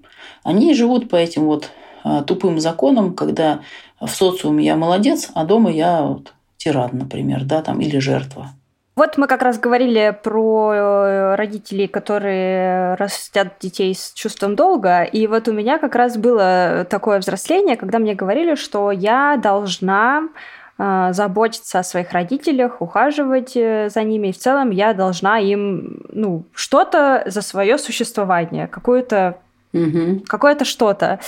они 0.42 0.74
живут 0.74 1.08
по 1.08 1.16
этим 1.16 1.44
вот 1.44 1.70
а, 2.02 2.22
тупым 2.22 2.58
законам, 2.58 3.14
когда 3.14 3.60
в 4.00 4.08
социуме 4.08 4.64
я 4.64 4.76
молодец, 4.76 5.30
а 5.34 5.44
дома 5.44 5.70
я 5.70 6.02
вот 6.02 6.32
тиран, 6.56 6.90
например, 6.92 7.44
да, 7.44 7.62
там, 7.62 7.80
или 7.80 7.98
жертва. 7.98 8.50
Вот 8.98 9.16
мы 9.16 9.28
как 9.28 9.42
раз 9.42 9.60
говорили 9.60 10.12
про 10.24 10.72
э, 10.74 11.34
родителей, 11.36 11.86
которые 11.86 12.94
растят 12.94 13.52
детей 13.60 13.94
с 13.94 14.12
чувством 14.12 14.56
долга. 14.56 15.04
И 15.04 15.28
вот 15.28 15.46
у 15.46 15.52
меня 15.52 15.78
как 15.78 15.94
раз 15.94 16.16
было 16.16 16.84
такое 16.90 17.20
взросление, 17.20 17.76
когда 17.76 18.00
мне 18.00 18.14
говорили, 18.16 18.56
что 18.56 18.90
я 18.90 19.38
должна 19.40 20.24
э, 20.78 21.10
заботиться 21.12 21.78
о 21.78 21.84
своих 21.84 22.10
родителях, 22.10 22.82
ухаживать 22.82 23.52
э, 23.54 23.88
за 23.88 24.02
ними. 24.02 24.28
И 24.28 24.32
в 24.32 24.38
целом 24.38 24.70
я 24.70 24.94
должна 24.94 25.38
им 25.38 26.02
ну, 26.08 26.42
что-то 26.52 27.22
за 27.26 27.42
свое 27.42 27.78
существование, 27.78 28.66
какую-то 28.66 29.38
Угу. 29.72 30.24
Какое-то 30.26 30.64
что-то. 30.64 31.20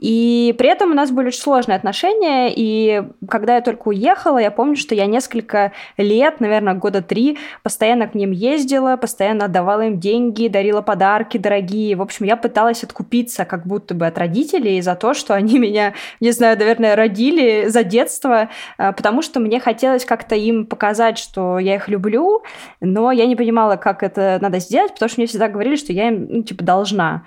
И 0.00 0.54
при 0.58 0.68
этом 0.68 0.90
у 0.90 0.94
нас 0.94 1.10
были 1.10 1.28
очень 1.28 1.40
сложные 1.40 1.76
отношения. 1.76 2.52
И 2.54 3.02
когда 3.26 3.54
я 3.54 3.62
только 3.62 3.88
уехала, 3.88 4.38
я 4.38 4.50
помню, 4.50 4.76
что 4.76 4.94
я 4.94 5.06
несколько 5.06 5.72
лет, 5.96 6.40
наверное, 6.40 6.74
года 6.74 7.00
три, 7.00 7.38
постоянно 7.62 8.06
к 8.06 8.14
ним 8.14 8.32
ездила, 8.32 8.96
постоянно 8.96 9.46
отдавала 9.46 9.82
им 9.86 10.00
деньги, 10.00 10.48
дарила 10.48 10.82
подарки 10.82 11.38
дорогие. 11.38 11.96
В 11.96 12.02
общем, 12.02 12.26
я 12.26 12.36
пыталась 12.36 12.84
откупиться 12.84 13.44
как 13.44 13.66
будто 13.66 13.94
бы 13.94 14.06
от 14.06 14.18
родителей 14.18 14.82
за 14.82 14.94
то, 14.94 15.14
что 15.14 15.34
они 15.34 15.58
меня, 15.64 15.94
не 16.20 16.32
знаю, 16.32 16.58
наверное, 16.58 16.96
родили 16.96 17.68
за 17.68 17.84
детство, 17.84 18.50
а, 18.76 18.92
потому 18.92 19.22
что 19.22 19.40
мне 19.40 19.58
хотелось 19.60 20.04
как-то 20.04 20.34
им 20.34 20.66
показать, 20.66 21.16
что 21.16 21.58
я 21.58 21.76
их 21.76 21.88
люблю, 21.88 22.42
но 22.80 23.12
я 23.12 23.24
не 23.26 23.36
понимала, 23.36 23.76
как 23.76 24.02
это 24.02 24.38
надо 24.42 24.58
сделать, 24.58 24.92
потому 24.92 25.08
что 25.08 25.20
мне 25.20 25.28
всегда 25.28 25.48
говорили, 25.48 25.76
что 25.76 25.92
я 25.92 26.08
им, 26.08 26.26
ну, 26.28 26.42
типа, 26.42 26.62
должна. 26.62 27.22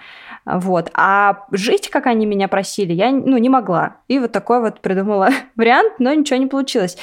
Вот. 0.60 0.90
А 0.94 1.46
жить, 1.52 1.90
как 1.90 2.08
они 2.08 2.26
меня 2.26 2.48
просили, 2.48 2.94
я 2.94 3.12
ну, 3.12 3.38
не 3.38 3.50
могла. 3.50 3.98
И 4.08 4.20
вот 4.20 4.32
такой 4.32 4.62
вот 4.62 4.82
придумала 4.82 5.30
вариант, 5.56 5.94
но 6.00 6.14
ничего 6.14 6.40
не 6.40 6.48
получилось. 6.48 6.98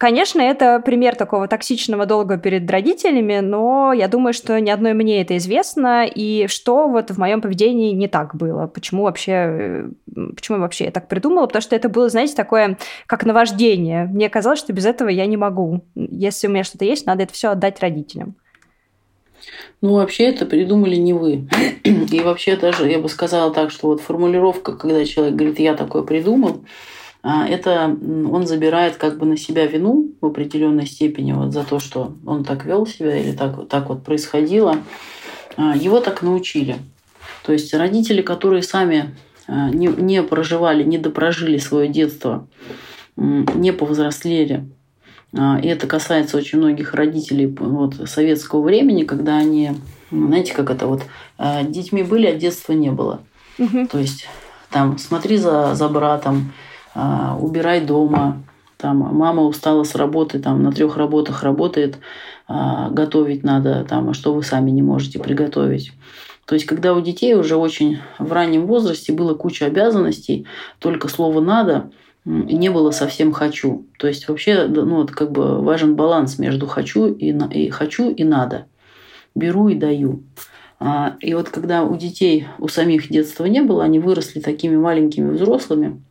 Конечно, 0.00 0.40
это 0.40 0.80
пример 0.80 1.14
такого 1.14 1.46
токсичного 1.46 2.06
долга 2.06 2.38
перед 2.38 2.70
родителями, 2.70 3.40
но 3.40 3.92
я 3.92 4.08
думаю, 4.08 4.32
что 4.32 4.58
ни 4.58 4.70
одной 4.70 4.94
мне 4.94 5.20
это 5.20 5.36
известно, 5.36 6.06
и 6.06 6.46
что 6.46 6.88
вот 6.88 7.10
в 7.10 7.18
моем 7.18 7.42
поведении 7.42 7.92
не 7.92 8.08
так 8.08 8.34
было. 8.34 8.66
Почему 8.66 9.02
вообще, 9.02 9.32
э, 9.32 9.88
почему 10.34 10.60
вообще 10.60 10.86
я 10.86 10.90
так 10.90 11.06
придумала? 11.06 11.46
Потому 11.46 11.60
что 11.60 11.76
это 11.76 11.90
было, 11.90 12.08
знаете, 12.08 12.34
такое, 12.34 12.78
как 13.06 13.26
наваждение. 13.26 14.06
Мне 14.06 14.30
казалось, 14.30 14.60
что 14.60 14.72
без 14.72 14.86
этого 14.86 15.10
я 15.10 15.26
не 15.26 15.36
могу. 15.36 15.82
Если 15.94 16.46
у 16.46 16.50
меня 16.50 16.64
что-то 16.64 16.86
есть, 16.86 17.04
надо 17.04 17.24
это 17.24 17.34
все 17.34 17.50
отдать 17.50 17.78
родителям. 17.80 18.36
Ну, 19.80 19.94
вообще 19.94 20.24
это 20.24 20.46
придумали 20.46 20.96
не 20.96 21.12
вы. 21.12 21.48
И 21.84 22.20
вообще 22.20 22.56
даже, 22.56 22.88
я 22.88 22.98
бы 22.98 23.08
сказала 23.08 23.52
так, 23.52 23.70
что 23.70 23.88
вот 23.88 24.00
формулировка, 24.00 24.76
когда 24.76 25.04
человек 25.04 25.34
говорит, 25.34 25.58
я 25.58 25.74
такое 25.74 26.02
придумал, 26.02 26.62
а, 27.22 27.46
это 27.46 27.84
он 27.84 28.46
забирает 28.46 28.96
как 28.96 29.18
бы 29.18 29.26
на 29.26 29.36
себя 29.36 29.66
вину 29.66 30.12
в 30.20 30.26
определенной 30.26 30.86
степени 30.86 31.32
вот 31.32 31.52
за 31.52 31.64
то, 31.64 31.78
что 31.78 32.14
он 32.26 32.44
так 32.44 32.64
вел 32.64 32.86
себя 32.86 33.16
или 33.16 33.32
так, 33.32 33.68
так 33.68 33.88
вот 33.88 34.04
происходило. 34.04 34.78
А, 35.56 35.76
его 35.76 36.00
так 36.00 36.22
научили. 36.22 36.76
То 37.44 37.52
есть 37.52 37.72
родители, 37.74 38.22
которые 38.22 38.62
сами 38.62 39.14
а, 39.46 39.70
не, 39.70 39.88
не 39.88 40.22
проживали, 40.22 40.82
не 40.82 40.98
допрожили 40.98 41.58
свое 41.58 41.88
детство, 41.88 42.48
не 43.16 43.72
повзрослели, 43.72 44.70
и 45.32 45.66
это 45.66 45.86
касается 45.86 46.36
очень 46.36 46.58
многих 46.58 46.94
родителей 46.94 47.46
вот, 47.46 47.94
советского 48.08 48.62
времени, 48.62 49.04
когда 49.04 49.36
они, 49.36 49.72
знаете, 50.10 50.54
как 50.54 50.70
это 50.70 50.86
вот, 50.86 51.02
а, 51.38 51.62
детьми 51.62 52.02
были, 52.02 52.26
а 52.26 52.34
детства 52.34 52.72
не 52.72 52.90
было. 52.90 53.20
Угу. 53.58 53.86
То 53.88 53.98
есть 53.98 54.28
там 54.70 54.98
смотри 54.98 55.36
за, 55.36 55.74
за 55.74 55.88
братом, 55.88 56.52
а, 56.94 57.36
убирай 57.40 57.80
дома, 57.80 58.42
там 58.76 58.96
мама 58.96 59.42
устала 59.42 59.84
с 59.84 59.94
работы, 59.94 60.40
там 60.40 60.62
на 60.62 60.72
трех 60.72 60.96
работах 60.96 61.42
работает, 61.42 61.98
готовить 62.48 63.44
надо, 63.44 63.84
там, 63.84 64.08
а 64.08 64.14
что 64.14 64.32
вы 64.32 64.42
сами 64.42 64.70
не 64.70 64.82
можете 64.82 65.18
приготовить. 65.18 65.92
То 66.46 66.54
есть, 66.54 66.66
когда 66.66 66.94
у 66.94 67.00
детей 67.00 67.34
уже 67.34 67.54
очень 67.54 67.98
в 68.18 68.32
раннем 68.32 68.66
возрасте 68.66 69.12
было 69.12 69.34
куча 69.34 69.66
обязанностей, 69.66 70.48
только 70.80 71.06
слово 71.06 71.40
«надо», 71.40 71.92
не 72.30 72.68
было 72.70 72.90
совсем 72.92 73.32
хочу. 73.32 73.86
То 73.98 74.06
есть 74.06 74.28
вообще 74.28 74.66
ну, 74.66 74.96
вот 74.96 75.10
как 75.10 75.32
бы 75.32 75.60
важен 75.62 75.96
баланс 75.96 76.38
между 76.38 76.66
хочу 76.66 77.12
и, 77.12 77.32
и 77.32 77.70
хочу 77.70 78.10
и 78.10 78.24
надо. 78.24 78.66
Беру 79.34 79.68
и 79.68 79.74
даю. 79.74 80.22
А, 80.78 81.16
и 81.20 81.34
вот 81.34 81.50
когда 81.50 81.82
у 81.82 81.96
детей, 81.96 82.46
у 82.58 82.68
самих 82.68 83.08
детства 83.08 83.44
не 83.44 83.62
было, 83.62 83.84
они 83.84 83.98
выросли 83.98 84.40
такими 84.40 84.76
маленькими 84.76 85.30
взрослыми, 85.30 86.02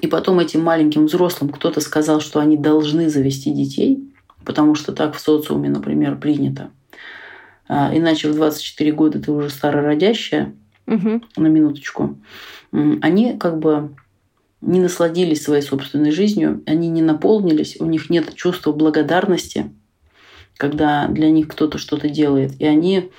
и 0.00 0.06
потом 0.06 0.38
этим 0.38 0.62
маленьким 0.62 1.06
взрослым 1.06 1.50
кто-то 1.50 1.80
сказал, 1.80 2.20
что 2.20 2.38
они 2.38 2.56
должны 2.56 3.10
завести 3.10 3.50
детей, 3.50 4.12
потому 4.44 4.76
что 4.76 4.92
так 4.92 5.16
в 5.16 5.20
социуме, 5.20 5.68
например, 5.68 6.16
принято. 6.16 6.70
А, 7.68 7.90
иначе 7.92 8.28
в 8.28 8.34
24 8.34 8.92
года 8.92 9.20
ты 9.20 9.32
уже 9.32 9.50
старородящая, 9.50 10.54
угу. 10.86 11.22
на 11.36 11.46
минуточку. 11.46 12.18
Они 12.72 13.36
как 13.36 13.58
бы 13.58 13.90
не 14.60 14.80
насладились 14.80 15.42
своей 15.42 15.62
собственной 15.62 16.10
жизнью, 16.10 16.62
они 16.66 16.88
не 16.88 17.02
наполнились, 17.02 17.76
у 17.80 17.86
них 17.86 18.10
нет 18.10 18.34
чувства 18.34 18.72
благодарности, 18.72 19.70
когда 20.56 21.08
для 21.08 21.30
них 21.30 21.48
кто-то 21.48 21.78
что-то 21.78 22.08
делает. 22.08 22.60
И 22.60 22.66
они, 22.66 23.10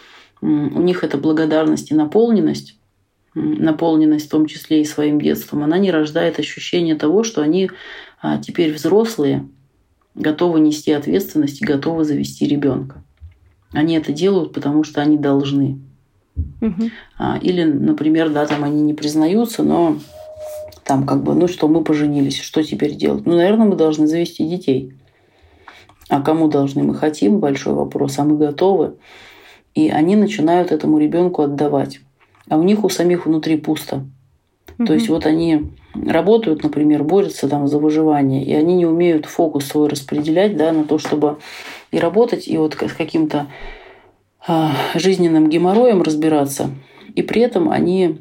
у 0.42 0.48
них 0.82 1.04
эта 1.04 1.18
благодарность 1.18 1.92
и 1.92 1.96
наполненность 1.96 2.78
наполненность, 3.34 4.28
в 4.28 4.30
том 4.30 4.46
числе 4.46 4.82
и 4.82 4.86
своим 4.86 5.20
детством, 5.22 5.64
она 5.64 5.78
не 5.78 5.92
рождает 5.92 6.40
ощущение 6.40 6.96
того, 6.96 7.24
что 7.24 7.42
они 7.42 7.72
а, 8.22 8.38
теперь 8.38 8.74
взрослые, 8.74 9.48
готовы 10.16 10.60
нести 10.60 10.92
ответственность 10.92 11.62
и 11.62 11.66
готовы 11.66 12.04
завести 12.04 12.46
ребенка. 12.46 13.04
Они 13.72 13.96
это 13.96 14.12
делают, 14.12 14.52
потому 14.52 14.84
что 14.84 15.02
они 15.02 15.18
должны. 15.18 15.80
Угу. 16.60 16.90
Или, 17.42 17.64
например, 17.64 18.30
да, 18.30 18.46
там 18.46 18.66
они 18.66 18.82
не 18.82 18.94
признаются, 18.94 19.64
но 19.64 19.98
там 20.92 21.06
как 21.06 21.24
бы, 21.24 21.34
ну 21.36 21.48
что, 21.48 21.70
мы 21.70 21.86
поженились, 21.86 22.38
что 22.42 22.62
теперь 22.62 22.96
делать? 22.96 23.26
Ну, 23.26 23.38
наверное, 23.38 23.66
мы 23.66 23.78
должны 23.78 24.08
завести 24.08 24.46
детей. 24.46 24.92
А 26.10 26.22
кому 26.22 26.50
должны? 26.50 26.84
Мы 26.84 26.96
хотим, 26.96 27.40
большой 27.40 27.76
вопрос, 27.76 28.20
а 28.20 28.26
мы 28.26 28.38
готовы. 28.38 28.96
И 29.74 29.88
они 29.88 30.18
начинают 30.18 30.74
этому 30.74 31.00
ребенку 31.00 31.44
отдавать. 31.44 32.02
А 32.50 32.58
у 32.58 32.64
них 32.64 32.84
у 32.84 32.90
самих 32.90 33.26
внутри 33.26 33.56
пусто. 33.56 34.06
Mm-hmm. 34.68 34.86
То 34.86 34.94
есть 34.94 35.08
вот 35.08 35.26
они 35.26 35.72
работают, 35.96 36.62
например, 36.62 37.06
борются 37.06 37.48
там 37.48 37.70
за 37.70 37.80
выживание, 37.80 38.44
и 38.44 38.54
они 38.54 38.76
не 38.76 38.86
умеют 38.86 39.26
фокус 39.26 39.68
свой 39.68 39.88
распределять 39.88 40.58
да, 40.58 40.74
на 40.74 40.84
то, 40.84 40.98
чтобы 40.98 41.38
и 41.92 42.00
работать, 42.00 42.50
и 42.50 42.58
вот 42.58 42.74
с 42.74 42.92
каким-то 42.92 43.48
э, 44.46 44.68
жизненным 44.96 45.48
геморроем 45.48 46.02
разбираться. 46.02 46.70
И 47.16 47.22
при 47.22 47.44
этом 47.44 47.70
они 47.70 48.18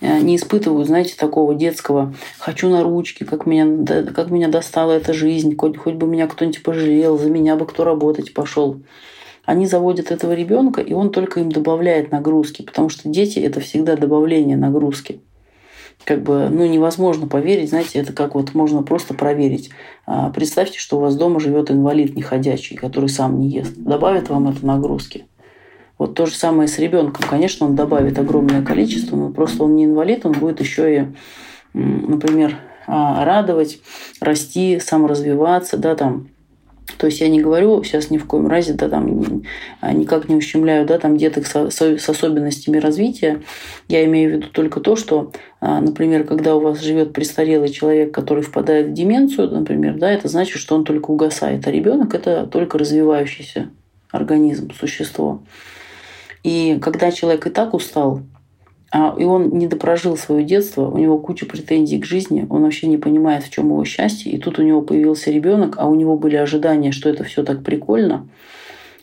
не 0.00 0.36
испытывают, 0.36 0.88
знаете, 0.88 1.14
такого 1.16 1.54
детского 1.54 2.14
«хочу 2.38 2.68
на 2.68 2.82
ручки, 2.82 3.24
как 3.24 3.46
меня, 3.46 3.66
как 4.12 4.30
меня 4.30 4.48
достала 4.48 4.92
эта 4.92 5.12
жизнь, 5.12 5.56
хоть, 5.56 5.76
хоть 5.76 5.94
бы 5.94 6.06
меня 6.06 6.26
кто-нибудь 6.26 6.62
пожалел, 6.62 7.18
за 7.18 7.30
меня 7.30 7.56
бы 7.56 7.66
кто 7.66 7.84
работать 7.84 8.34
пошел». 8.34 8.80
Они 9.44 9.66
заводят 9.66 10.10
этого 10.10 10.32
ребенка, 10.32 10.80
и 10.80 10.92
он 10.92 11.10
только 11.10 11.40
им 11.40 11.52
добавляет 11.52 12.10
нагрузки, 12.10 12.62
потому 12.62 12.88
что 12.88 13.08
дети– 13.08 13.38
это 13.40 13.60
всегда 13.60 13.96
добавление 13.96 14.56
нагрузки 14.56 15.20
как 16.04 16.22
бы, 16.22 16.48
ну, 16.50 16.66
невозможно 16.66 17.26
поверить, 17.26 17.70
знаете, 17.70 17.98
это 17.98 18.12
как 18.12 18.34
вот 18.34 18.54
можно 18.54 18.82
просто 18.82 19.14
проверить. 19.14 19.70
А, 20.06 20.30
представьте, 20.30 20.78
что 20.78 20.98
у 20.98 21.00
вас 21.00 21.16
дома 21.16 21.40
живет 21.40 21.70
инвалид 21.70 22.14
неходячий, 22.14 22.76
который 22.76 23.08
сам 23.08 23.40
не 23.40 23.48
ест. 23.48 23.74
Добавит 23.76 24.28
вам 24.28 24.48
это 24.48 24.64
нагрузки. 24.64 25.26
Вот 25.98 26.14
то 26.14 26.26
же 26.26 26.34
самое 26.34 26.68
с 26.68 26.78
ребенком. 26.78 27.24
Конечно, 27.28 27.66
он 27.66 27.74
добавит 27.74 28.18
огромное 28.18 28.62
количество, 28.62 29.16
но 29.16 29.30
просто 29.30 29.64
он 29.64 29.76
не 29.76 29.84
инвалид, 29.84 30.26
он 30.26 30.32
будет 30.32 30.60
еще 30.60 30.94
и, 30.94 31.06
например, 31.72 32.58
а, 32.86 33.24
радовать, 33.24 33.80
расти, 34.20 34.78
саморазвиваться, 34.78 35.76
да, 35.76 35.96
там, 35.96 36.28
то 36.98 37.06
есть 37.06 37.20
я 37.20 37.28
не 37.28 37.40
говорю 37.40 37.82
сейчас 37.82 38.10
ни 38.10 38.18
в 38.18 38.26
коем 38.26 38.46
разе, 38.46 38.74
да, 38.74 38.88
там 38.88 39.42
а, 39.80 39.92
никак 39.92 40.28
не 40.28 40.36
ущемляю, 40.36 40.86
да, 40.86 40.98
там 40.98 41.16
деток 41.16 41.46
с, 41.46 41.70
с 41.70 42.08
особенностями 42.08 42.78
развития. 42.78 43.42
Я 43.88 44.04
имею 44.04 44.30
в 44.30 44.32
виду 44.34 44.46
только 44.52 44.80
то, 44.80 44.94
что, 44.94 45.32
а, 45.60 45.80
например, 45.80 46.24
когда 46.24 46.54
у 46.54 46.60
вас 46.60 46.80
живет 46.80 47.12
престарелый 47.12 47.70
человек, 47.70 48.14
который 48.14 48.44
впадает 48.44 48.88
в 48.88 48.92
деменцию, 48.92 49.50
например, 49.50 49.94
да, 49.94 50.12
это 50.12 50.28
значит, 50.28 50.58
что 50.58 50.76
он 50.76 50.84
только 50.84 51.10
угасает, 51.10 51.66
а 51.66 51.72
ребенок 51.72 52.14
это 52.14 52.46
только 52.46 52.78
развивающийся 52.78 53.70
организм, 54.12 54.70
существо. 54.78 55.42
И 56.42 56.78
когда 56.80 57.10
человек 57.10 57.46
и 57.46 57.50
так 57.50 57.74
устал, 57.74 58.22
а, 58.92 59.14
и 59.18 59.24
он 59.24 59.50
не 59.50 59.66
допрожил 59.66 60.16
свое 60.16 60.44
детство, 60.44 60.88
у 60.88 60.98
него 60.98 61.18
куча 61.18 61.44
претензий 61.44 61.98
к 61.98 62.04
жизни, 62.04 62.46
он 62.48 62.62
вообще 62.62 62.86
не 62.86 62.96
понимает, 62.96 63.44
в 63.44 63.50
чем 63.50 63.66
его 63.66 63.84
счастье. 63.84 64.32
И 64.32 64.38
тут 64.38 64.58
у 64.58 64.62
него 64.62 64.82
появился 64.82 65.30
ребенок, 65.30 65.76
а 65.78 65.86
у 65.86 65.94
него 65.94 66.16
были 66.16 66.36
ожидания, 66.36 66.92
что 66.92 67.08
это 67.08 67.24
все 67.24 67.42
так 67.42 67.62
прикольно. 67.62 68.28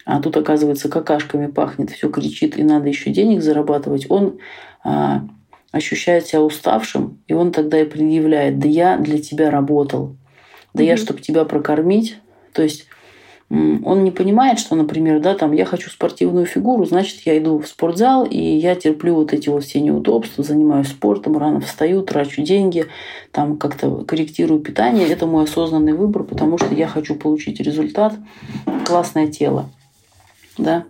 А 0.06 0.22
тут, 0.22 0.36
оказывается, 0.36 0.90
какашками 0.90 1.48
пахнет, 1.48 1.92
все 1.92 2.10
кричит, 2.10 2.58
и 2.58 2.64
надо 2.64 2.90
еще 2.90 3.12
денег 3.12 3.42
зарабатывать. 3.42 4.06
Он 4.10 4.40
а, 4.84 5.28
ощущает 5.72 6.28
себя 6.28 6.42
уставшим, 6.42 7.20
и 7.28 7.34
он 7.34 7.52
тогда 7.52 7.82
и 7.82 7.86
предъявляет, 7.86 8.60
да 8.60 8.68
я 8.68 8.98
для 8.98 9.20
тебя 9.20 9.50
работал, 9.50 10.16
да 10.74 10.84
mm-hmm. 10.84 10.88
я, 10.88 10.98
чтобы 10.98 11.22
тебя 11.22 11.46
прокормить. 11.46 12.18
То 12.54 12.64
есть 12.64 12.88
он 13.54 14.04
не 14.04 14.10
понимает, 14.10 14.58
что, 14.58 14.74
например, 14.76 15.20
да, 15.20 15.36
там, 15.36 15.52
я 15.52 15.66
хочу 15.66 15.92
спортивную 15.92 16.48
фигуру, 16.48 16.86
значит, 16.86 17.20
я 17.26 17.38
иду 17.38 17.60
в 17.60 17.68
спортзал, 17.68 18.26
и 18.26 18.40
я 18.40 18.74
терплю 18.74 19.14
вот 19.14 19.32
эти 19.32 19.50
вот 19.50 19.64
все 19.64 19.80
неудобства, 19.80 20.44
занимаюсь 20.44 20.88
спортом, 20.88 21.38
рано 21.38 21.60
встаю, 21.60 22.02
трачу 22.02 22.42
деньги, 22.42 22.88
там 23.32 23.58
как-то 23.58 24.06
корректирую 24.06 24.60
питание. 24.60 25.08
Это 25.08 25.28
мой 25.28 25.44
осознанный 25.44 25.94
выбор, 25.94 26.24
потому 26.24 26.58
что 26.58 26.74
я 26.74 26.88
хочу 26.88 27.14
получить 27.14 27.60
результат, 27.60 28.16
классное 28.86 29.28
тело. 29.28 29.70
Да? 30.58 30.86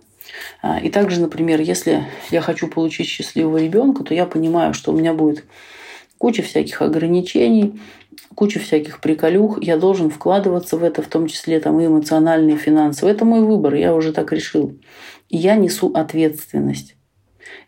А, 0.62 0.78
и 0.78 0.88
также, 0.88 1.20
например, 1.20 1.60
если 1.60 2.06
я 2.30 2.40
хочу 2.40 2.68
получить 2.68 3.08
счастливого 3.08 3.58
ребенка, 3.58 4.04
то 4.04 4.14
я 4.14 4.24
понимаю, 4.24 4.72
что 4.72 4.90
у 4.90 4.96
меня 4.96 5.12
будет 5.12 5.44
куча 6.16 6.42
всяких 6.42 6.80
ограничений, 6.80 7.78
куча 8.34 8.60
всяких 8.60 9.00
приколюх, 9.00 9.62
я 9.62 9.76
должен 9.76 10.10
вкладываться 10.10 10.76
в 10.76 10.84
это, 10.84 11.02
в 11.02 11.08
том 11.08 11.26
числе 11.26 11.60
там 11.60 11.80
и 11.80 11.86
эмоциональные, 11.86 12.56
и 12.56 12.58
финансовые. 12.58 13.14
Это 13.14 13.24
мой 13.24 13.40
выбор, 13.40 13.74
я 13.74 13.94
уже 13.94 14.12
так 14.12 14.32
решил. 14.32 14.78
И 15.28 15.36
я 15.36 15.56
несу 15.56 15.92
ответственность. 15.92 16.96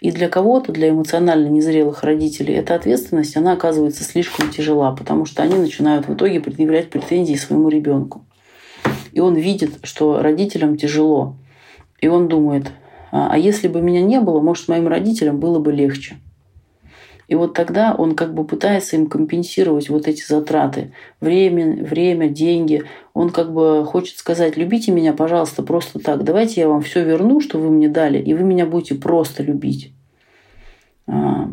И 0.01 0.11
для 0.11 0.29
кого-то, 0.29 0.73
для 0.73 0.91
эмоционально 0.91 1.49
незрелых 1.49 2.03
родителей, 2.03 2.55
эта 2.55 2.75
ответственность, 2.75 3.37
она 3.37 3.53
оказывается 3.53 4.05
слишком 4.05 4.51
тяжела, 4.51 4.93
потому 4.93 5.25
что 5.25 5.43
они 5.43 5.57
начинают 5.57 6.09
в 6.09 6.15
итоге 6.15 6.41
предъявлять 6.41 6.91
претензии 6.91 7.35
своему 7.35 7.69
ребенку. 7.69 8.25
И 9.13 9.21
он 9.21 9.35
видит, 9.35 9.79
что 9.83 10.21
родителям 10.21 10.77
тяжело. 10.77 11.37
И 12.01 12.09
он 12.09 12.29
думает, 12.29 12.73
а, 13.11 13.31
а 13.33 13.39
если 13.39 13.69
бы 13.69 13.81
меня 13.81 14.03
не 14.03 14.21
было, 14.21 14.41
может, 14.41 14.69
моим 14.69 14.89
родителям 14.89 15.41
было 15.41 15.59
бы 15.59 15.73
легче. 15.73 16.17
И 17.29 17.35
вот 17.35 17.55
тогда 17.55 17.95
он 17.95 18.15
как 18.15 18.35
бы 18.35 18.45
пытается 18.45 18.97
им 18.97 19.09
компенсировать 19.09 19.89
вот 19.89 20.07
эти 20.07 20.25
затраты. 20.25 20.93
Время, 21.21 21.83
время, 21.85 22.29
деньги. 22.29 22.85
Он 23.15 23.31
как 23.31 23.53
бы 23.53 23.85
хочет 23.85 24.19
сказать, 24.19 24.57
любите 24.57 24.93
меня, 24.93 25.13
пожалуйста, 25.13 25.63
просто 25.63 25.99
так. 25.99 26.23
Давайте 26.23 26.61
я 26.61 26.69
вам 26.69 26.83
все 26.83 27.03
верну, 27.03 27.41
что 27.41 27.59
вы 27.59 27.71
мне 27.71 27.89
дали, 27.89 28.19
и 28.19 28.33
вы 28.35 28.45
меня 28.45 28.65
будете 28.65 28.95
просто 28.95 29.43
любить. 29.43 29.93
А, 31.09 31.49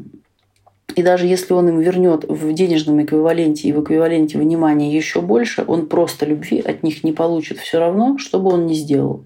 и 0.95 1.01
даже 1.01 1.25
если 1.25 1.53
он 1.53 1.69
им 1.69 1.79
вернет 1.79 2.23
в 2.27 2.53
денежном 2.53 3.03
эквиваленте 3.03 3.67
и 3.67 3.71
в 3.71 3.81
эквиваленте 3.81 4.37
внимания 4.37 4.95
еще 4.95 5.21
больше, 5.21 5.63
он 5.65 5.87
просто 5.87 6.27
любви 6.27 6.59
от 6.59 6.83
них 6.83 7.03
не 7.03 7.13
получит 7.13 7.57
все 7.57 7.79
равно, 7.79 8.19
что 8.19 8.39
бы 8.39 8.51
он 8.51 8.67
ни 8.67 8.73
сделал. 8.73 9.25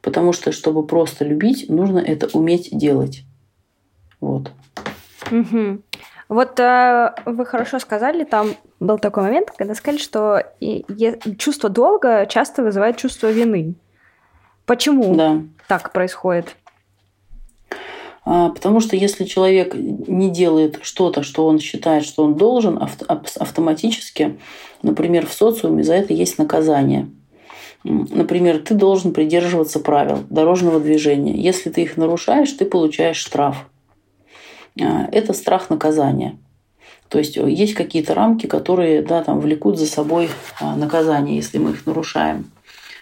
Потому 0.00 0.32
что, 0.32 0.52
чтобы 0.52 0.86
просто 0.86 1.24
любить, 1.24 1.68
нужно 1.68 1.98
это 1.98 2.28
уметь 2.32 2.70
делать. 2.72 3.24
Вот. 4.20 4.52
Угу. 5.30 5.82
Вот 6.28 6.58
э, 6.58 7.14
вы 7.24 7.46
хорошо 7.46 7.78
сказали, 7.78 8.24
там 8.24 8.54
был 8.80 8.98
такой 8.98 9.22
момент, 9.22 9.52
когда 9.56 9.74
сказали, 9.74 9.98
что 10.00 10.42
и, 10.60 10.84
и, 10.88 11.36
чувство 11.36 11.68
долга 11.68 12.26
часто 12.26 12.62
вызывает 12.62 12.96
чувство 12.96 13.30
вины. 13.30 13.74
Почему 14.64 15.14
да. 15.14 15.42
так 15.68 15.92
происходит? 15.92 16.56
А, 18.24 18.48
потому 18.48 18.80
что 18.80 18.96
если 18.96 19.24
человек 19.24 19.74
не 19.74 20.30
делает 20.30 20.80
что-то, 20.82 21.22
что 21.22 21.46
он 21.46 21.60
считает, 21.60 22.04
что 22.04 22.24
он 22.24 22.34
должен, 22.34 22.82
автоматически, 23.08 24.36
например, 24.82 25.26
в 25.26 25.32
социуме 25.32 25.84
за 25.84 25.94
это 25.94 26.12
есть 26.12 26.36
наказание. 26.38 27.08
Например, 27.84 28.58
ты 28.58 28.74
должен 28.74 29.12
придерживаться 29.12 29.78
правил 29.78 30.24
дорожного 30.28 30.80
движения. 30.80 31.34
Если 31.34 31.70
ты 31.70 31.82
их 31.82 31.96
нарушаешь, 31.96 32.50
ты 32.50 32.64
получаешь 32.64 33.16
штраф. 33.16 33.68
А, 34.80 35.08
это 35.10 35.32
страх 35.32 35.70
наказания. 35.70 36.38
То 37.08 37.18
есть 37.18 37.36
э, 37.36 37.50
есть 37.50 37.74
какие-то 37.74 38.14
рамки, 38.14 38.46
которые 38.46 39.02
да, 39.02 39.22
там, 39.22 39.40
влекут 39.40 39.78
за 39.78 39.86
собой 39.86 40.28
а, 40.60 40.76
наказание, 40.76 41.36
если 41.36 41.58
мы 41.58 41.70
их 41.70 41.86
нарушаем. 41.86 42.50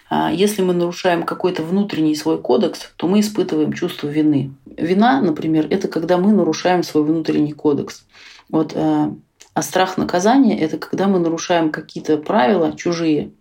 А, 0.09 0.31
если 0.31 0.61
мы 0.61 0.73
нарушаем 0.73 1.23
какой-то 1.23 1.63
внутренний 1.63 2.15
свой 2.15 2.39
кодекс, 2.39 2.93
то 2.97 3.07
мы 3.07 3.19
испытываем 3.19 3.73
чувство 3.73 4.07
вины. 4.07 4.53
Вина, 4.77 5.21
например, 5.21 5.67
это 5.69 5.87
когда 5.87 6.17
мы 6.17 6.31
нарушаем 6.31 6.83
свой 6.83 7.03
внутренний 7.03 7.53
кодекс. 7.53 8.05
Вот, 8.49 8.73
э, 8.75 9.11
а 9.53 9.61
страх 9.61 9.97
наказания– 9.97 10.59
это 10.59 10.77
когда 10.77 11.07
мы 11.07 11.19
нарушаем 11.19 11.71
какие-то 11.71 12.17
правила 12.17 12.75
чужие, 12.75 13.31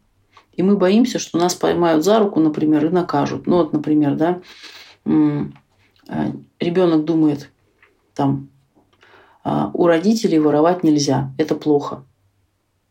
и 0.52 0.62
мы 0.62 0.76
боимся, 0.76 1.18
что 1.18 1.38
нас 1.38 1.54
поймают 1.54 2.04
за 2.04 2.20
руку, 2.20 2.38
например, 2.38 2.86
и 2.86 2.90
накажут. 2.90 3.46
Ну 3.46 3.56
вот, 3.56 3.72
например, 3.72 4.14
да, 4.14 4.40
э, 5.04 5.44
ребенок 6.60 7.04
думает, 7.04 7.50
там 8.14 8.48
а, 9.42 9.70
у 9.74 9.86
родителей 9.86 10.38
воровать 10.38 10.82
нельзя, 10.82 11.32
это 11.38 11.54
плохо. 11.54 12.04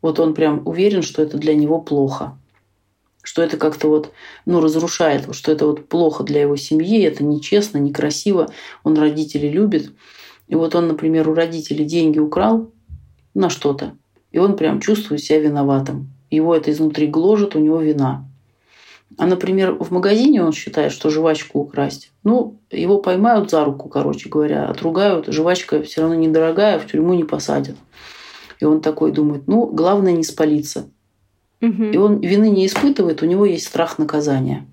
Вот 0.02 0.20
он 0.20 0.34
прям 0.34 0.62
уверен, 0.66 1.02
что 1.02 1.22
это 1.22 1.38
для 1.38 1.56
него 1.56 1.80
плохо, 1.80 2.38
что 3.24 3.42
это 3.42 3.58
как-то 3.58 3.88
вот, 3.88 4.12
ну, 4.46 4.60
разрушает, 4.60 5.34
что 5.34 5.52
это 5.52 5.66
вот 5.66 5.88
плохо 5.88 6.24
для 6.24 6.42
его 6.42 6.56
семьи, 6.58 7.02
это 7.02 7.24
нечестно, 7.24 7.78
некрасиво, 7.78 8.50
он 8.84 8.98
родителей 8.98 9.50
любит. 9.50 9.92
И 10.48 10.56
вот 10.56 10.76
он, 10.76 10.88
например, 10.90 11.30
у 11.30 11.34
родителей 11.34 11.86
деньги 11.86 12.20
украл 12.20 12.70
на 13.34 13.50
что-то, 13.50 13.96
и 14.32 14.40
он 14.40 14.58
прям 14.58 14.82
чувствует 14.82 15.24
себя 15.24 15.40
виноватым. 15.40 16.10
Его 16.30 16.56
это 16.56 16.72
изнутри 16.72 17.08
гложет, 17.08 17.56
у 17.56 17.60
него 17.60 17.80
вина. 17.80 18.28
А, 19.18 19.26
например, 19.26 19.74
в 19.74 19.92
магазине 19.92 20.44
он 20.44 20.54
считает, 20.54 20.92
что 20.92 21.10
жвачку 21.10 21.60
украсть. 21.60 22.12
Ну, 22.24 22.60
его 22.72 23.00
поймают 23.00 23.52
за 23.52 23.64
руку, 23.64 23.90
короче 23.90 24.30
говоря, 24.30 24.68
отругают. 24.68 25.28
Жвачка 25.28 25.82
все 25.84 26.02
равно 26.02 26.16
недорогая, 26.16 26.80
в 26.80 26.88
тюрьму 26.88 27.14
не 27.14 27.24
посадят. 27.24 27.76
И 28.60 28.66
он 28.66 28.82
такой 28.82 29.12
думает, 29.12 29.48
ну, 29.48 29.66
главное 29.68 30.14
не 30.14 30.24
спалиться. 30.24 30.90
Угу. 31.62 31.84
И 31.84 31.98
он 31.98 32.20
вины 32.20 32.50
не 32.50 32.66
испытывает, 32.66 33.22
у 33.22 33.26
него 33.26 33.46
есть 33.46 33.68
страх 33.68 33.98
наказания. 33.98 34.66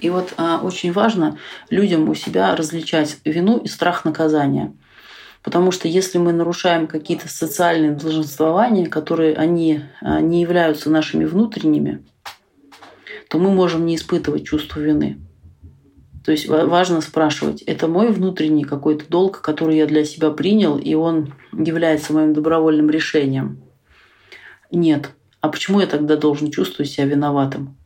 И 0.00 0.10
вот 0.10 0.34
а, 0.36 0.60
очень 0.62 0.92
важно 0.92 1.38
людям 1.70 2.08
у 2.08 2.14
себя 2.14 2.54
различать 2.54 3.18
вину 3.24 3.58
и 3.58 3.68
страх 3.68 4.04
наказания. 4.04 4.74
Потому 5.42 5.70
что 5.72 5.88
если 5.88 6.18
мы 6.18 6.32
нарушаем 6.32 6.86
какие-то 6.86 7.28
социальные 7.28 7.92
долженствования, 7.92 8.86
которые 8.86 9.34
они 9.34 9.82
а, 10.00 10.20
не 10.20 10.40
являются 10.40 10.90
нашими 10.90 11.24
внутренними, 11.24 12.04
то 13.34 13.40
мы 13.40 13.50
можем 13.50 13.84
не 13.84 13.96
испытывать 13.96 14.46
чувство 14.46 14.78
вины. 14.78 15.18
То 16.24 16.30
есть 16.30 16.48
важно 16.48 17.00
спрашивать, 17.00 17.62
это 17.62 17.88
мой 17.88 18.12
внутренний 18.12 18.62
какой-то 18.62 19.08
долг, 19.08 19.40
который 19.40 19.76
я 19.76 19.86
для 19.86 20.04
себя 20.04 20.30
принял, 20.30 20.78
и 20.78 20.94
он 20.94 21.34
является 21.52 22.12
моим 22.12 22.32
добровольным 22.32 22.90
решением? 22.90 23.60
Нет. 24.70 25.10
А 25.40 25.48
почему 25.48 25.80
я 25.80 25.88
тогда 25.88 26.16
должен 26.16 26.52
чувствовать 26.52 26.92
себя 26.92 27.06
виноватым? 27.06 27.76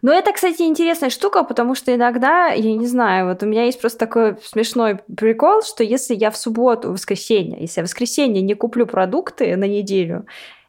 Ну, 0.00 0.10
это, 0.10 0.32
кстати, 0.32 0.62
интересная 0.62 1.10
штука, 1.10 1.44
потому 1.44 1.74
что 1.74 1.94
иногда, 1.94 2.48
я 2.48 2.74
не 2.74 2.86
знаю, 2.86 3.26
вот 3.28 3.42
у 3.42 3.46
меня 3.46 3.64
есть 3.64 3.78
просто 3.78 3.98
такой 3.98 4.36
смешной 4.42 5.00
прикол, 5.14 5.60
что 5.60 5.84
если 5.84 6.14
я 6.14 6.30
в 6.30 6.38
субботу, 6.38 6.88
в 6.88 6.92
воскресенье, 6.92 7.60
если 7.60 7.80
я 7.80 7.84
в 7.84 7.88
воскресенье 7.88 8.40
не 8.40 8.54
куплю 8.54 8.86
продукты 8.86 9.54
на 9.54 9.68
неделю, 9.68 10.24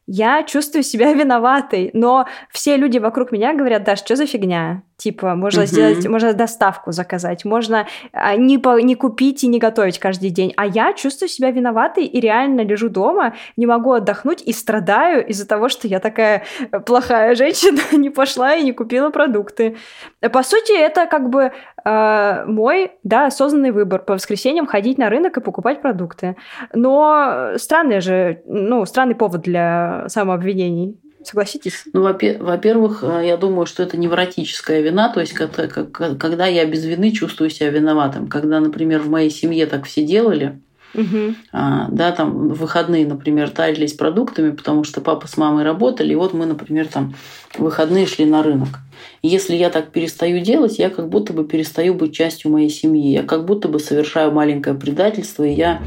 я 0.08 0.44
чувствую 0.44 0.84
себя 0.84 1.14
виноватой, 1.14 1.92
но 1.94 2.28
все 2.50 2.78
люди 2.78 2.98
вокруг 2.98 3.32
меня 3.32 3.54
говорят, 3.54 3.84
да, 3.84 3.96
что 3.96 4.16
за 4.16 4.26
фигня? 4.26 4.82
Типа, 4.98 5.36
можно 5.36 5.62
угу. 5.62 5.68
сделать, 5.68 6.08
можно 6.08 6.34
доставку 6.34 6.92
заказать, 6.92 7.46
можно 7.46 7.86
а, 8.14 8.36
не, 8.36 8.58
по, 8.58 8.80
не 8.82 8.96
купить 8.96 9.44
и 9.44 9.48
не 9.48 9.60
готовить 9.60 10.00
каждый 10.00 10.32
день. 10.32 10.54
А 10.58 10.66
я 10.66 10.94
чувствую 10.94 11.30
себя 11.30 11.52
виноватой 11.52 12.06
и 12.06 12.20
реально 12.20 12.62
лежу 12.62 12.90
дома, 12.90 13.36
не 13.58 13.68
могу 13.68 13.92
отдохнуть 13.92 14.42
и 14.42 14.52
страдаю 14.54 15.28
из-за 15.28 15.48
того, 15.48 15.70
что 15.70 15.88
я 15.88 16.00
такая 16.00 16.46
плохая 16.88 17.36
женщина, 17.36 17.80
не 17.96 18.10
пошла 18.10 18.56
и 18.56 18.64
не 18.64 18.72
купила 18.72 19.12
продукты. 19.12 19.78
По 20.20 20.42
сути, 20.42 20.76
это 20.76 21.06
как 21.06 21.30
бы 21.30 21.52
э, 21.88 22.46
мой, 22.46 22.92
да, 23.04 23.28
осознанный 23.28 23.72
выбор 23.72 24.02
по 24.02 24.14
воскресеньям 24.14 24.66
ходить 24.66 24.98
на 24.98 25.10
рынок 25.10 25.38
и 25.38 25.42
покупать 25.42 25.82
продукты. 25.82 26.36
Но 26.74 27.54
странный 27.58 28.02
же, 28.02 28.42
ну, 28.46 28.86
странный 28.86 29.16
повод 29.16 29.42
для 29.42 30.06
самообвинений. 30.08 31.00
Согласитесь? 31.24 31.84
Ну, 31.92 32.02
во-первых, 32.04 33.04
э, 33.04 33.28
я 33.28 33.38
думаю, 33.38 33.66
что 33.66 33.84
это 33.84 33.98
невротическая 33.98 34.82
вина, 34.82 35.10
то 35.10 35.20
есть 35.20 35.34
когда 35.34 36.46
я 36.46 36.66
без 36.66 36.86
вины 36.86 37.12
чувствую 37.12 37.50
себя 37.50 37.70
виноватым. 37.70 38.28
Когда, 38.28 38.60
например, 38.60 39.02
в 39.02 39.10
моей 39.10 39.30
семье 39.30 39.66
так 39.66 39.86
все 39.86 40.06
делали, 40.06 40.62
Угу. 40.98 41.36
А, 41.54 41.88
да, 41.90 42.12
там 42.12 42.50
выходные, 42.50 43.08
например, 43.08 43.50
таялись 43.52 43.94
продуктами, 43.94 44.52
потому 44.52 44.84
что 44.84 45.00
папа 45.00 45.28
с 45.28 45.38
мамой 45.38 45.64
работали, 45.64 46.12
и 46.12 46.16
вот 46.16 46.34
мы, 46.34 46.46
например, 46.46 46.88
там 46.88 47.14
выходные 47.58 48.08
шли 48.08 48.26
на 48.26 48.44
рынок. 48.44 48.80
И 49.22 49.28
если 49.28 49.56
я 49.56 49.70
так 49.70 49.92
перестаю 49.92 50.42
делать, 50.42 50.80
я 50.80 50.90
как 50.90 51.08
будто 51.08 51.32
бы 51.34 51.46
перестаю 51.46 51.94
быть 51.94 52.16
частью 52.16 52.52
моей 52.52 52.70
семьи, 52.70 53.12
я 53.12 53.24
как 53.24 53.46
будто 53.46 53.70
бы 53.70 53.80
совершаю 53.80 54.32
маленькое 54.32 54.76
предательство, 54.76 55.44
и 55.44 55.54
я 55.54 55.82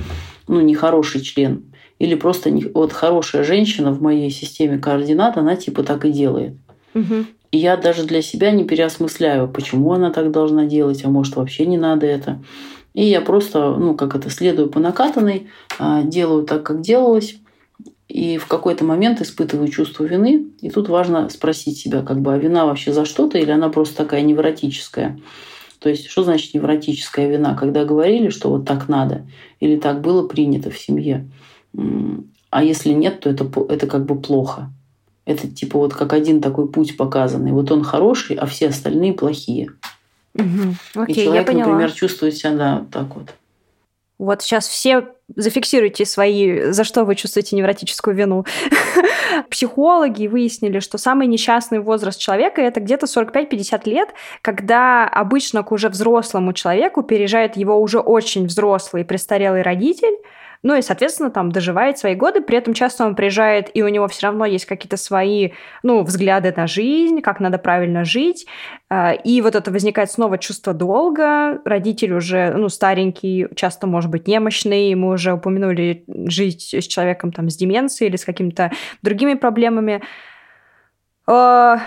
ну, 0.48 0.60
нехороший 0.60 1.20
член 1.20 1.64
или 2.00 2.14
просто 2.14 2.50
не, 2.50 2.64
вот 2.64 2.92
хорошая 2.92 3.44
женщина 3.44 3.92
в 3.92 4.02
моей 4.02 4.30
системе 4.30 4.78
координат, 4.78 5.36
она 5.36 5.54
типа 5.54 5.84
так 5.84 6.04
и 6.06 6.10
делает. 6.10 6.54
Угу. 6.94 7.26
И 7.52 7.58
я 7.58 7.76
даже 7.76 8.04
для 8.04 8.22
себя 8.22 8.50
не 8.52 8.64
переосмысляю, 8.64 9.48
почему 9.48 9.92
она 9.92 10.10
так 10.10 10.30
должна 10.30 10.64
делать, 10.64 11.04
а 11.04 11.10
может 11.10 11.36
вообще 11.36 11.66
не 11.66 11.76
надо 11.76 12.06
это. 12.06 12.42
И 12.94 13.04
я 13.04 13.20
просто, 13.20 13.76
ну, 13.76 13.94
как 13.94 14.16
это, 14.16 14.30
следую 14.30 14.68
по 14.68 14.80
накатанной, 14.80 15.48
а, 15.78 16.02
делаю 16.02 16.44
так, 16.44 16.62
как 16.62 16.80
делалось, 16.80 17.36
и 18.08 18.38
в 18.38 18.46
какой-то 18.46 18.84
момент 18.84 19.20
испытываю 19.20 19.68
чувство 19.68 20.04
вины. 20.04 20.46
И 20.60 20.70
тут 20.70 20.88
важно 20.88 21.28
спросить 21.28 21.78
себя, 21.78 22.02
как 22.02 22.20
бы, 22.20 22.34
а 22.34 22.38
вина 22.38 22.66
вообще 22.66 22.92
за 22.92 23.04
что-то, 23.04 23.38
или 23.38 23.50
она 23.50 23.68
просто 23.68 23.98
такая 23.98 24.22
невротическая. 24.22 25.20
То 25.78 25.88
есть, 25.88 26.08
что 26.08 26.24
значит 26.24 26.52
невротическая 26.52 27.28
вина? 27.28 27.54
Когда 27.54 27.84
говорили, 27.84 28.28
что 28.28 28.50
вот 28.50 28.66
так 28.66 28.88
надо, 28.88 29.26
или 29.60 29.76
так 29.76 30.00
было 30.00 30.26
принято 30.26 30.70
в 30.70 30.78
семье. 30.78 31.30
А 32.50 32.64
если 32.64 32.90
нет, 32.90 33.20
то 33.20 33.30
это, 33.30 33.48
это 33.68 33.86
как 33.86 34.04
бы 34.04 34.20
плохо. 34.20 34.72
Это 35.24 35.46
типа 35.46 35.78
вот 35.78 35.94
как 35.94 36.12
один 36.12 36.40
такой 36.40 36.68
путь 36.68 36.96
показанный. 36.96 37.52
Вот 37.52 37.70
он 37.70 37.84
хороший, 37.84 38.36
а 38.36 38.46
все 38.46 38.68
остальные 38.68 39.12
плохие. 39.12 39.70
Угу. 40.34 41.02
Окей, 41.02 41.14
И 41.14 41.24
человек, 41.24 41.34
я 41.34 41.52
поняла. 41.52 41.72
например, 41.72 41.92
чувствует 41.92 42.36
себя 42.36 42.52
да, 42.52 42.78
вот 42.78 42.90
так 42.90 43.16
вот. 43.16 43.34
Вот 44.18 44.42
сейчас 44.42 44.68
все 44.68 45.08
зафиксируйте 45.34 46.04
свои, 46.04 46.72
за 46.72 46.84
что 46.84 47.04
вы 47.04 47.14
чувствуете 47.14 47.56
невротическую 47.56 48.14
вину. 48.14 48.44
Психологи 49.50 50.26
выяснили, 50.26 50.80
что 50.80 50.98
самый 50.98 51.26
несчастный 51.26 51.78
возраст 51.78 52.20
человека 52.20 52.60
это 52.60 52.80
где-то 52.80 53.06
45-50 53.06 53.88
лет, 53.88 54.10
когда 54.42 55.08
обычно 55.08 55.62
к 55.62 55.72
уже 55.72 55.88
взрослому 55.88 56.52
человеку 56.52 57.02
переезжает 57.02 57.56
его 57.56 57.80
уже 57.80 57.98
очень 57.98 58.46
взрослый 58.46 59.06
престарелый 59.06 59.62
родитель, 59.62 60.16
ну 60.62 60.76
и, 60.76 60.82
соответственно, 60.82 61.30
там 61.30 61.52
доживает 61.52 61.98
свои 61.98 62.14
годы, 62.14 62.42
при 62.42 62.58
этом 62.58 62.74
часто 62.74 63.06
он 63.06 63.14
приезжает, 63.14 63.70
и 63.72 63.82
у 63.82 63.88
него 63.88 64.08
все 64.08 64.26
равно 64.26 64.44
есть 64.44 64.66
какие-то 64.66 64.98
свои, 64.98 65.52
ну, 65.82 66.02
взгляды 66.02 66.52
на 66.54 66.66
жизнь, 66.66 67.22
как 67.22 67.40
надо 67.40 67.58
правильно 67.58 68.04
жить. 68.04 68.46
А, 68.90 69.12
и 69.12 69.40
вот 69.40 69.54
это 69.54 69.70
возникает 69.70 70.10
снова 70.10 70.36
чувство 70.36 70.74
долга. 70.74 71.60
Родитель 71.64 72.12
уже, 72.12 72.52
ну, 72.52 72.68
старенький, 72.68 73.46
часто 73.56 73.86
может 73.86 74.10
быть 74.10 74.28
немощный. 74.28 74.94
Мы 74.94 75.12
уже 75.14 75.32
упомянули 75.32 76.04
жить 76.26 76.74
с 76.74 76.86
человеком 76.86 77.32
там 77.32 77.48
с 77.48 77.56
деменцией 77.56 78.10
или 78.10 78.16
с 78.16 78.24
какими-то 78.26 78.70
другими 79.02 79.34
проблемами 79.34 80.02
а, 81.26 81.80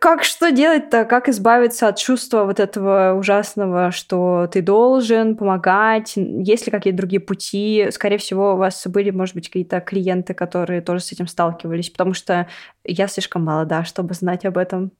как 0.00 0.24
что 0.24 0.50
делать-то? 0.50 1.04
Как 1.04 1.28
избавиться 1.28 1.86
от 1.86 1.96
чувства 1.96 2.44
вот 2.44 2.58
этого 2.58 3.14
ужасного, 3.16 3.92
что 3.92 4.48
ты 4.52 4.60
должен 4.60 5.36
помогать? 5.36 6.14
Есть 6.16 6.66
ли 6.66 6.72
какие-то 6.72 6.96
другие 6.96 7.20
пути? 7.20 7.88
Скорее 7.92 8.18
всего, 8.18 8.54
у 8.54 8.56
вас 8.56 8.84
были, 8.86 9.10
может 9.10 9.36
быть, 9.36 9.46
какие-то 9.46 9.80
клиенты, 9.80 10.34
которые 10.34 10.80
тоже 10.80 11.00
с 11.00 11.12
этим 11.12 11.28
сталкивались, 11.28 11.90
потому 11.90 12.14
что 12.14 12.48
я 12.84 13.06
слишком 13.06 13.44
молода, 13.44 13.84
чтобы 13.84 14.14
знать 14.14 14.44
об 14.44 14.58
этом. 14.58 14.90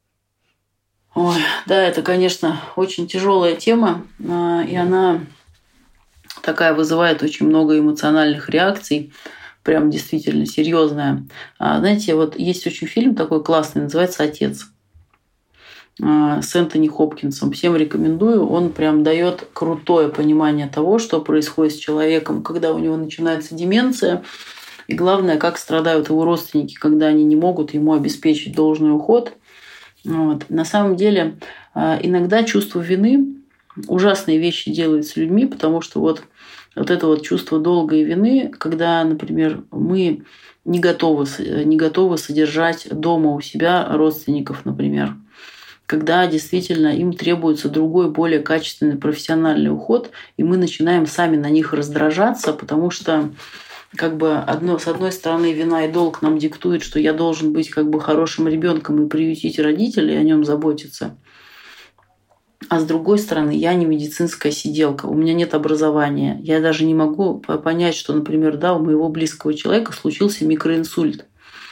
Ой, 1.16 1.38
да, 1.66 1.82
это, 1.82 2.02
конечно, 2.02 2.60
очень 2.76 3.08
тяжелая 3.08 3.56
тема, 3.56 4.06
а, 4.28 4.62
и 4.62 4.76
она 4.76 5.20
такая 6.42 6.74
вызывает 6.74 7.22
очень 7.22 7.46
много 7.46 7.78
эмоциональных 7.78 8.50
реакций 8.50 9.12
прям 9.64 9.90
действительно 9.90 10.46
серьезная. 10.46 11.26
А, 11.58 11.80
знаете, 11.80 12.14
вот 12.14 12.38
есть 12.38 12.66
очень 12.68 12.86
фильм 12.86 13.16
такой 13.16 13.42
классный, 13.42 13.82
называется 13.82 14.22
«Отец». 14.22 14.66
А, 16.02 16.42
с 16.42 16.54
Энтони 16.54 16.88
Хопкинсом. 16.88 17.52
Всем 17.52 17.74
рекомендую. 17.74 18.46
Он 18.46 18.70
прям 18.70 19.02
дает 19.02 19.48
крутое 19.52 20.08
понимание 20.08 20.66
того, 20.66 20.98
что 20.98 21.20
происходит 21.20 21.74
с 21.74 21.78
человеком, 21.78 22.42
когда 22.42 22.72
у 22.72 22.78
него 22.78 22.96
начинается 22.96 23.54
деменция. 23.54 24.22
И 24.88 24.94
главное, 24.94 25.38
как 25.38 25.56
страдают 25.56 26.10
его 26.10 26.24
родственники, 26.24 26.74
когда 26.74 27.06
они 27.06 27.24
не 27.24 27.34
могут 27.34 27.72
ему 27.72 27.94
обеспечить 27.94 28.54
должный 28.54 28.94
уход. 28.94 29.32
Вот. 30.04 30.44
На 30.50 30.64
самом 30.64 30.96
деле, 30.96 31.38
а, 31.74 31.98
иногда 32.02 32.44
чувство 32.44 32.80
вины 32.80 33.34
ужасные 33.88 34.38
вещи 34.38 34.70
делают 34.70 35.06
с 35.06 35.16
людьми, 35.16 35.46
потому 35.46 35.80
что 35.80 36.00
вот, 36.00 36.22
вот 36.74 36.90
это 36.90 37.06
вот 37.06 37.22
чувство 37.22 37.58
долга 37.58 37.96
и 37.96 38.04
вины, 38.04 38.52
когда, 38.58 39.02
например, 39.02 39.64
мы 39.70 40.24
не 40.64 40.78
готовы, 40.78 41.26
не 41.64 41.76
готовы 41.76 42.18
содержать 42.18 42.86
дома 42.90 43.32
у 43.32 43.40
себя 43.40 43.86
родственников, 43.90 44.66
например– 44.66 45.16
когда 45.86 46.26
действительно 46.26 46.96
им 46.96 47.12
требуется 47.12 47.68
другой, 47.68 48.10
более 48.10 48.40
качественный 48.40 48.96
профессиональный 48.96 49.70
уход, 49.70 50.10
и 50.36 50.42
мы 50.42 50.56
начинаем 50.56 51.06
сами 51.06 51.36
на 51.36 51.48
них 51.48 51.72
раздражаться, 51.72 52.52
потому 52.52 52.90
что 52.90 53.30
как 53.94 54.16
бы 54.16 54.36
одно, 54.36 54.78
с 54.78 54.88
одной 54.88 55.12
стороны 55.12 55.52
вина 55.52 55.86
и 55.86 55.92
долг 55.92 56.22
нам 56.22 56.38
диктует, 56.38 56.82
что 56.82 56.98
я 56.98 57.12
должен 57.12 57.52
быть 57.52 57.70
как 57.70 57.88
бы 57.88 58.00
хорошим 58.00 58.48
ребенком 58.48 59.04
и 59.04 59.08
приютить 59.08 59.58
родителей, 59.58 60.18
о 60.18 60.22
нем 60.22 60.44
заботиться. 60.44 61.16
А 62.68 62.80
с 62.80 62.84
другой 62.84 63.18
стороны, 63.18 63.52
я 63.52 63.74
не 63.74 63.86
медицинская 63.86 64.50
сиделка, 64.50 65.06
у 65.06 65.14
меня 65.14 65.34
нет 65.34 65.54
образования. 65.54 66.40
Я 66.42 66.60
даже 66.60 66.84
не 66.84 66.94
могу 66.94 67.38
понять, 67.38 67.94
что, 67.94 68.12
например, 68.12 68.56
да, 68.56 68.74
у 68.74 68.82
моего 68.82 69.08
близкого 69.08 69.54
человека 69.54 69.92
случился 69.92 70.44
микроинсульт. 70.44 71.26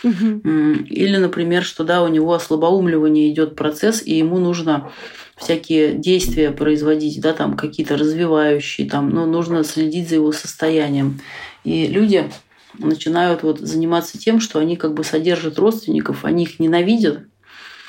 Или, 0.05 1.17
например, 1.17 1.65
что 1.65 1.85
да, 1.85 2.03
у 2.03 2.09
него 2.09 2.39
слабоумливание 2.39 3.31
идет 3.31 3.57
процесс, 3.57 4.03
и 4.05 4.17
ему 4.17 4.39
нужно 4.39 4.91
всякие 5.37 5.95
действия 5.95 6.51
производить, 6.51 7.21
да, 7.21 7.33
там 7.33 7.57
какие-то 7.57 7.97
развивающие, 7.97 8.89
там, 8.89 9.11
ну, 9.11 9.27
нужно 9.27 9.65
следить 9.65 10.09
за 10.09 10.17
его 10.17 10.33
состоянием. 10.33 11.21
И 11.65 11.87
люди 11.87 12.31
начинают 12.79 13.43
вот 13.43 13.61
заниматься 13.61 14.19
тем, 14.19 14.41
что 14.41 14.59
они 14.59 14.77
как 14.77 14.95
бы 14.95 15.05
содержат 15.05 15.59
родственников, 15.59 16.25
они 16.25 16.45
их 16.45 16.61
ненавидят, 16.61 17.25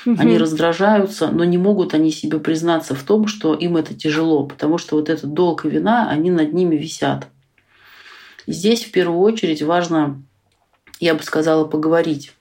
угу. 0.04 0.16
они 0.18 0.38
раздражаются, 0.38 1.28
но 1.28 1.44
не 1.44 1.58
могут 1.58 1.94
они 1.94 2.10
себе 2.10 2.38
признаться 2.38 2.94
в 2.94 3.02
том, 3.02 3.26
что 3.26 3.54
им 3.54 3.76
это 3.76 3.94
тяжело, 3.94 4.46
потому 4.46 4.78
что 4.78 4.96
вот 4.96 5.08
этот 5.08 5.32
долг 5.32 5.64
и 5.64 5.68
вина, 5.68 6.08
они 6.08 6.30
над 6.30 6.52
ними 6.52 6.76
висят. 6.76 7.28
здесь 8.46 8.84
в 8.84 8.90
первую 8.92 9.20
очередь 9.20 9.62
важно, 9.62 10.22
я 11.00 11.14
бы 11.14 11.22
сказала, 11.22 11.64
поговорить. 11.64 12.32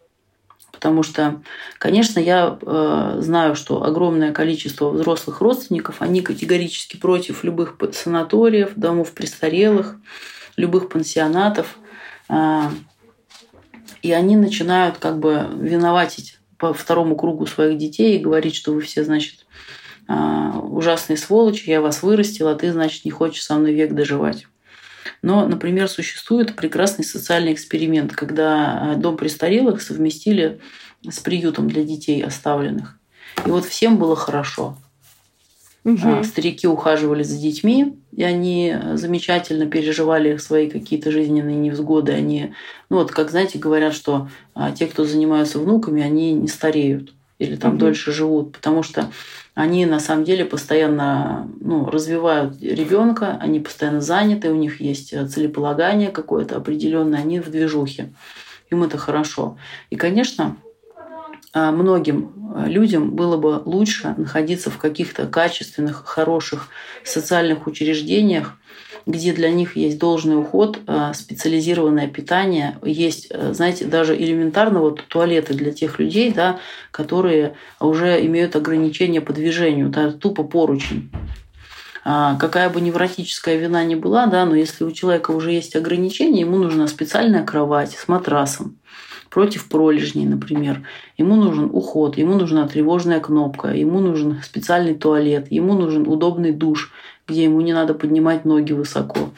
Потому 0.71 1.03
что, 1.03 1.41
конечно, 1.77 2.19
я 2.19 2.59
э, 2.61 3.17
знаю, 3.19 3.55
что 3.55 3.83
огромное 3.83 4.33
количество 4.33 4.89
взрослых 4.89 5.41
родственников, 5.41 6.01
они 6.01 6.21
категорически 6.21 6.97
против 6.97 7.43
любых 7.43 7.75
санаториев, 7.93 8.73
домов 8.75 9.13
престарелых, 9.13 9.97
любых 10.57 10.89
пансионатов. 10.89 11.77
Э, 12.29 12.69
и 14.01 14.11
они 14.11 14.35
начинают 14.35 14.97
как 14.97 15.19
бы 15.19 15.47
виноватить 15.55 16.37
по 16.57 16.73
второму 16.73 17.15
кругу 17.15 17.45
своих 17.45 17.77
детей 17.77 18.17
и 18.17 18.21
говорить, 18.21 18.55
что 18.55 18.71
вы 18.71 18.81
все, 18.81 19.03
значит, 19.03 19.45
а, 20.07 20.59
ужасные 20.59 21.17
сволочи, 21.17 21.69
я 21.69 21.81
вас 21.81 22.03
вырастила, 22.03 22.51
а 22.51 22.55
ты, 22.55 22.71
значит, 22.71 23.05
не 23.05 23.11
хочешь 23.11 23.43
со 23.43 23.55
мной 23.55 23.73
век 23.73 23.93
доживать. 23.93 24.47
Но, 25.25 25.47
например, 25.47 25.89
существует 25.89 26.55
прекрасный 26.55 27.03
социальный 27.03 27.51
эксперимент, 27.51 28.13
когда 28.13 28.91
а, 28.91 28.95
дом 28.95 29.17
престарелых 29.17 29.81
совместили 29.81 30.59
с 31.01 31.19
приютом 31.19 31.67
для 31.67 31.83
детей 31.83 32.23
оставленных. 32.23 32.99
И 33.43 33.49
вот 33.49 33.65
всем 33.65 33.97
было 33.97 34.15
хорошо. 34.15 34.77
Угу. 35.83 36.23
Старики 36.25 36.67
ухаживали 36.67 37.23
за 37.23 37.39
детьми, 37.39 37.97
и 38.15 38.21
они 38.21 38.77
замечательно 38.93 39.65
переживали 39.65 40.37
свои 40.37 40.69
какие-то 40.69 41.09
жизненные 41.09 41.55
невзгоды. 41.55 42.11
Они, 42.11 42.53
ну 42.91 42.97
вот, 42.97 43.09
как 43.09 43.31
знаете, 43.31 43.57
говорят, 43.57 43.95
что 43.95 44.29
а, 44.53 44.73
те, 44.73 44.85
кто 44.85 45.05
занимаются 45.05 45.57
внуками, 45.57 46.03
они 46.03 46.33
не 46.33 46.47
стареют 46.47 47.15
или 47.39 47.55
там 47.55 47.71
угу. 47.71 47.79
дольше 47.79 48.11
живут, 48.11 48.51
потому 48.51 48.83
что 48.83 49.09
они 49.55 49.85
на 49.85 50.01
самом 50.01 50.25
деле 50.25 50.43
постоянно 50.43 51.49
ну, 51.61 51.89
развивают 51.89 52.61
ребенка, 52.61 53.37
они 53.41 53.61
постоянно 53.61 54.01
заняты, 54.01 54.51
у 54.51 54.55
них 54.55 54.81
есть 54.81 55.09
целеполагание 55.29 56.11
какое-то 56.11 56.57
определенное, 56.57 57.21
они 57.21 57.39
в 57.39 57.49
движухе. 57.49 58.13
Им 58.69 58.83
это 58.83 58.97
хорошо. 58.97 59.57
И, 59.89 59.95
конечно, 59.95 60.57
а, 61.53 61.71
многим 61.71 62.53
а, 62.53 62.67
людям 62.67 63.15
было 63.15 63.37
бы 63.37 63.61
лучше 63.63 64.13
находиться 64.17 64.69
в 64.69 64.77
каких-то 64.77 65.25
качественных, 65.25 66.05
хороших 66.05 66.67
социальных 67.05 67.65
учреждениях, 67.65 68.57
где 69.05 69.33
для 69.33 69.51
них 69.51 69.75
есть 69.75 69.99
должный 69.99 70.39
уход, 70.39 70.79
а, 70.87 71.13
специализированное 71.13 72.07
питание, 72.07 72.77
есть, 72.83 73.31
знаете, 73.51 73.85
даже 73.85 74.15
элементарно 74.15 74.79
вот 74.79 75.03
туалеты 75.07 75.53
для 75.53 75.71
тех 75.71 75.99
людей, 75.99 76.31
да, 76.31 76.59
которые 76.91 77.55
уже 77.79 78.25
имеют 78.25 78.55
ограничения 78.55 79.21
по 79.21 79.33
движению, 79.33 79.89
да, 79.89 80.11
тупо 80.11 80.43
поручень. 80.43 81.11
Какая 82.03 82.69
бы 82.69 82.81
невротическая 82.81 83.55
вина 83.55 83.83
ни 83.83 83.95
была, 83.95 84.27
да, 84.27 84.45
но 84.45 84.53
если 84.53 84.83
у 84.83 84.91
человека 84.91 85.31
уже 85.31 85.51
есть 85.51 85.75
ограничения, 85.75 86.41
ему 86.41 86.57
нужна 86.57 86.87
специальная 86.87 87.43
кровать 87.43 87.93
с 87.93 88.07
матрасом 88.07 88.77
против 89.35 89.67
пролежней, 89.67 90.25
например. 90.25 90.87
Ему 91.17 91.35
нужен 91.35 91.69
уход, 91.73 92.17
ему 92.17 92.35
нужна 92.35 92.65
тревожная 92.69 93.19
кнопка, 93.19 93.67
ему 93.67 93.99
нужен 93.99 94.39
специальный 94.41 94.93
туалет, 94.93 95.47
ему 95.49 95.73
нужен 95.73 96.07
удобный 96.07 96.53
душ, 96.53 96.93
где 97.27 97.43
ему 97.43 97.59
не 97.59 97.73
надо 97.73 97.93
поднимать 97.93 98.45
ноги 98.45 98.71
высоко. 98.71 99.31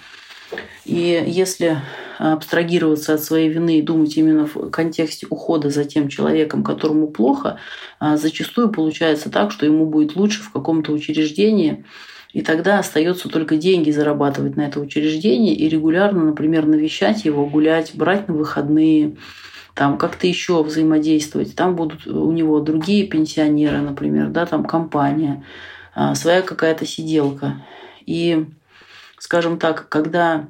И 0.86 1.24
если 1.26 1.78
абстрагироваться 2.20 3.16
от 3.16 3.24
своей 3.24 3.50
вины 3.50 3.80
и 3.80 3.82
думать 3.82 4.16
именно 4.18 4.46
в 4.46 4.70
контексте 4.70 5.26
ухода 5.32 5.72
за 5.72 5.84
тем 5.84 6.10
человеком, 6.10 6.64
которому 6.64 7.08
плохо, 7.08 7.58
а, 8.00 8.18
зачастую 8.18 8.70
получается 8.70 9.32
так, 9.32 9.52
что 9.52 9.66
ему 9.66 9.88
будет 9.88 10.16
лучше 10.16 10.44
в 10.44 10.52
каком-то 10.52 10.92
учреждении, 10.92 11.86
и 12.34 12.44
тогда 12.44 12.78
остается 12.78 13.30
только 13.30 13.58
деньги 13.58 13.90
зарабатывать 13.90 14.58
на 14.58 14.62
это 14.62 14.80
учреждение 14.80 15.56
и 15.56 15.68
регулярно, 15.68 16.24
например, 16.24 16.68
навещать 16.68 17.26
его, 17.26 17.48
гулять, 17.48 17.94
брать 17.96 18.28
на 18.28 18.36
выходные, 18.36 19.16
там 19.78 20.00
как-то 20.00 20.26
еще 20.26 20.64
взаимодействовать. 20.64 21.56
Там 21.56 21.76
будут 21.76 22.08
у 22.08 22.32
него 22.32 22.60
другие 22.62 23.06
пенсионеры, 23.06 23.78
например, 23.78 24.30
да, 24.30 24.48
там 24.48 24.66
компания, 24.66 25.46
а, 25.94 26.16
своя 26.16 26.42
какая-то 26.42 26.88
сиделка. 26.88 27.64
И, 28.08 28.48
скажем 29.20 29.60
так, 29.60 29.88
когда 29.88 30.48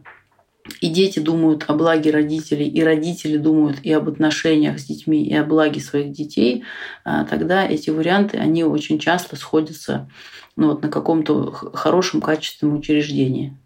и 0.79 0.87
дети 0.87 1.19
думают 1.19 1.65
о 1.67 1.73
благе 1.73 2.09
родителей, 2.09 2.69
и 2.69 2.81
родители 2.81 3.35
думают 3.35 3.79
и 3.83 3.91
об 3.91 4.07
отношениях 4.07 4.79
с 4.79 4.85
детьми, 4.85 5.25
и 5.25 5.35
о 5.35 5.43
благе 5.43 5.81
своих 5.81 6.13
детей, 6.13 6.63
а, 7.03 7.25
тогда 7.25 7.67
эти 7.67 7.89
варианты, 7.89 8.37
они 8.37 8.63
очень 8.63 8.97
часто 8.97 9.35
сходятся 9.35 10.09
ну, 10.55 10.69
вот, 10.69 10.81
на 10.81 10.87
каком-то 10.87 11.51
хорошем, 11.51 12.21
качественном 12.21 12.77
учреждении. 12.77 13.57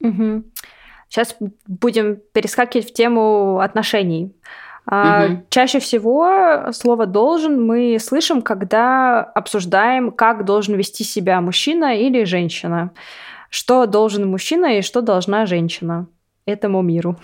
Угу. 0.00 0.44
Сейчас 1.10 1.36
будем 1.66 2.16
перескакивать 2.32 2.88
в 2.88 2.94
тему 2.94 3.60
отношений. 3.60 4.32
Угу. 4.86 5.46
Чаще 5.50 5.80
всего 5.80 6.70
слово 6.72 7.06
должен 7.06 7.64
мы 7.64 7.98
слышим, 7.98 8.40
когда 8.40 9.20
обсуждаем, 9.20 10.12
как 10.12 10.44
должен 10.44 10.76
вести 10.76 11.02
себя 11.02 11.40
мужчина 11.40 11.98
или 11.98 12.24
женщина. 12.24 12.92
Что 13.50 13.86
должен 13.86 14.28
мужчина 14.30 14.78
и 14.78 14.82
что 14.82 15.00
должна 15.00 15.46
женщина 15.46 16.06
этому 16.44 16.82
миру. 16.82 17.16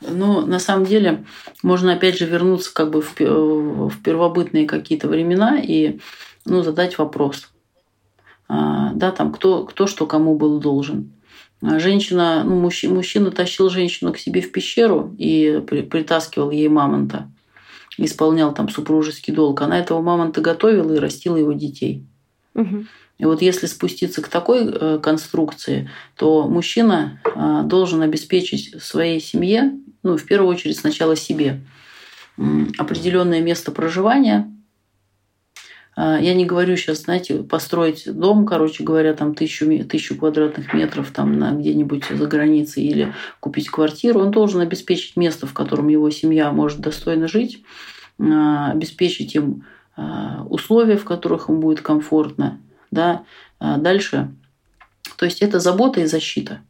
Ну, 0.00 0.44
на 0.44 0.58
самом 0.58 0.84
деле, 0.84 1.24
можно 1.62 1.94
опять 1.94 2.18
же 2.18 2.26
вернуться 2.26 2.74
как 2.74 2.90
бы 2.90 3.00
в, 3.00 3.18
в 3.18 4.02
первобытные 4.02 4.66
какие-то 4.66 5.08
времена 5.08 5.58
и 5.58 6.00
ну, 6.44 6.62
задать 6.62 6.98
вопрос. 6.98 7.50
А, 8.48 8.92
да, 8.92 9.10
там 9.10 9.32
кто, 9.32 9.64
кто 9.64 9.86
что 9.86 10.06
кому 10.06 10.36
был 10.36 10.60
должен. 10.60 11.12
А 11.66 11.78
женщина, 11.78 12.42
ну, 12.44 12.60
мужчина, 12.60 12.94
мужчина 12.94 13.30
тащил 13.30 13.70
женщину 13.70 14.12
к 14.12 14.18
себе 14.18 14.42
в 14.42 14.52
пещеру 14.52 15.14
и 15.18 15.62
притаскивал 15.66 16.50
ей 16.50 16.68
мамонта, 16.68 17.30
исполнял 17.96 18.52
там 18.52 18.68
супружеский 18.68 19.32
долг. 19.32 19.62
Она 19.62 19.78
этого 19.78 20.02
мамонта 20.02 20.40
готовила 20.42 20.92
и 20.92 20.98
растила 20.98 21.36
его 21.36 21.52
детей. 21.52 22.04
Угу. 22.54 22.84
И 23.18 23.24
вот 23.24 23.40
если 23.40 23.66
спуститься 23.66 24.20
к 24.20 24.28
такой 24.28 24.68
э, 24.68 24.98
конструкции, 25.02 25.88
то 26.16 26.46
мужчина 26.48 27.20
э, 27.24 27.62
должен 27.64 28.02
обеспечить 28.02 28.82
своей 28.82 29.20
семье, 29.20 29.72
ну, 30.02 30.18
в 30.18 30.24
первую 30.24 30.50
очередь 30.50 30.78
сначала 30.78 31.16
себе, 31.16 31.60
определенное 32.78 33.40
место 33.40 33.70
проживания, 33.70 34.52
я 35.96 36.34
не 36.34 36.44
говорю 36.44 36.76
сейчас, 36.76 37.02
знаете, 37.02 37.42
построить 37.42 38.12
дом, 38.12 38.46
короче 38.46 38.82
говоря, 38.82 39.14
там 39.14 39.34
тысячу, 39.34 39.66
тысячу 39.84 40.16
квадратных 40.16 40.74
метров 40.74 41.10
там 41.12 41.38
на 41.38 41.52
где-нибудь 41.52 42.06
за 42.10 42.26
границей 42.26 42.84
или 42.84 43.14
купить 43.40 43.68
квартиру. 43.68 44.20
Он 44.20 44.30
должен 44.32 44.60
обеспечить 44.60 45.16
место, 45.16 45.46
в 45.46 45.54
котором 45.54 45.88
его 45.88 46.10
семья 46.10 46.50
может 46.50 46.80
достойно 46.80 47.28
жить, 47.28 47.62
а, 48.18 48.72
обеспечить 48.72 49.34
им 49.36 49.64
а, 49.96 50.44
условия, 50.48 50.96
в 50.96 51.04
которых 51.04 51.48
им 51.48 51.60
будет 51.60 51.80
комфортно. 51.80 52.60
Да? 52.90 53.24
Дальше. 53.60 54.30
То 55.16 55.24
есть 55.24 55.42
это 55.42 55.58
забота 55.58 56.00
и 56.00 56.06
защита. 56.06 56.60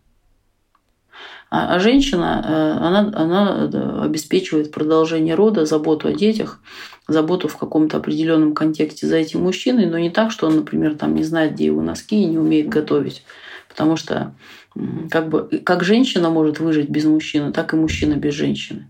А, 1.57 1.79
женщина, 1.79 2.79
она, 2.81 3.13
она 3.15 4.03
обеспечивает 4.05 4.73
продолжение 4.73 5.35
рода, 5.35 5.67
заботу 5.67 6.09
о 6.09 6.13
детях– 6.13 6.61
заботу 7.09 7.49
в 7.49 7.57
каком-то 7.57 7.99
определенном 7.99 8.55
контексте 8.55 9.07
за 9.07 9.17
этим 9.17 9.43
мужчиной, 9.43 9.87
но 9.87 9.99
не 9.99 10.11
так, 10.11 10.31
что 10.31 10.47
он, 10.47 10.57
например, 10.57 10.95
там 10.95 11.15
не 11.15 11.23
знает, 11.23 11.55
где 11.55 11.67
его 11.67 11.83
носки 11.83 12.23
и 12.23 12.27
не 12.27 12.39
умеет 12.39 12.69
готовить. 12.69 13.25
Потому 13.69 13.97
что 13.97 14.35
как 15.11 15.29
бы 15.29 15.61
как 15.65 15.85
женщина 15.85 16.31
может 16.31 16.61
выжить 16.61 16.89
без 16.89 17.05
мужчины, 17.05 17.53
так 17.53 17.75
и 17.75 17.77
мужчина 17.77 18.15
без 18.15 18.35
женщины. 18.35 18.89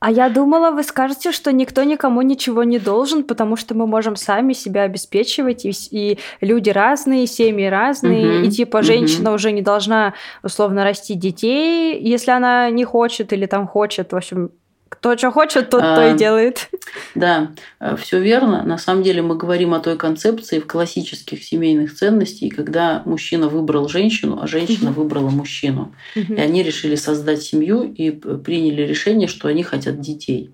А 0.00 0.12
я 0.12 0.28
думала, 0.28 0.70
вы 0.70 0.84
скажете, 0.84 1.32
что 1.32 1.52
никто 1.52 1.82
никому 1.82 2.22
ничего 2.22 2.62
не 2.62 2.78
должен, 2.78 3.24
потому 3.24 3.56
что 3.56 3.74
мы 3.74 3.86
можем 3.86 4.14
сами 4.14 4.52
себя 4.52 4.82
обеспечивать, 4.82 5.64
и, 5.64 5.72
и 5.90 6.18
люди 6.40 6.70
разные, 6.70 7.24
и 7.24 7.26
семьи 7.26 7.66
разные, 7.66 8.38
угу, 8.38 8.46
и 8.46 8.50
типа 8.50 8.82
женщина 8.82 9.30
угу. 9.30 9.36
уже 9.36 9.50
не 9.50 9.62
должна 9.62 10.14
условно 10.44 10.84
растить 10.84 11.18
детей, 11.18 12.00
если 12.00 12.30
она 12.30 12.70
не 12.70 12.84
хочет 12.84 13.32
или 13.32 13.46
там 13.46 13.66
хочет, 13.66 14.12
в 14.12 14.16
общем, 14.16 14.50
кто 14.88 15.16
что 15.16 15.30
хочет, 15.30 15.70
тот 15.70 15.82
а, 15.82 15.96
то 15.96 16.08
и 16.10 16.16
делает. 16.16 16.70
Да, 17.14 17.52
э, 17.80 17.96
все 17.96 18.20
верно. 18.20 18.62
На 18.62 18.78
самом 18.78 19.02
деле 19.02 19.22
мы 19.22 19.36
говорим 19.36 19.74
о 19.74 19.80
той 19.80 19.96
концепции 19.96 20.58
в 20.58 20.66
классических 20.66 21.42
семейных 21.42 21.94
ценностей, 21.94 22.48
когда 22.48 23.02
мужчина 23.04 23.48
выбрал 23.48 23.88
женщину, 23.88 24.38
а 24.42 24.46
женщина 24.46 24.90
угу. 24.90 25.02
выбрала 25.02 25.30
мужчину. 25.30 25.94
Угу. 26.16 26.34
И 26.34 26.40
они 26.40 26.62
решили 26.62 26.96
создать 26.96 27.42
семью 27.42 27.82
и 27.82 28.10
приняли 28.10 28.82
решение, 28.82 29.28
что 29.28 29.48
они 29.48 29.62
хотят 29.62 30.00
детей. 30.00 30.52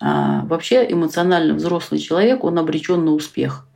А, 0.00 0.44
вообще 0.46 0.84
эмоционально 0.90 1.54
взрослый 1.54 2.00
человек, 2.00 2.44
он 2.44 2.58
обречен 2.58 3.04
на 3.04 3.12
успех, 3.12 3.66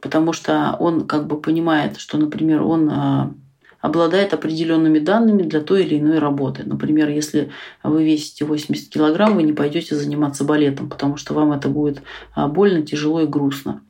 потому 0.00 0.32
что 0.32 0.76
он 0.78 1.06
как 1.06 1.26
бы 1.26 1.40
понимает, 1.40 1.96
что, 1.96 2.18
например, 2.18 2.62
он 2.62 2.90
а, 2.90 3.34
обладает 3.82 4.32
определенными 4.32 5.00
данными 5.00 5.42
для 5.42 5.60
той 5.60 5.84
или 5.84 5.98
иной 5.98 6.18
работы. 6.18 6.62
Например, 6.64 7.10
если 7.10 7.50
вы 7.82 8.04
весите 8.04 8.46
80 8.46 8.88
килограмм, 8.88 9.34
вы 9.34 9.42
не 9.42 9.52
пойдете 9.52 9.96
заниматься 9.96 10.44
балетом, 10.44 10.88
потому 10.88 11.18
что 11.18 11.34
вам 11.34 11.52
это 11.52 11.68
будет 11.68 12.00
а, 12.34 12.48
больно, 12.48 12.82
тяжело 12.82 13.20
и 13.20 13.26
грустно. 13.26 13.82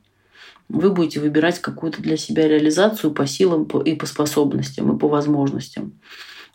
Вы 0.67 0.89
будете 0.89 1.19
выбирать 1.19 1.59
какую-то 1.59 2.01
для 2.01 2.17
себя 2.17 2.47
реализацию 2.47 3.11
по 3.11 3.27
силам 3.27 3.65
и 3.65 3.95
по 3.95 4.07
способностям, 4.07 4.95
и 4.95 4.99
по 4.99 5.07
возможностям. 5.07 5.93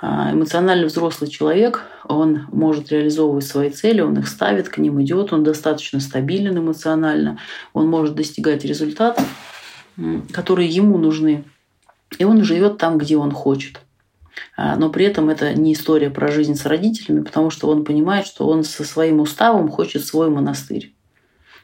А, 0.00 0.32
эмоционально 0.32 0.86
взрослый 0.86 1.30
человек, 1.30 1.82
он 2.08 2.46
может 2.50 2.90
реализовывать 2.90 3.46
свои 3.46 3.70
цели, 3.70 4.00
он 4.00 4.18
их 4.18 4.26
ставит, 4.26 4.68
к 4.68 4.78
ним 4.78 5.00
идет, 5.00 5.32
он 5.32 5.44
достаточно 5.44 6.00
стабилен 6.00 6.58
эмоционально, 6.58 7.38
он 7.72 7.86
может 7.88 8.16
достигать 8.16 8.64
результатов, 8.64 9.24
которые 10.32 10.68
ему 10.68 10.98
нужны. 10.98 11.44
И 12.16 12.24
он 12.24 12.42
живет 12.44 12.78
там, 12.78 12.96
где 12.98 13.16
он 13.16 13.32
хочет. 13.32 13.80
А, 14.56 14.76
но 14.76 14.88
при 14.88 15.04
этом 15.04 15.28
это 15.28 15.52
не 15.54 15.72
история 15.72 16.10
про 16.10 16.30
жизнь 16.30 16.54
с 16.54 16.64
родителями, 16.64 17.22
потому 17.22 17.50
что 17.50 17.68
он 17.68 17.84
понимает, 17.84 18.26
что 18.26 18.46
он 18.46 18.64
со 18.64 18.84
своим 18.84 19.20
уставом 19.20 19.68
хочет 19.68 20.04
свой 20.04 20.30
монастырь 20.30 20.94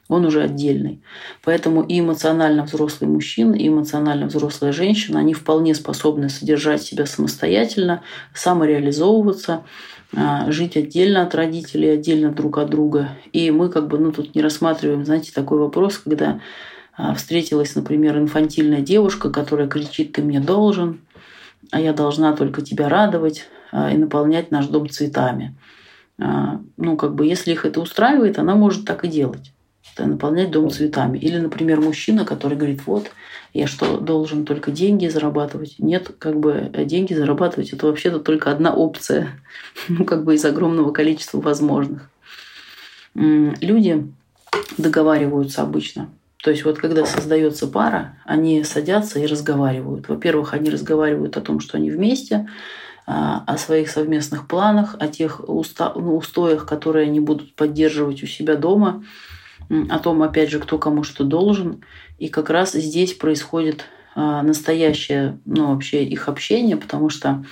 он 0.08 0.26
уже 0.26 0.42
отдельный. 0.42 1.00
Поэтому 1.42 1.82
и 1.82 2.00
эмоционально 2.00 2.64
взрослый 2.64 3.08
мужчина, 3.08 3.54
и 3.54 3.68
эмоционально 3.68 4.26
взрослая 4.26 4.72
женщина, 4.72 5.20
они 5.20 5.32
вполне 5.32 5.74
способны 5.74 6.28
содержать 6.28 6.82
себя 6.82 7.06
самостоятельно, 7.06 8.02
самореализовываться, 8.34 9.64
а, 10.14 10.50
жить 10.50 10.76
отдельно 10.76 11.22
от 11.22 11.34
родителей, 11.34 11.90
отдельно 11.90 12.32
друг 12.32 12.58
от 12.58 12.70
друга. 12.70 13.10
И 13.32 13.50
мы 13.50 13.70
как 13.70 13.88
бы 13.88 13.98
ну, 13.98 14.12
тут 14.12 14.34
не 14.34 14.42
рассматриваем, 14.42 15.04
знаете, 15.04 15.32
такой 15.32 15.58
вопрос, 15.58 15.98
когда 15.98 16.40
встретилась, 17.16 17.74
например, 17.74 18.18
инфантильная 18.18 18.80
девушка, 18.80 19.30
которая 19.30 19.68
кричит 19.68 20.12
«ты 20.12 20.22
мне 20.22 20.40
должен», 20.40 21.00
а 21.70 21.80
я 21.80 21.92
должна 21.92 22.34
только 22.34 22.62
тебя 22.62 22.88
радовать 22.88 23.46
а, 23.72 23.90
и 23.90 23.96
наполнять 23.96 24.50
наш 24.50 24.66
дом 24.66 24.88
цветами. 24.88 25.56
Ну, 26.16 26.96
как 26.96 27.16
бы, 27.16 27.26
если 27.26 27.50
их 27.50 27.64
это 27.64 27.80
устраивает, 27.80 28.38
она 28.38 28.54
может 28.54 28.84
так 28.84 29.04
и 29.04 29.08
делать 29.08 29.52
наполнять 29.98 30.50
дом 30.50 30.70
цветами. 30.70 31.18
Или, 31.18 31.38
например, 31.38 31.80
мужчина, 31.80 32.24
который 32.24 32.56
говорит, 32.56 32.86
вот, 32.86 33.10
я 33.52 33.66
что, 33.66 33.98
должен 33.98 34.44
только 34.44 34.70
деньги 34.70 35.06
зарабатывать? 35.06 35.76
Нет, 35.78 36.10
как 36.18 36.38
бы 36.40 36.70
э, 36.72 36.84
деньги 36.84 37.14
зарабатывать– 37.14 37.70
это 37.72 37.86
вообще-то 37.86 38.18
только 38.18 38.50
одна 38.50 38.74
опция, 38.74 39.40
ну, 39.88 40.04
как 40.04 40.24
бы 40.24 40.34
из 40.34 40.44
огромного 40.44 40.92
количества 40.92 41.40
возможных. 41.40 42.10
Люди 43.14 44.08
договариваются 44.76 45.62
обычно. 45.62 46.08
То 46.44 46.50
есть 46.50 46.62
вот 46.66 46.76
когда 46.76 47.06
создается 47.06 47.66
пара, 47.66 48.18
они 48.26 48.64
садятся 48.64 49.18
и 49.18 49.24
разговаривают. 49.24 50.10
Во-первых, 50.10 50.52
они 50.52 50.68
разговаривают 50.68 51.38
о 51.38 51.40
том, 51.40 51.58
что 51.58 51.78
они 51.78 51.90
вместе, 51.90 52.50
а, 53.06 53.42
о 53.46 53.56
своих 53.56 53.88
совместных 53.88 54.46
планах, 54.46 54.94
о 55.00 55.08
тех 55.08 55.40
ну, 55.48 56.16
устоях, 56.16 56.66
которые 56.66 57.06
они 57.06 57.18
будут 57.18 57.56
поддерживать 57.56 58.22
у 58.22 58.26
себя 58.26 58.56
дома, 58.56 59.02
о 59.88 59.98
том, 59.98 60.22
опять 60.22 60.50
же, 60.50 60.60
кто 60.60 60.76
кому 60.76 61.02
что 61.02 61.24
должен. 61.24 61.82
И 62.18 62.28
как 62.28 62.50
раз 62.50 62.72
здесь 62.72 63.14
происходит 63.14 63.86
а, 64.14 64.42
настоящее, 64.42 65.38
ну, 65.46 65.72
вообще 65.72 66.04
их 66.04 66.28
общение, 66.28 66.76
потому 66.76 67.08
что 67.08 67.42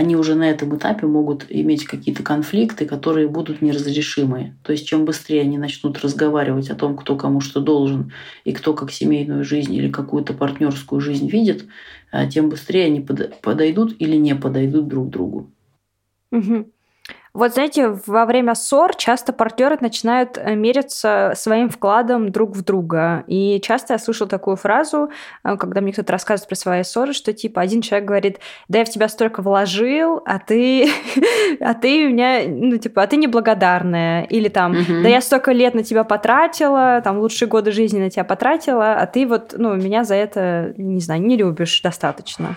они 0.00 0.16
уже 0.16 0.34
на 0.34 0.48
этом 0.48 0.74
этапе 0.76 1.06
могут 1.06 1.44
иметь 1.50 1.84
какие-то 1.84 2.22
конфликты, 2.22 2.86
которые 2.86 3.28
будут 3.28 3.60
неразрешимые. 3.60 4.56
То 4.64 4.72
есть 4.72 4.86
чем 4.86 5.04
быстрее 5.04 5.42
они 5.42 5.58
начнут 5.58 6.00
разговаривать 6.00 6.70
о 6.70 6.74
том, 6.74 6.96
кто 6.96 7.16
кому 7.16 7.42
что 7.42 7.60
должен, 7.60 8.10
и 8.44 8.52
кто 8.52 8.72
как 8.72 8.92
семейную 8.92 9.44
жизнь 9.44 9.74
или 9.74 9.90
какую-то 9.90 10.32
партнерскую 10.32 11.02
жизнь 11.02 11.28
видит, 11.28 11.66
а, 12.10 12.26
тем 12.26 12.48
быстрее 12.48 12.86
они 12.86 13.06
подойдут 13.42 13.94
или 13.98 14.16
не 14.16 14.34
подойдут 14.34 14.88
друг 14.88 15.10
другу. 15.10 15.50
Угу. 16.32 16.70
Вот 17.32 17.52
знаете, 17.52 17.96
во 18.06 18.26
время 18.26 18.56
ссор 18.56 18.96
часто 18.96 19.32
партнеры 19.32 19.78
начинают 19.80 20.36
э, 20.36 20.56
мериться 20.56 21.32
своим 21.36 21.68
вкладом 21.68 22.32
друг 22.32 22.56
в 22.56 22.64
друга. 22.64 23.22
И 23.28 23.60
часто 23.60 23.94
я 23.94 23.98
слышала 23.98 24.28
такую 24.28 24.56
фразу, 24.56 25.10
э, 25.44 25.56
когда 25.56 25.80
мне 25.80 25.92
кто-то 25.92 26.10
рассказывает 26.10 26.48
про 26.48 26.56
свои 26.56 26.82
ссоры, 26.82 27.12
что 27.12 27.32
типа 27.32 27.60
один 27.60 27.82
человек 27.82 28.08
говорит, 28.08 28.40
да 28.68 28.80
я 28.80 28.84
в 28.84 28.90
тебя 28.90 29.08
столько 29.08 29.42
вложил, 29.42 30.22
а 30.26 30.40
ты, 30.40 30.90
а 31.60 31.74
ты 31.74 32.06
у 32.06 32.10
меня, 32.10 32.40
ну 32.48 32.76
типа, 32.78 33.04
а 33.04 33.06
ты 33.06 33.16
неблагодарная. 33.16 34.24
Или 34.24 34.48
там, 34.48 34.74
да 34.88 35.08
я 35.08 35.20
столько 35.20 35.52
лет 35.52 35.74
на 35.74 35.84
тебя 35.84 36.02
потратила, 36.02 37.00
там 37.04 37.18
лучшие 37.18 37.48
годы 37.48 37.70
жизни 37.70 38.00
на 38.00 38.10
тебя 38.10 38.24
потратила, 38.24 38.94
а 38.94 39.06
ты 39.06 39.24
вот, 39.24 39.54
ну, 39.56 39.76
меня 39.76 40.02
за 40.02 40.16
это, 40.16 40.74
не 40.76 41.00
знаю, 41.00 41.22
не 41.22 41.36
любишь 41.36 41.80
достаточно. 41.80 42.56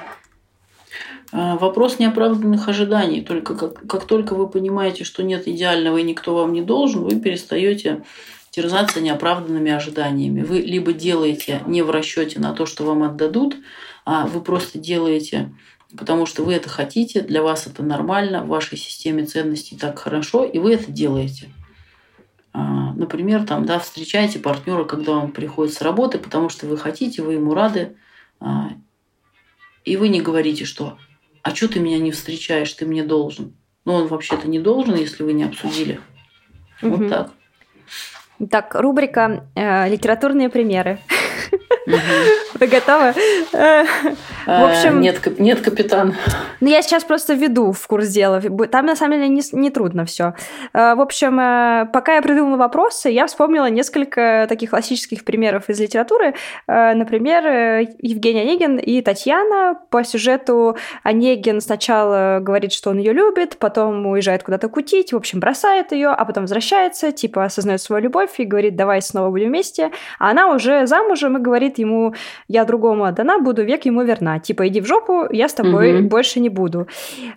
А, 1.35 1.57
вопрос 1.57 1.97
неоправданных 1.97 2.69
ожиданий. 2.69 3.21
Только 3.21 3.55
как, 3.55 3.87
как 3.87 4.05
только 4.05 4.35
вы 4.35 4.47
понимаете, 4.47 5.03
что 5.03 5.23
нет 5.23 5.47
идеального 5.47 5.97
и 5.97 6.03
никто 6.03 6.35
вам 6.35 6.53
не 6.53 6.61
должен, 6.61 7.03
вы 7.03 7.19
перестаете 7.19 8.03
терзаться 8.51 9.01
неоправданными 9.01 9.71
ожиданиями. 9.71 10.43
Вы 10.43 10.59
либо 10.59 10.93
делаете 10.93 11.63
не 11.65 11.81
в 11.81 11.89
расчете 11.89 12.39
на 12.39 12.53
то, 12.53 12.67
что 12.67 12.85
вам 12.85 13.01
отдадут, 13.01 13.55
а 14.05 14.27
вы 14.27 14.41
просто 14.41 14.77
делаете, 14.77 15.51
потому 15.97 16.27
что 16.27 16.43
вы 16.43 16.53
это 16.53 16.69
хотите, 16.69 17.21
для 17.21 17.41
вас 17.41 17.65
это 17.65 17.81
нормально, 17.81 18.43
в 18.43 18.49
вашей 18.49 18.77
системе 18.77 19.25
ценностей 19.25 19.75
так 19.75 19.97
хорошо, 19.97 20.43
и 20.43 20.59
вы 20.59 20.75
это 20.75 20.91
делаете. 20.91 21.49
А, 22.51 22.93
например, 22.93 23.43
там, 23.47 23.65
да, 23.65 23.79
встречаете 23.79 24.37
партнера, 24.37 24.83
когда 24.83 25.13
он 25.13 25.31
приходит 25.31 25.73
с 25.73 25.81
работы, 25.81 26.19
потому 26.19 26.49
что 26.49 26.67
вы 26.67 26.77
хотите, 26.77 27.23
вы 27.23 27.33
ему 27.33 27.55
рады, 27.55 27.95
а, 28.39 28.69
и 29.83 29.97
вы 29.97 30.09
не 30.09 30.21
говорите, 30.21 30.65
что 30.65 30.99
а 31.43 31.53
что 31.53 31.67
ты 31.67 31.79
меня 31.79 31.99
не 31.99 32.11
встречаешь, 32.11 32.73
ты 32.73 32.85
мне 32.85 33.03
должен. 33.03 33.53
Но 33.85 33.95
он 33.95 34.07
вообще-то 34.07 34.47
не 34.47 34.59
должен, 34.59 34.95
если 34.95 35.23
вы 35.23 35.33
не 35.33 35.43
обсудили. 35.43 35.99
Угу. 36.81 36.95
Вот 36.95 37.09
так. 37.09 37.31
Так, 38.49 38.75
рубрика 38.75 39.45
э, 39.55 39.89
«Литературные 39.89 40.49
примеры». 40.49 40.99
Вы 41.85 42.67
готовы? 42.67 43.13
Э, 43.53 43.83
в 44.45 44.69
общем... 44.69 45.01
Нет, 45.01 45.39
нет, 45.39 45.61
капитан. 45.61 46.15
Ну, 46.61 46.69
я 46.69 46.81
сейчас 46.81 47.03
просто 47.03 47.33
веду 47.33 47.71
в 47.71 47.87
курс 47.87 48.07
дела. 48.07 48.41
Там, 48.71 48.85
на 48.85 48.95
самом 48.95 49.17
деле, 49.17 49.29
не, 49.29 49.41
не 49.51 49.69
трудно 49.69 50.05
все. 50.05 50.33
Э, 50.73 50.95
в 50.95 51.01
общем, 51.01 51.39
э, 51.39 51.85
пока 51.91 52.15
я 52.15 52.21
придумала 52.21 52.57
вопросы, 52.57 53.09
я 53.09 53.27
вспомнила 53.27 53.69
несколько 53.69 54.45
таких 54.47 54.69
классических 54.69 55.25
примеров 55.25 55.69
из 55.69 55.79
литературы. 55.79 56.35
Например, 56.67 57.87
Евгений 57.99 58.41
Онегин 58.41 58.77
и 58.77 59.01
Татьяна. 59.01 59.77
По 59.89 60.03
сюжету 60.03 60.77
Онегин 61.03 61.61
сначала 61.61 62.39
говорит, 62.41 62.71
что 62.73 62.91
он 62.91 62.97
ее 62.97 63.13
любит, 63.13 63.57
потом 63.57 64.05
уезжает 64.07 64.43
куда-то 64.43 64.69
кутить, 64.69 65.13
в 65.13 65.17
общем, 65.17 65.39
бросает 65.39 65.91
ее, 65.91 66.09
а 66.09 66.25
потом 66.25 66.43
возвращается, 66.43 67.11
типа 67.11 67.45
осознает 67.45 67.81
свою 67.81 68.03
любовь 68.03 68.31
и 68.37 68.45
говорит, 68.45 68.75
давай 68.75 69.01
снова 69.01 69.29
будем 69.29 69.49
вместе. 69.49 69.91
А 70.19 70.31
она 70.31 70.47
уже 70.53 70.87
замужем 70.87 71.37
и 71.37 71.41
говорит 71.41 71.72
ему, 71.79 72.13
я 72.47 72.65
другому 72.65 73.03
отдана, 73.03 73.39
буду 73.39 73.63
век 73.63 73.85
ему 73.85 74.03
верна. 74.03 74.39
Типа, 74.39 74.67
иди 74.67 74.81
в 74.81 74.85
жопу, 74.85 75.27
я 75.31 75.47
с 75.47 75.53
тобой 75.53 75.99
угу. 75.99 76.07
больше 76.07 76.39
не 76.39 76.49
буду. 76.49 76.87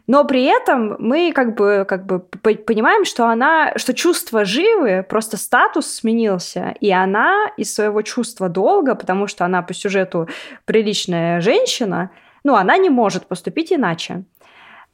Но 0.07 0.25
при 0.25 0.45
этом 0.45 0.97
мы 0.99 1.33
как 1.33 1.55
бы, 1.57 1.85
как 1.89 2.07
бы 2.07 2.21
понимаем, 2.21 3.05
что 3.05 3.27
она, 3.27 3.73
что 3.77 3.95
чувства 3.95 4.45
живы, 4.45 5.05
просто 5.09 5.37
статус 5.37 5.87
сменился, 5.87 6.75
и 6.81 6.91
она 6.91 7.51
из 7.57 7.75
своего 7.75 8.03
чувства 8.03 8.49
долга, 8.49 8.95
потому 8.95 9.27
что 9.27 9.45
она 9.45 9.63
по 9.63 9.75
сюжету 9.75 10.29
приличная 10.65 11.41
женщина, 11.41 12.11
ну, 12.45 12.55
она 12.55 12.77
не 12.77 12.91
может 12.91 13.27
поступить 13.27 13.73
иначе. 13.73 14.23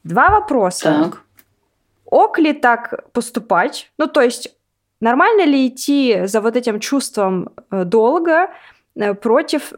Два 0.03 0.29
вопроса. 0.29 1.11
Так. 1.11 1.21
Ок 2.05 2.39
ли 2.39 2.53
так 2.53 3.11
поступать? 3.11 3.91
Ну, 3.97 4.07
то 4.07 4.21
есть 4.21 4.53
Нормально 5.03 5.43
ли 5.45 5.67
идти 5.67 6.21
за 6.27 6.39
вот 6.39 6.55
этим 6.55 6.79
чувством 6.79 7.49
э, 7.71 7.83
долга 7.83 8.51
против, 9.21 9.73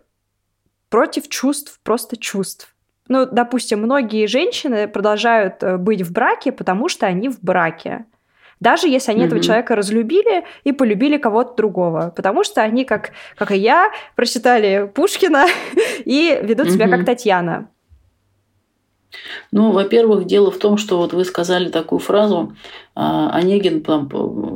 против 0.90 1.28
чувств, 1.30 1.80
просто 1.84 2.18
чувств? 2.18 2.76
Ну, 3.08 3.26
допустим, 3.26 3.82
многие 3.82 4.26
женщины 4.26 4.88
продолжают 4.88 5.62
э, 5.62 5.78
быть 5.78 6.02
в 6.02 6.12
браке, 6.12 6.52
потому 6.52 6.90
что 6.90 7.06
они 7.06 7.30
в 7.30 7.40
браке. 7.42 8.06
Даже 8.60 8.88
если 8.88 9.12
они 9.12 9.22
mm-hmm. 9.22 9.26
этого 9.26 9.42
человека 9.42 9.76
разлюбили 9.76 10.46
и 10.64 10.72
полюбили 10.72 11.18
кого-то 11.18 11.56
другого. 11.56 12.12
Потому 12.16 12.44
что 12.44 12.62
они, 12.62 12.84
как, 12.84 13.12
как 13.36 13.52
и 13.52 13.58
я, 13.58 13.92
прочитали 14.16 14.90
Пушкина 14.94 15.46
и 16.06 16.40
ведут 16.42 16.68
mm-hmm. 16.68 16.72
себя 16.72 16.88
как 16.88 17.06
Татьяна. 17.06 17.70
Ну, 19.52 19.72
во-первых, 19.72 20.26
дело 20.26 20.52
в 20.52 20.58
том, 20.58 20.78
что 20.78 20.98
вот 20.98 21.14
вы 21.14 21.26
сказали 21.26 21.70
такую 21.70 22.00
фразу, 22.00 22.56
а, 22.96 23.30
Онегин 23.32 23.82
там 23.82 24.10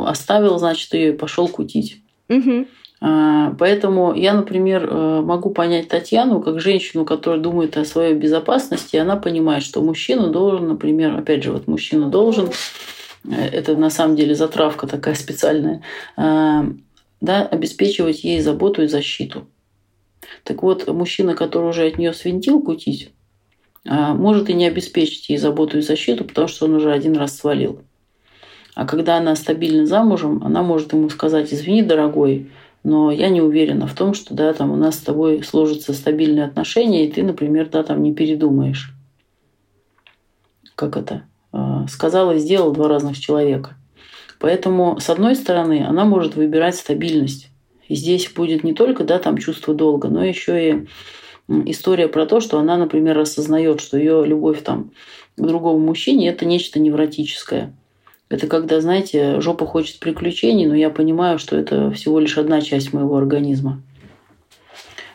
оставил, 0.05 0.57
значит, 0.57 0.93
ее 0.93 1.13
и 1.13 1.17
пошел 1.17 1.47
кутить. 1.47 2.01
Угу. 2.29 2.67
Поэтому 3.01 4.13
я, 4.13 4.33
например, 4.33 4.85
э, 4.89 5.21
могу 5.21 5.51
понять 5.51 5.87
Татьяну 5.87 6.41
как 6.41 6.59
женщину, 6.59 7.05
которая 7.05 7.39
думает 7.39 7.77
о 7.77 7.85
своей 7.85 8.13
безопасности, 8.13 8.97
и 8.97 8.99
она 8.99 9.15
понимает, 9.15 9.63
что 9.63 9.81
мужчина 9.81 10.27
должен, 10.27 10.67
например, 10.67 11.15
опять 11.15 11.43
же, 11.43 11.53
вот 11.53 11.67
мужчина 11.67 12.09
должен, 12.09 12.49
э, 13.23 13.45
это 13.53 13.77
на 13.77 13.89
самом 13.89 14.17
деле 14.17 14.35
затравка 14.35 14.85
такая 14.85 15.15
специальная, 15.15 15.81
а, 16.17 16.65
да, 17.21 17.45
обеспечивать 17.45 18.25
ей 18.25 18.41
заботу 18.41 18.81
и 18.83 18.87
защиту. 18.87 19.47
Так 20.43 20.61
вот, 20.61 20.85
мужчина, 20.87 21.35
который 21.35 21.69
уже 21.69 21.87
от 21.87 21.97
нее 21.97 22.11
свинтил 22.11 22.61
кутить, 22.61 23.11
а 23.87 24.13
может 24.13 24.49
и 24.49 24.53
не 24.53 24.67
обеспечить 24.67 25.29
ей 25.29 25.37
заботу 25.37 25.77
и 25.77 25.81
защиту, 25.81 26.25
потому 26.25 26.49
что 26.49 26.65
он 26.65 26.75
уже 26.75 26.91
один 26.91 27.15
раз 27.15 27.37
свалил. 27.37 27.79
А 28.75 28.85
когда 28.85 29.17
она 29.17 29.35
стабильно 29.35 29.85
замужем, 29.85 30.43
она 30.43 30.63
может 30.63 30.93
ему 30.93 31.09
сказать, 31.09 31.53
извини, 31.53 31.81
дорогой, 31.81 32.49
но 32.83 33.11
я 33.11 33.29
не 33.29 33.41
уверена 33.41 33.87
в 33.87 33.93
том, 33.93 34.13
что 34.13 34.33
да, 34.33 34.53
там 34.53 34.71
у 34.71 34.75
нас 34.75 34.95
с 34.95 35.01
тобой 35.01 35.43
сложатся 35.43 35.93
стабильные 35.93 36.45
отношения, 36.45 37.05
и 37.05 37.11
ты, 37.11 37.23
например, 37.23 37.69
да, 37.69 37.83
там 37.83 38.01
не 38.03 38.13
передумаешь. 38.13 38.93
Как 40.75 40.95
это? 40.95 41.23
А, 41.51 41.87
сказал 41.87 42.31
и 42.31 42.39
сделал 42.39 42.71
два 42.71 42.87
разных 42.87 43.19
человека. 43.19 43.75
Поэтому, 44.39 44.99
с 44.99 45.09
одной 45.09 45.35
стороны, 45.35 45.85
она 45.85 46.05
может 46.05 46.35
выбирать 46.35 46.75
стабильность. 46.75 47.49
И 47.87 47.95
здесь 47.95 48.31
будет 48.31 48.63
не 48.63 48.73
только 48.73 49.03
да, 49.03 49.19
там 49.19 49.37
чувство 49.37 49.73
долга, 49.73 50.07
но 50.07 50.23
еще 50.23 50.69
и 50.69 50.87
история 51.69 52.07
про 52.07 52.25
то, 52.25 52.39
что 52.39 52.59
она, 52.59 52.77
например, 52.77 53.17
осознает, 53.17 53.81
что 53.81 53.97
ее 53.97 54.25
любовь 54.25 54.63
там, 54.63 54.91
к 55.35 55.41
другому 55.41 55.79
мужчине– 55.79 56.29
это 56.29 56.45
нечто 56.45 56.79
невротическое. 56.79 57.75
Это 58.29 58.45
когда, 58.45 58.79
знаете, 58.79 59.41
жопа 59.41 59.65
хочет 59.65 59.99
приключений, 59.99 60.67
но 60.67 60.75
я 60.75 60.91
понимаю, 60.91 61.39
что 61.39 61.57
это 61.57 61.91
всего 61.91 62.19
лишь 62.19 62.37
одна 62.37 62.61
часть 62.61 62.93
моего 62.93 63.17
организма. 63.17 63.81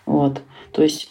Вот. 0.05 0.41
То 0.73 0.83
есть 0.83 1.11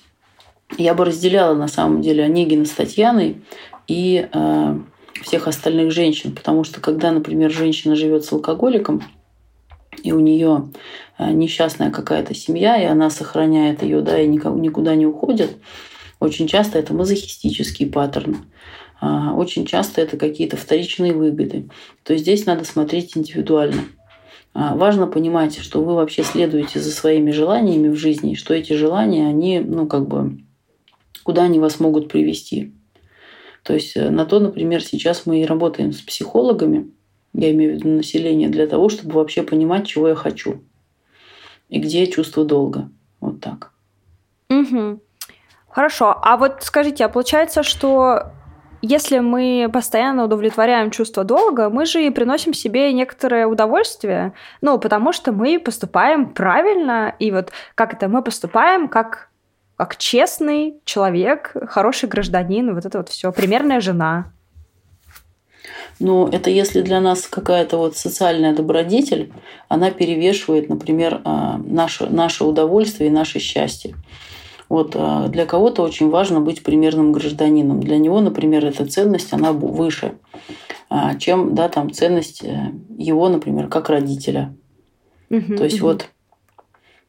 я 0.78 0.94
бы 0.94 1.06
разделяла 1.06 1.56
на 1.56 1.68
самом 1.68 2.02
деле 2.02 2.24
Онегина 2.24 2.66
с 2.66 2.72
Татьяной 2.72 3.42
и 3.88 4.28
э, 4.32 4.80
всех 5.22 5.48
остальных 5.48 5.92
женщин, 5.92 6.36
потому 6.36 6.64
что 6.64 6.82
когда, 6.82 7.12
например, 7.12 7.52
женщина 7.52 7.96
живет 7.96 8.26
с 8.26 8.34
алкоголиком, 8.34 9.02
и 10.04 10.12
у 10.12 10.20
нее 10.20 10.70
э, 11.18 11.32
несчастная 11.32 11.92
какая-то 11.92 12.34
семья, 12.34 12.82
и 12.82 12.86
она 12.86 13.10
сохраняет 13.10 13.84
ее, 13.84 14.02
да, 14.02 14.20
и 14.20 14.28
никуда 14.28 14.96
не 14.96 15.06
уходит, 15.06 15.58
очень 16.20 16.48
часто 16.48 16.80
это 16.80 16.94
мазохистический 16.94 17.90
паттерн. 17.90 18.46
А, 19.06 19.34
очень 19.34 19.66
часто 19.66 20.00
это 20.00 20.16
какие-то 20.16 20.56
вторичные 20.56 21.12
выгоды. 21.12 21.68
То 22.04 22.14
есть 22.14 22.24
здесь 22.24 22.46
надо 22.46 22.64
смотреть 22.64 23.18
индивидуально. 23.18 23.82
А, 24.54 24.78
важно 24.78 25.08
понимать, 25.08 25.60
что 25.60 25.84
вы 25.84 25.96
вообще 25.96 26.24
следуете 26.24 26.80
за 26.80 26.90
своими 26.90 27.32
желаниями 27.32 27.90
в 27.90 27.98
жизни, 27.98 28.36
что 28.36 28.54
эти 28.54 28.72
желания, 28.72 29.28
они, 29.28 29.60
ну, 29.60 29.88
как 29.88 30.08
бы, 30.08 30.40
куда 31.24 31.44
они 31.44 31.60
вас 31.60 31.82
могут 31.82 32.08
привести. 32.08 32.72
То 33.64 33.74
есть 33.74 33.98
э, 33.98 34.10
на 34.10 34.26
то, 34.26 34.40
например, 34.40 34.82
сейчас 34.82 35.26
мы 35.26 35.42
и 35.42 35.46
работаем 35.46 35.92
с 35.92 36.00
психологами, 36.00 36.90
я 37.34 37.52
имею 37.52 37.74
в 37.74 37.76
виду 37.76 37.90
население, 37.90 38.48
для 38.48 38.68
того, 38.68 38.88
чтобы 38.88 39.16
вообще 39.16 39.44
понимать, 39.44 39.86
чего 39.86 40.08
я 40.08 40.16
хочу 40.16 40.62
и 41.68 41.80
где 41.80 42.08
чувство 42.08 42.46
долга. 42.46 42.90
Вот 43.20 43.42
так. 43.42 43.74
Угу. 44.50 45.02
Хорошо. 45.68 46.18
А 46.22 46.38
вот 46.38 46.60
скажите, 46.62 47.04
а 47.04 47.10
получается, 47.10 47.64
что 47.64 48.32
если 48.84 49.20
мы 49.20 49.70
постоянно 49.72 50.26
удовлетворяем 50.26 50.92
чувство 50.92 51.24
долга, 51.24 51.70
мы 51.70 51.86
же 51.86 52.06
и 52.06 52.10
приносим 52.10 52.54
себе 52.54 52.92
некоторое 52.92 53.48
удовольствие, 53.48 54.34
ну, 54.60 54.78
потому 54.78 55.14
что 55.14 55.32
мы 55.32 55.58
поступаем 55.58 56.34
правильно, 56.34 57.16
и 57.18 57.32
вот 57.32 57.54
как 57.76 57.94
это, 57.94 58.10
мы 58.10 58.22
поступаем 58.22 58.90
как 58.90 59.30
как 59.76 59.98
честный 59.98 60.76
человек, 60.86 61.56
хороший 61.68 62.08
гражданин, 62.08 62.76
вот 62.76 62.86
это 62.86 63.00
вот 63.00 63.10
все, 63.10 63.32
примерная 63.32 63.82
жена. 63.82 64.32
Ну, 66.00 66.28
это 66.28 66.50
если 66.50 66.82
для 66.82 67.02
нас 67.02 67.28
какая-то 67.28 67.78
вот 67.78 67.98
социальная 67.98 68.54
добродетель, 68.54 69.32
она 69.70 69.92
перевешивает, 69.92 70.70
например, 70.70 71.22
а, 71.24 71.58
наше, 71.58 72.06
наше 72.08 72.44
удовольствие 72.44 73.10
и 73.10 73.14
наше 73.14 73.40
счастье. 73.40 73.96
Вот 74.74 74.96
а, 74.96 75.28
для 75.28 75.46
кого-то 75.46 75.84
очень 75.84 76.10
важно 76.10 76.42
быть 76.42 76.64
примерным 76.64 77.12
гражданином. 77.12 77.80
Для 77.80 78.00
него, 78.00 78.22
например, 78.22 78.66
эта 78.66 78.88
ценность, 78.88 79.32
она 79.32 79.54
выше, 79.54 80.16
а, 80.90 81.14
чем 81.14 81.54
да, 81.54 81.70
там, 81.70 81.92
ценность 81.92 82.44
э, 82.44 82.72
его, 82.98 83.30
например, 83.30 83.68
как 83.68 83.90
родителя. 83.90 84.56
Угу, 85.30 85.58
То 85.58 85.64
есть 85.66 85.78
угу. 85.80 85.90
вот 85.90 86.10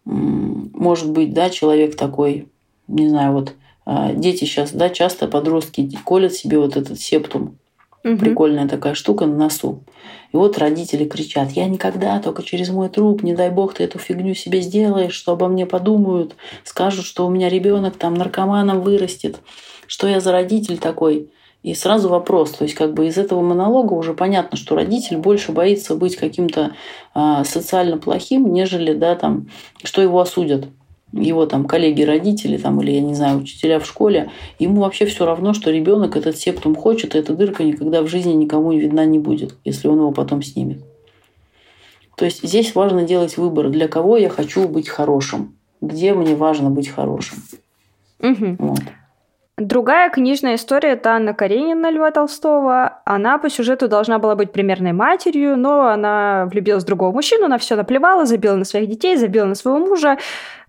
может 0.05 1.11
быть, 1.11 1.33
да, 1.33 1.49
человек 1.49 1.97
такой, 1.97 2.49
не 2.87 3.09
знаю, 3.09 3.33
вот 3.33 3.55
а, 3.87 4.13
дети 4.13 4.45
сейчас, 4.45 4.73
да, 4.73 4.91
часто 4.91 5.27
подростки 5.27 5.89
колят 6.05 6.35
себе 6.35 6.59
вот 6.59 6.77
этот 6.77 7.01
септум. 7.01 7.57
Угу. 8.05 8.19
Прикольная 8.19 8.69
такая 8.69 8.95
штука 8.95 9.25
на 9.25 9.37
носу. 9.37 9.83
И 10.33 10.37
вот 10.37 10.59
родители 10.59 11.07
кричат, 11.07 11.53
я 11.53 11.67
никогда, 11.67 12.21
только 12.21 12.43
через 12.43 12.69
мой 12.69 12.91
труп, 12.91 13.23
не 13.23 13.35
дай 13.35 13.51
бог 13.51 13.75
ты 13.75 13.85
эту 13.85 13.99
фигню 13.99 14.35
себе 14.35 14.61
сделаешь, 14.61 15.15
что 15.15 15.33
обо 15.33 15.49
мне 15.49 15.65
подумают, 15.65 16.37
скажут, 16.65 17.07
что 17.07 17.27
у 17.27 17.31
меня 17.31 17.49
ребенок 17.49 17.97
там 17.97 18.15
наркоманом 18.15 18.83
вырастет, 18.83 19.39
что 19.87 20.07
я 20.07 20.21
за 20.21 20.33
родитель 20.33 20.79
такой. 20.79 21.31
И 21.63 21.73
сразу 21.73 22.11
вопрос, 22.11 22.51
то 22.51 22.65
есть 22.65 22.75
как 22.75 22.93
бы 22.93 23.07
из 23.07 23.17
этого 23.17 23.41
монолога 23.41 23.95
уже 23.95 24.13
понятно, 24.13 24.59
что 24.59 24.75
родитель 24.75 25.17
больше 25.17 25.53
боится 25.53 25.95
быть 25.95 26.17
каким-то 26.17 26.73
э, 27.15 27.43
социально 27.47 27.97
плохим, 27.97 28.53
нежели, 28.53 28.93
да, 28.93 29.15
там, 29.15 29.49
что 29.83 30.03
его 30.03 30.21
осудят 30.21 30.67
его 31.17 31.47
там 31.47 31.67
коллеги, 31.67 32.03
родители 32.03 32.57
там, 32.57 32.81
или, 32.81 32.93
я 32.93 33.01
не 33.01 33.15
знаю, 33.15 33.39
учителя 33.39 33.79
в 33.79 33.87
школе, 33.87 34.31
ему 34.59 34.83
вообще 34.83 35.07
все 35.07 35.25
равно, 35.25 35.55
что 35.55 35.71
ребенок 35.71 36.17
этот 36.17 36.37
септум 36.37 36.75
хочет, 36.75 37.15
и 37.15 37.19
эта 37.19 37.35
дырка 37.35 37.63
никогда 37.63 38.03
в 38.03 38.09
жизни 38.09 38.33
никому 38.33 38.73
видна 38.73 39.05
не 39.05 39.19
будет, 39.19 39.57
если 39.65 39.89
он 39.89 39.99
его 39.99 40.13
потом 40.13 40.43
снимет. 40.43 40.79
То 42.17 42.25
есть 42.25 42.47
здесь 42.47 42.75
важно 42.75 43.03
делать 43.03 43.37
выбор, 43.37 43.71
для 43.71 43.89
кого 43.89 44.17
я 44.17 44.29
хочу 44.29 44.69
быть 44.69 44.89
хорошим, 44.89 45.55
где 45.81 46.15
мне 46.15 46.35
важно 46.35 46.71
быть 46.71 46.89
хорошим. 46.89 47.39
Угу. 48.21 48.57
Вот. 48.59 48.81
Другая 49.57 50.11
книжная 50.11 50.57
история– 50.57 50.91
это 50.93 51.13
Анна 51.13 51.33
Каренина 51.33 51.89
Льва 51.89 52.11
Толстого. 52.11 53.01
Она 53.05 53.39
по 53.39 53.49
сюжету 53.49 53.87
должна 53.87 54.19
была 54.19 54.35
быть 54.35 54.51
примерной 54.51 54.93
матерью, 54.93 55.57
но 55.57 55.87
она 55.87 56.47
влюбилась 56.51 56.83
в 56.83 56.87
другого 56.87 57.13
мужчину, 57.13 57.45
она 57.45 57.59
все 57.59 57.77
наплевала, 57.77 58.27
забила 58.27 58.57
на 58.57 58.65
своих 58.65 58.89
детей, 58.89 59.17
забила 59.17 59.45
на 59.45 59.55
своего 59.55 59.79
мужа, 59.79 60.19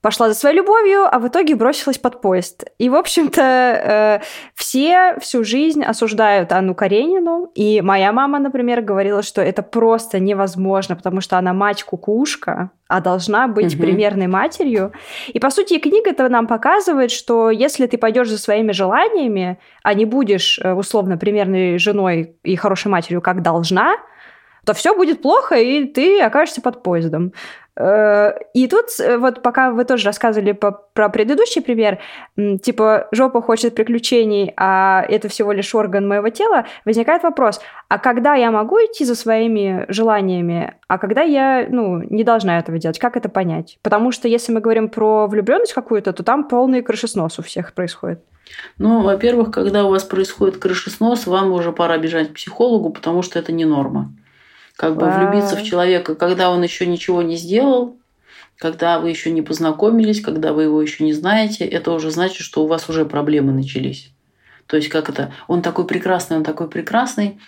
пошла 0.06 0.30
за 0.30 0.36
своей 0.36 0.58
любовью, 0.58 1.08
а 1.12 1.18
в 1.18 1.28
итоге 1.30 1.56
бросилась 1.56 1.98
под 1.98 2.22
поезд. 2.22 2.66
И, 2.78 2.90
в 2.90 2.96
общем-то, 2.96 3.42
э, 3.42 4.20
все 4.54 5.16
всю 5.20 5.44
жизнь 5.44 5.84
осуждают 5.84 6.52
Анну 6.52 6.76
Каренину. 6.76 7.50
И 7.56 7.82
моя 7.82 8.12
мама, 8.12 8.38
например, 8.38 8.84
говорила, 8.84 9.24
что 9.24 9.42
это 9.42 9.64
просто 9.64 10.20
невозможно, 10.20 10.96
потому 10.96 11.22
что 11.22 11.40
она 11.40 11.54
мать-кукушка, 11.54 12.70
а 12.88 13.02
должна 13.02 13.48
быть 13.48 13.74
угу. 13.74 13.82
примерной 13.82 14.28
матерью. 14.28 14.92
И, 15.30 15.40
по 15.40 15.50
сути, 15.50 15.80
книга 15.80 16.12
это 16.12 16.30
нам 16.30 16.46
показывает, 16.46 17.10
что 17.10 17.50
если 17.50 17.88
ты 17.88 17.98
пойдешь 17.98 18.30
за 18.30 18.38
своими 18.38 18.74
желаниями, 18.74 19.58
а 19.82 19.96
не 19.96 20.06
будешь, 20.06 20.60
э, 20.60 20.72
условно, 20.72 21.18
примерной 21.18 21.80
женой 21.80 22.36
и 22.44 22.56
хорошей 22.56 22.90
матерью, 22.90 23.24
как 23.24 23.42
должна, 23.42 23.96
то 24.66 24.74
все 24.74 24.96
будет 24.96 25.22
плохо, 25.22 25.56
и 25.56 25.86
ты 25.86 26.22
окажешься 26.22 26.62
под 26.62 26.84
поездом. 26.84 27.34
Э, 27.78 28.32
и 28.54 28.68
тут, 28.68 28.86
э, 29.00 29.18
вот 29.18 29.42
пока 29.42 29.72
вы 29.72 29.84
тоже 29.86 30.06
рассказывали 30.06 30.54
по, 30.54 30.72
про 30.72 31.10
предыдущий 31.10 31.62
пример, 31.62 32.00
типа 32.38 33.08
жопа 33.12 33.42
хочет 33.42 33.76
приключений, 33.76 34.54
а 34.58 35.06
это 35.08 35.28
всего 35.28 35.52
лишь 35.52 35.76
орган 35.76 36.08
моего 36.08 36.30
тела, 36.30 36.66
возникает 36.86 37.24
вопрос, 37.24 37.60
а 37.90 38.00
когда 38.00 38.36
я 38.36 38.52
могу 38.52 38.78
идти 38.78 39.04
за 39.06 39.16
своими 39.16 39.86
желаниями, 39.90 40.76
а 40.88 40.98
когда 40.98 41.22
я, 41.22 41.68
ну, 41.70 42.02
не 42.10 42.24
должна 42.24 42.60
этого 42.60 42.78
делать, 42.78 43.00
как 43.00 43.18
это 43.18 43.30
понять? 43.30 43.78
Потому 43.82 44.12
что 44.12 44.28
если 44.28 44.54
мы 44.54 44.62
говорим 44.62 44.90
про 44.90 45.28
влюбленность 45.28 45.74
какую-то, 45.74 46.14
то 46.14 46.24
там 46.24 46.48
полный 46.48 46.82
крышеснос 46.82 47.40
у 47.40 47.42
всех 47.42 47.74
происходит. 47.74 48.22
Ну, 48.78 49.02
во-первых, 49.02 49.52
когда 49.52 49.86
у 49.86 49.90
вас 49.90 50.04
происходит 50.04 50.58
крышеснос, 50.58 51.28
вам 51.28 51.52
уже 51.52 51.72
пора 51.72 51.98
бежать 51.98 52.30
к 52.30 52.36
психологу, 52.36 52.92
потому 52.92 53.22
что 53.22 53.40
это 53.40 53.52
не 53.52 53.66
норма. 53.66 54.12
Как 54.78 54.98
бы 54.98 55.10
влюбиться 55.10 55.56
в 55.56 55.64
человека, 55.64 56.16
когда 56.16 56.52
он 56.52 56.62
еще 56.62 56.86
ничего 56.86 57.22
не 57.22 57.38
сделал, 57.38 57.98
когда 58.58 59.00
вы 59.00 59.10
еще 59.10 59.32
не 59.32 59.42
познакомились, 59.42 60.22
когда 60.22 60.54
вы 60.54 60.64
его 60.64 60.82
еще 60.82 61.04
не 61.04 61.14
знаете, 61.14 61.66
это 61.66 61.92
уже 61.92 62.12
значит, 62.12 62.40
что 62.40 62.64
у 62.64 62.68
вас 62.68 62.90
уже 62.90 63.06
проблемы 63.06 63.54
начались. 63.54 64.12
То 64.68 64.78
есть 64.78 64.90
как 64.90 65.10
это? 65.10 65.34
Он 65.48 65.62
такой 65.62 65.86
прекрасный, 65.86 66.38
он 66.38 66.44
такой 66.44 66.70
прекрасный. 66.70 67.40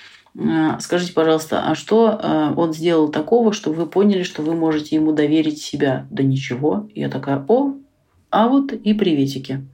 Скажите, 0.80 1.14
пожалуйста, 1.14 1.64
а 1.66 1.74
что 1.74 2.20
а, 2.22 2.54
он 2.56 2.72
сделал 2.72 3.10
такого, 3.10 3.54
что 3.54 3.72
вы 3.72 3.88
поняли, 3.88 4.22
что 4.22 4.44
вы 4.44 4.54
можете 4.54 4.96
ему 4.96 5.12
доверить 5.12 5.60
себя? 5.60 6.06
Да 6.12 6.22
ничего. 6.22 6.88
Я 6.94 7.10
такая, 7.10 7.44
о, 7.48 7.74
а 8.30 8.48
вот 8.48 8.72
и 8.72 8.94
приветики. 8.94 9.66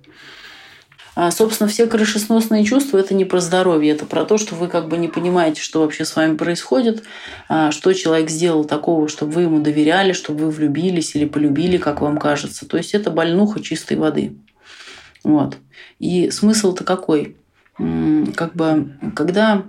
А, 1.16 1.30
собственно, 1.30 1.70
все 1.70 1.86
крышесносные 1.86 2.64
чувства– 2.64 2.98
это 3.00 3.14
не 3.14 3.26
про 3.26 3.40
здоровье, 3.40 3.94
это 3.94 4.06
про 4.06 4.26
то, 4.26 4.38
что 4.38 4.56
вы 4.56 4.68
как 4.68 4.88
бы 4.88 4.98
не 4.98 5.08
понимаете, 5.08 5.62
что 5.62 5.82
вообще 5.82 6.06
с 6.06 6.16
вами 6.16 6.36
происходит, 6.36 7.04
а, 7.50 7.72
что 7.72 7.94
человек 7.94 8.30
сделал 8.30 8.66
такого, 8.66 9.08
чтобы 9.08 9.34
вы 9.34 9.42
ему 9.44 9.62
доверяли, 9.62 10.14
чтобы 10.14 10.46
вы 10.46 10.52
влюбились 10.52 11.16
или 11.16 11.26
полюбили, 11.26 11.78
как 11.78 12.02
вам 12.02 12.18
кажется. 12.18 12.68
То 12.68 12.78
есть 12.78 12.94
это 12.96 13.12
больнуха 13.12 13.62
чистой 13.62 13.98
воды. 13.98 14.36
Вот. 15.24 15.58
И 16.00 16.32
смысл-то 16.32 16.84
какой? 16.84 17.38
Как 17.78 18.56
бы, 18.56 18.98
когда 19.16 19.64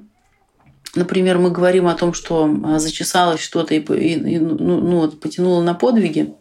например, 0.96 1.38
мы 1.38 1.50
говорим 1.50 1.86
о 1.86 1.94
том, 1.94 2.12
что 2.12 2.48
а, 2.64 2.78
зачесалось 2.78 3.40
что-то 3.40 3.74
и, 3.74 3.80
и 3.80 4.38
ну, 4.38 4.56
ну, 4.56 5.00
вот, 5.00 5.20
потянуло 5.20 5.62
на 5.62 5.74
подвиги, 5.74 6.34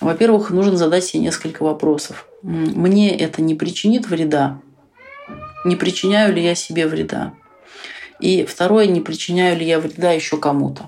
во-первых, 0.00 0.50
нужно 0.50 0.76
задать 0.76 1.04
себе 1.04 1.22
несколько 1.22 1.62
вопросов. 1.62 2.26
Мне 2.42 3.16
это 3.16 3.42
не 3.42 3.54
причинит 3.54 4.08
вреда? 4.08 4.60
Не 5.64 5.76
причиняю 5.76 6.32
ли 6.32 6.42
я 6.42 6.54
себе 6.54 6.86
вреда? 6.86 7.34
И 8.20 8.44
второе, 8.44 8.86
не 8.86 9.00
причиняю 9.00 9.58
ли 9.58 9.66
я 9.66 9.80
вреда 9.80 10.12
еще 10.12 10.38
кому-то? 10.38 10.86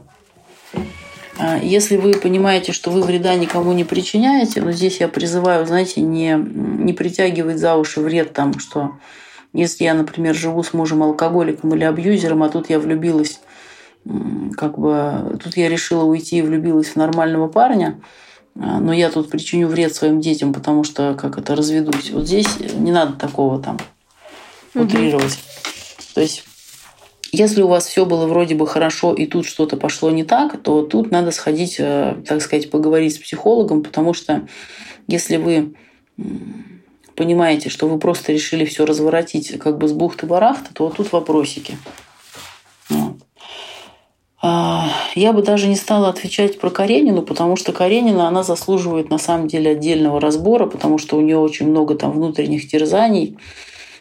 А, 1.38 1.58
если 1.58 1.96
вы 1.96 2.12
понимаете, 2.14 2.72
что 2.72 2.90
вы 2.90 3.02
вреда 3.02 3.34
никому 3.34 3.72
не 3.72 3.84
причиняете, 3.84 4.60
но 4.60 4.72
здесь 4.72 5.00
я 5.00 5.08
призываю, 5.08 5.66
знаете, 5.66 6.02
не, 6.02 6.34
не 6.34 6.92
притягивать 6.92 7.58
за 7.58 7.76
уши 7.76 8.00
вред 8.00 8.32
там, 8.32 8.58
что 8.58 8.98
если 9.52 9.84
я, 9.84 9.94
например, 9.94 10.34
живу 10.34 10.62
с 10.62 10.72
мужем 10.72 11.02
алкоголиком 11.02 11.74
или 11.74 11.84
абьюзером, 11.84 12.42
а 12.42 12.48
тут 12.48 12.70
я 12.70 12.78
влюбилась, 12.78 13.40
как 14.56 14.78
бы, 14.78 15.38
тут 15.42 15.56
я 15.56 15.68
решила 15.68 16.04
уйти 16.04 16.38
и 16.38 16.42
влюбилась 16.42 16.88
в 16.88 16.96
нормального 16.96 17.48
парня, 17.48 18.00
но 18.54 18.92
я 18.92 19.10
тут 19.10 19.30
причиню 19.30 19.68
вред 19.68 19.94
своим 19.94 20.20
детям, 20.20 20.52
потому 20.52 20.84
что 20.84 21.14
как 21.14 21.38
это 21.38 21.54
разведусь. 21.54 22.10
Вот 22.10 22.26
здесь 22.26 22.48
не 22.74 22.92
надо 22.92 23.14
такого 23.14 23.62
там 23.62 23.78
утрировать. 24.74 25.38
То 26.14 26.20
есть 26.20 26.44
если 27.32 27.62
у 27.62 27.68
вас 27.68 27.86
все 27.86 28.04
было 28.04 28.26
вроде 28.26 28.54
бы 28.56 28.66
хорошо, 28.66 29.14
и 29.14 29.26
тут 29.26 29.46
что-то 29.46 29.76
пошло 29.76 30.10
не 30.10 30.24
так, 30.24 30.60
то 30.60 30.82
тут 30.82 31.12
надо 31.12 31.30
сходить, 31.30 31.76
э, 31.78 32.16
так 32.26 32.42
сказать, 32.42 32.70
поговорить 32.70 33.14
с 33.14 33.18
психологом, 33.18 33.82
потому 33.82 34.14
что 34.14 34.48
если 35.06 35.36
вы 35.36 35.74
понимаете, 37.14 37.68
что 37.68 37.88
вы 37.88 37.98
просто 37.98 38.32
решили 38.32 38.64
все 38.64 38.84
разворотить 38.84 39.58
как 39.58 39.78
бы 39.78 39.86
с 39.86 39.92
бухты-барахта, 39.92 40.72
то 40.72 40.84
вот 40.84 40.96
тут 40.96 41.12
вопросики. 41.12 41.76
А, 44.42 44.69
я 45.14 45.32
бы 45.32 45.42
даже 45.42 45.68
не 45.68 45.76
стала 45.76 46.08
отвечать 46.08 46.58
про 46.60 46.70
Каренину, 46.70 47.22
потому 47.22 47.56
что 47.56 47.72
Каренина, 47.72 48.28
она 48.28 48.42
заслуживает 48.42 49.10
на 49.10 49.18
самом 49.18 49.48
деле 49.48 49.72
отдельного 49.72 50.20
разбора, 50.20 50.66
потому 50.66 50.98
что 50.98 51.16
у 51.16 51.20
нее 51.20 51.38
очень 51.38 51.68
много 51.68 51.94
там 51.94 52.12
внутренних 52.12 52.68
терзаний. 52.68 53.36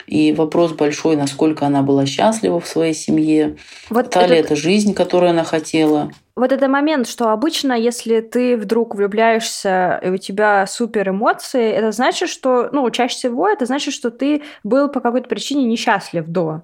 И 0.07 0.33
вопрос 0.33 0.71
большой, 0.71 1.15
насколько 1.15 1.67
она 1.67 1.83
была 1.83 2.07
счастлива 2.07 2.59
в 2.59 2.67
своей 2.67 2.95
семье, 2.95 3.57
вот 3.91 4.09
та 4.09 4.21
этот... 4.21 4.31
ли 4.31 4.37
это 4.37 4.55
жизнь, 4.55 4.95
которую 4.95 5.29
она 5.29 5.43
хотела. 5.43 6.11
Вот 6.35 6.51
этот 6.51 6.67
момент, 6.67 7.07
что 7.07 7.29
обычно, 7.29 7.73
если 7.73 8.21
ты 8.21 8.57
вдруг 8.57 8.95
влюбляешься, 8.95 9.99
и 10.03 10.09
у 10.09 10.17
тебя 10.17 10.65
супер 10.65 11.09
эмоции, 11.09 11.69
это 11.69 11.91
значит, 11.91 12.29
что, 12.29 12.69
ну, 12.71 12.89
чаще 12.89 13.15
всего 13.15 13.47
это 13.47 13.65
значит, 13.65 13.93
что 13.93 14.09
ты 14.09 14.41
был 14.63 14.89
по 14.89 14.99
какой-то 14.99 15.29
причине 15.29 15.65
несчастлив 15.65 16.25
до. 16.25 16.61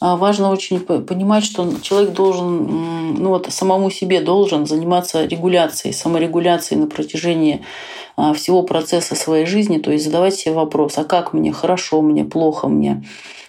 А 0.00 0.16
важно 0.16 0.50
очень 0.50 0.80
понимать, 0.80 1.44
что 1.44 1.74
человек 1.82 2.14
должен, 2.14 3.14
ну 3.14 3.28
вот 3.28 3.46
самому 3.50 3.90
себе 3.90 4.22
должен 4.22 4.66
заниматься 4.66 5.26
регуляцией, 5.26 5.92
саморегуляцией 5.92 6.80
на 6.80 6.86
протяжении 6.86 7.62
а, 8.16 8.32
всего 8.32 8.62
процесса 8.62 9.14
своей 9.14 9.44
жизни, 9.44 9.76
то 9.76 9.92
есть 9.92 10.06
задавать 10.06 10.34
себе 10.34 10.54
вопрос, 10.54 10.96
а 10.96 11.04
как 11.04 11.34
мне, 11.34 11.52
хорошо 11.52 12.00
мне, 12.00 12.24
плохо 12.24 12.66
мне, 12.66 13.04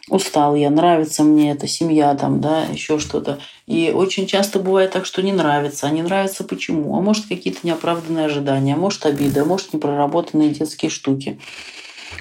устал 0.10 0.56
я, 0.56 0.70
нравится 0.70 1.24
мне 1.24 1.52
эта 1.52 1.68
семья, 1.68 2.14
там, 2.16 2.42
да, 2.42 2.66
еще 2.66 3.00
что-то. 3.00 3.40
И 3.66 3.94
очень 3.96 4.28
часто 4.28 4.60
бывает 4.60 4.92
так, 4.92 5.06
что 5.06 5.22
не 5.22 5.32
нравится. 5.32 5.88
А 5.88 5.90
не 5.90 6.02
нравится 6.02 6.44
почему? 6.44 6.98
А 6.98 7.02
может, 7.02 7.28
какие-то 7.28 7.60
неоправданные 7.64 8.26
ожидания, 8.26 8.74
а 8.74 8.78
может, 8.78 9.06
обида, 9.06 9.44
а 9.44 9.46
может, 9.46 9.74
непроработанные 9.74 10.50
детские 10.50 10.92
штуки. 10.92 11.40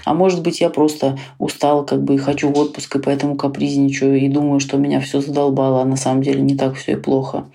А 0.05 0.15
может 0.15 0.43
быть, 0.43 0.61
я 0.61 0.71
просто 0.71 1.19
устал, 1.39 1.85
как 1.85 2.03
бы 2.03 2.15
и 2.15 2.19
хочу 2.19 2.51
в 2.51 2.59
отпуск, 2.59 2.97
и 2.97 3.01
поэтому 3.01 3.37
капризничаю 3.37 4.19
и 4.19 4.29
думаю, 4.29 4.61
что 4.61 4.77
меня 4.77 5.01
все 5.01 5.21
задолбало, 5.21 5.83
а 5.83 5.85
на 5.85 5.97
самом 5.97 6.23
деле 6.23 6.41
не 6.41 6.57
так 6.57 6.75
все 6.75 6.93
и 6.93 6.97
плохо. 6.97 7.51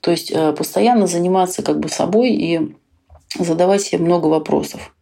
То 0.00 0.10
есть 0.10 0.30
э, 0.30 0.52
постоянно 0.52 1.06
заниматься 1.06 1.62
как 1.62 1.80
бы 1.80 1.88
собой 1.88 2.30
и 2.30 2.74
задавать 3.38 3.82
себе 3.82 4.04
много 4.04 4.26
вопросов. 4.26 4.94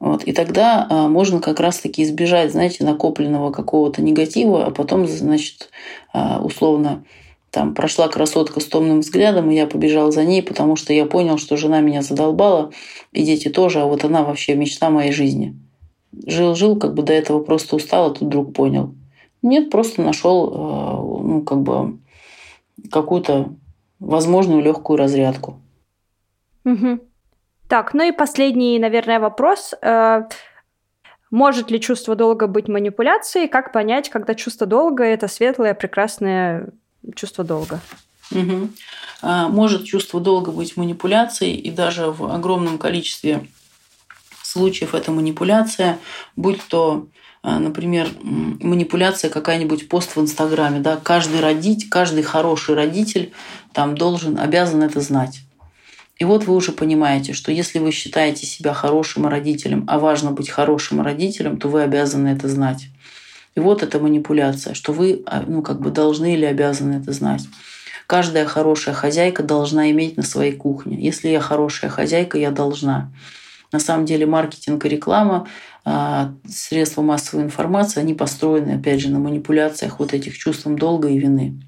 Вот. 0.00 0.24
И 0.24 0.32
тогда 0.32 0.86
а, 0.90 1.08
можно 1.08 1.40
как 1.40 1.60
раз-таки 1.60 2.02
избежать, 2.02 2.52
знаете, 2.52 2.84
накопленного 2.84 3.50
какого-то 3.50 4.02
негатива, 4.02 4.66
а 4.66 4.70
потом, 4.70 5.06
значит, 5.06 5.70
а, 6.12 6.40
условно, 6.42 7.04
там 7.50 7.74
прошла 7.74 8.08
красотка 8.08 8.60
с 8.60 8.66
томным 8.66 9.00
взглядом, 9.00 9.50
и 9.50 9.54
я 9.54 9.66
побежал 9.66 10.10
за 10.10 10.24
ней, 10.24 10.42
потому 10.42 10.76
что 10.76 10.92
я 10.92 11.06
понял, 11.06 11.38
что 11.38 11.56
жена 11.56 11.80
меня 11.80 12.02
задолбала, 12.02 12.72
и 13.12 13.22
дети 13.22 13.48
тоже, 13.48 13.80
а 13.80 13.86
вот 13.86 14.04
она 14.04 14.24
вообще 14.24 14.54
мечта 14.54 14.90
моей 14.90 15.12
жизни. 15.12 15.56
Жил-жил, 16.26 16.76
как 16.76 16.94
бы 16.94 17.02
до 17.02 17.12
этого 17.12 17.42
просто 17.42 17.76
устал, 17.76 18.10
а 18.10 18.10
тут 18.10 18.22
вдруг 18.22 18.54
понял. 18.54 18.94
Нет, 19.42 19.70
просто 19.70 20.02
нашел, 20.02 20.52
а, 20.54 20.94
ну, 21.22 21.42
как 21.42 21.60
бы, 21.60 21.98
какую-то 22.90 23.54
возможную 23.98 24.62
легкую 24.62 24.96
разрядку. 24.96 25.60
Угу. 26.64 27.00
Так, 27.68 27.94
ну 27.94 28.04
и 28.04 28.12
последний, 28.12 28.78
наверное, 28.78 29.20
вопрос. 29.20 29.74
Э, 29.82 30.22
может 31.30 31.70
ли 31.70 31.80
чувство 31.80 32.14
долга 32.14 32.46
быть 32.46 32.68
манипуляцией? 32.68 33.48
Как 33.48 33.72
понять, 33.72 34.08
когда 34.08 34.34
чувство 34.34 34.66
долга– 34.66 35.04
это 35.04 35.28
светлое, 35.28 35.74
прекрасное 35.74 36.68
чувство 37.14 37.44
долга? 37.44 37.80
Угу. 38.30 38.68
Может 39.22 39.84
чувство 39.84 40.20
долга 40.20 40.52
быть 40.52 40.76
манипуляцией, 40.76 41.56
и 41.56 41.70
даже 41.70 42.10
в 42.10 42.32
огромном 42.32 42.78
количестве 42.78 43.46
случаев 44.54 44.94
это 44.94 45.10
манипуляция, 45.10 45.98
будь 46.36 46.60
то 46.68 47.08
а, 47.42 47.58
например, 47.58 48.08
манипуляция 48.22 49.30
какая-нибудь 49.30 49.88
пост 49.88 50.16
в 50.16 50.20
Инстаграме, 50.20 50.80
да, 50.80 50.96
каждый 50.96 51.40
родитель, 51.40 51.90
каждый 51.90 52.22
хороший 52.22 52.74
родитель 52.74 53.32
там 53.72 53.96
должен, 53.96 54.38
обязан 54.38 54.82
это 54.82 55.00
знать. 55.00 55.40
И 56.18 56.24
вот 56.24 56.44
вы 56.44 56.54
уже 56.54 56.72
понимаете, 56.72 57.32
что 57.32 57.50
если 57.50 57.80
вы 57.80 57.90
считаете 57.90 58.46
себя 58.46 58.72
хорошим 58.72 59.26
родителем, 59.26 59.84
а 59.88 59.98
важно 59.98 60.30
быть 60.30 60.48
хорошим 60.48 61.02
родителем, 61.02 61.58
то 61.58 61.68
вы 61.68 61.82
обязаны 61.82 62.28
это 62.28 62.48
знать. 62.48 62.86
И 63.56 63.60
вот 63.60 63.82
эта 63.82 63.98
манипуляция, 63.98 64.74
что 64.74 64.92
вы 64.92 65.22
а, 65.26 65.44
ну, 65.46 65.62
как 65.62 65.80
бы 65.80 65.90
должны 65.90 66.34
или 66.34 66.44
обязаны 66.44 66.94
это 66.94 67.12
знать. 67.12 67.42
Каждая 68.06 68.46
хорошая 68.46 68.94
хозяйка 68.94 69.42
должна 69.42 69.90
иметь 69.90 70.16
на 70.16 70.22
своей 70.22 70.52
кухне. 70.52 70.96
Если 70.98 71.28
я 71.28 71.40
хорошая 71.40 71.90
хозяйка, 71.90 72.38
я 72.38 72.50
должна. 72.50 73.10
На 73.74 73.80
самом 73.80 74.04
деле 74.06 74.24
маркетинг 74.24 74.86
и 74.86 74.88
реклама, 74.88 75.48
а, 75.84 76.32
средства 76.48 77.02
массовой 77.02 77.42
информации, 77.42 77.98
они 77.98 78.14
построены, 78.14 78.78
опять 78.78 79.00
же, 79.00 79.10
на 79.10 79.18
манипуляциях 79.18 79.98
вот 79.98 80.14
этих 80.14 80.38
чувством 80.38 80.78
долга 80.78 81.08
и 81.08 81.18
вины. 81.18 81.60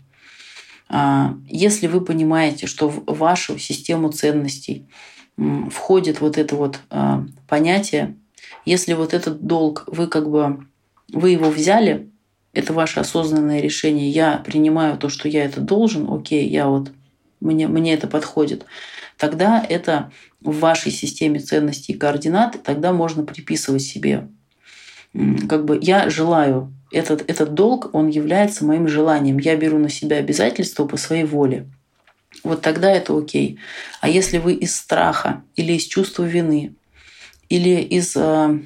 А, 0.89 1.35
если 1.49 1.89
вы 1.89 2.01
понимаете, 2.01 2.69
что 2.69 2.89
в 2.89 3.03
вашу 3.09 3.59
систему 3.59 4.13
ценностей 4.13 4.87
входит 5.37 6.21
вот 6.21 6.39
это 6.39 6.55
вот 6.55 6.79
а, 6.91 7.27
понятие, 7.49 8.15
если 8.65 8.93
вот 8.93 9.13
этот 9.13 9.45
долг 9.45 9.83
вы 9.89 10.07
как 10.07 10.31
бы 10.31 10.65
вы 11.13 11.31
его 11.31 11.51
взяли, 11.51 12.09
это 12.53 12.73
ваше 12.73 13.01
осознанное 13.01 13.61
решение. 13.61 14.11
Я 14.11 14.45
принимаю 14.47 14.97
то, 14.97 15.09
что 15.09 15.29
я 15.29 15.45
это 15.45 15.61
должен, 15.61 16.09
окей, 16.09 16.49
я 16.49 16.69
вот 16.69 16.93
мне, 17.41 17.67
мне 17.67 17.95
это 17.95 18.07
подходит. 18.07 18.65
Тогда 19.17 19.65
это 19.67 20.13
в 20.47 20.61
вашей 20.61 20.93
системе 20.93 21.41
ценностей 21.41 21.93
и 21.93 21.99
координат, 21.99 22.63
тогда 22.63 22.93
можно 22.93 23.25
приписывать 23.25 23.83
себе. 23.83 24.29
Как 25.49 25.65
бы 25.65 25.79
я 25.81 26.09
желаю 26.09 26.73
этот, 26.93 27.29
этот 27.29 27.55
долг, 27.55 27.91
он 27.93 28.09
является 28.09 28.65
моим 28.65 28.87
желанием. 28.87 29.39
Я 29.39 29.57
беру 29.57 29.79
на 29.79 29.89
себя 29.89 30.19
обязательства 30.19 30.87
по 30.87 30.97
своей 30.97 31.25
воле. 31.25 31.67
Вот 32.45 32.63
тогда 32.63 32.91
это 32.91 33.17
окей. 33.17 33.59
А 34.01 34.09
если 34.09 34.39
вы 34.39 34.55
из 34.55 34.77
страха 34.77 35.43
или 35.57 35.73
из 35.73 35.85
чувства 35.85 36.25
вины, 36.25 36.75
или 37.49 37.81
из, 37.81 38.15
э, 38.17 38.59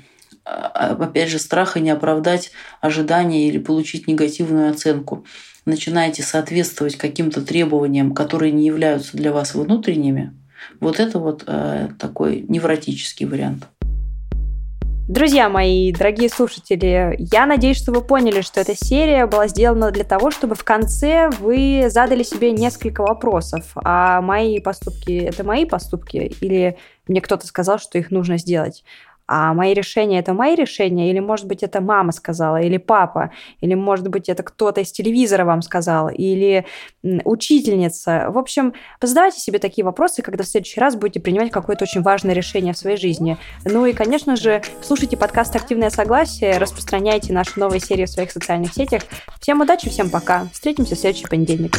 а, 0.44 0.96
опять 1.00 1.30
же, 1.30 1.38
страха 1.38 1.80
не 1.80 1.90
оправдать 1.90 2.50
ожидания 2.80 3.48
или 3.48 3.58
получить 3.58 4.06
негативную 4.08 4.70
оценку, 4.70 5.24
начинаете 5.64 6.22
соответствовать 6.22 6.96
каким-то 6.96 7.42
требованиям, 7.42 8.12
которые 8.14 8.52
не 8.52 8.66
являются 8.66 9.16
для 9.16 9.32
вас 9.32 9.54
внутренними, 9.54 10.34
вот 10.80 11.00
это 11.00 11.18
вот 11.18 11.44
э, 11.46 11.88
такой 11.98 12.44
невротический 12.48 13.26
вариант. 13.26 13.68
Друзья 15.10 15.48
мои, 15.48 15.90
дорогие 15.92 16.28
слушатели, 16.28 17.16
я 17.18 17.44
надеюсь, 17.44 17.78
что 17.78 17.90
вы 17.90 18.00
поняли, 18.00 18.42
что 18.42 18.60
эта 18.60 18.76
серия 18.76 19.26
была 19.26 19.48
сделана 19.48 19.90
для 19.90 20.04
того, 20.04 20.30
чтобы 20.30 20.54
в 20.54 20.62
конце 20.62 21.30
вы 21.40 21.86
задали 21.88 22.22
себе 22.22 22.52
несколько 22.52 23.02
вопросов. 23.02 23.72
А 23.74 24.20
мои 24.20 24.60
поступки— 24.60 25.10
это 25.28 25.42
мои 25.42 25.64
поступки? 25.64 26.32
Или 26.40 26.78
мне 27.08 27.20
кто-то 27.20 27.44
сказал, 27.48 27.80
что 27.80 27.98
их 27.98 28.12
нужно 28.12 28.38
сделать? 28.38 28.84
А 29.32 29.54
мои 29.54 29.74
решения 29.74 30.18
это 30.18 30.34
мои 30.34 30.56
решения, 30.56 31.08
или, 31.08 31.20
может 31.20 31.46
быть, 31.46 31.62
это 31.62 31.80
мама 31.80 32.10
сказала, 32.10 32.60
или 32.60 32.78
папа, 32.78 33.30
или, 33.60 33.74
может 33.74 34.08
быть, 34.08 34.28
это 34.28 34.42
кто-то 34.42 34.80
из 34.80 34.90
телевизора 34.90 35.44
вам 35.44 35.62
сказал, 35.62 36.08
или 36.08 36.66
учительница. 37.02 38.26
В 38.30 38.38
общем, 38.38 38.74
задавайте 39.00 39.38
себе 39.38 39.60
такие 39.60 39.84
вопросы, 39.84 40.22
когда 40.22 40.42
в 40.42 40.48
следующий 40.48 40.80
раз 40.80 40.96
будете 40.96 41.20
принимать 41.20 41.52
какое-то 41.52 41.84
очень 41.84 42.02
важное 42.02 42.34
решение 42.34 42.74
в 42.74 42.76
своей 42.78 42.96
жизни. 42.96 43.38
Ну 43.64 43.86
и, 43.86 43.92
конечно 43.92 44.34
же, 44.34 44.62
слушайте 44.82 45.16
подкаст 45.16 45.54
«Активное 45.54 45.90
согласие», 45.90 46.58
распространяйте 46.58 47.32
наши 47.32 47.60
новые 47.60 47.78
серии 47.78 48.06
в 48.06 48.10
своих 48.10 48.32
социальных 48.32 48.74
сетях. 48.74 49.02
Всем 49.40 49.60
удачи, 49.60 49.88
всем 49.88 50.10
пока. 50.10 50.48
Встретимся 50.52 50.96
в 50.96 50.98
следующий 50.98 51.28
понедельник. 51.28 51.76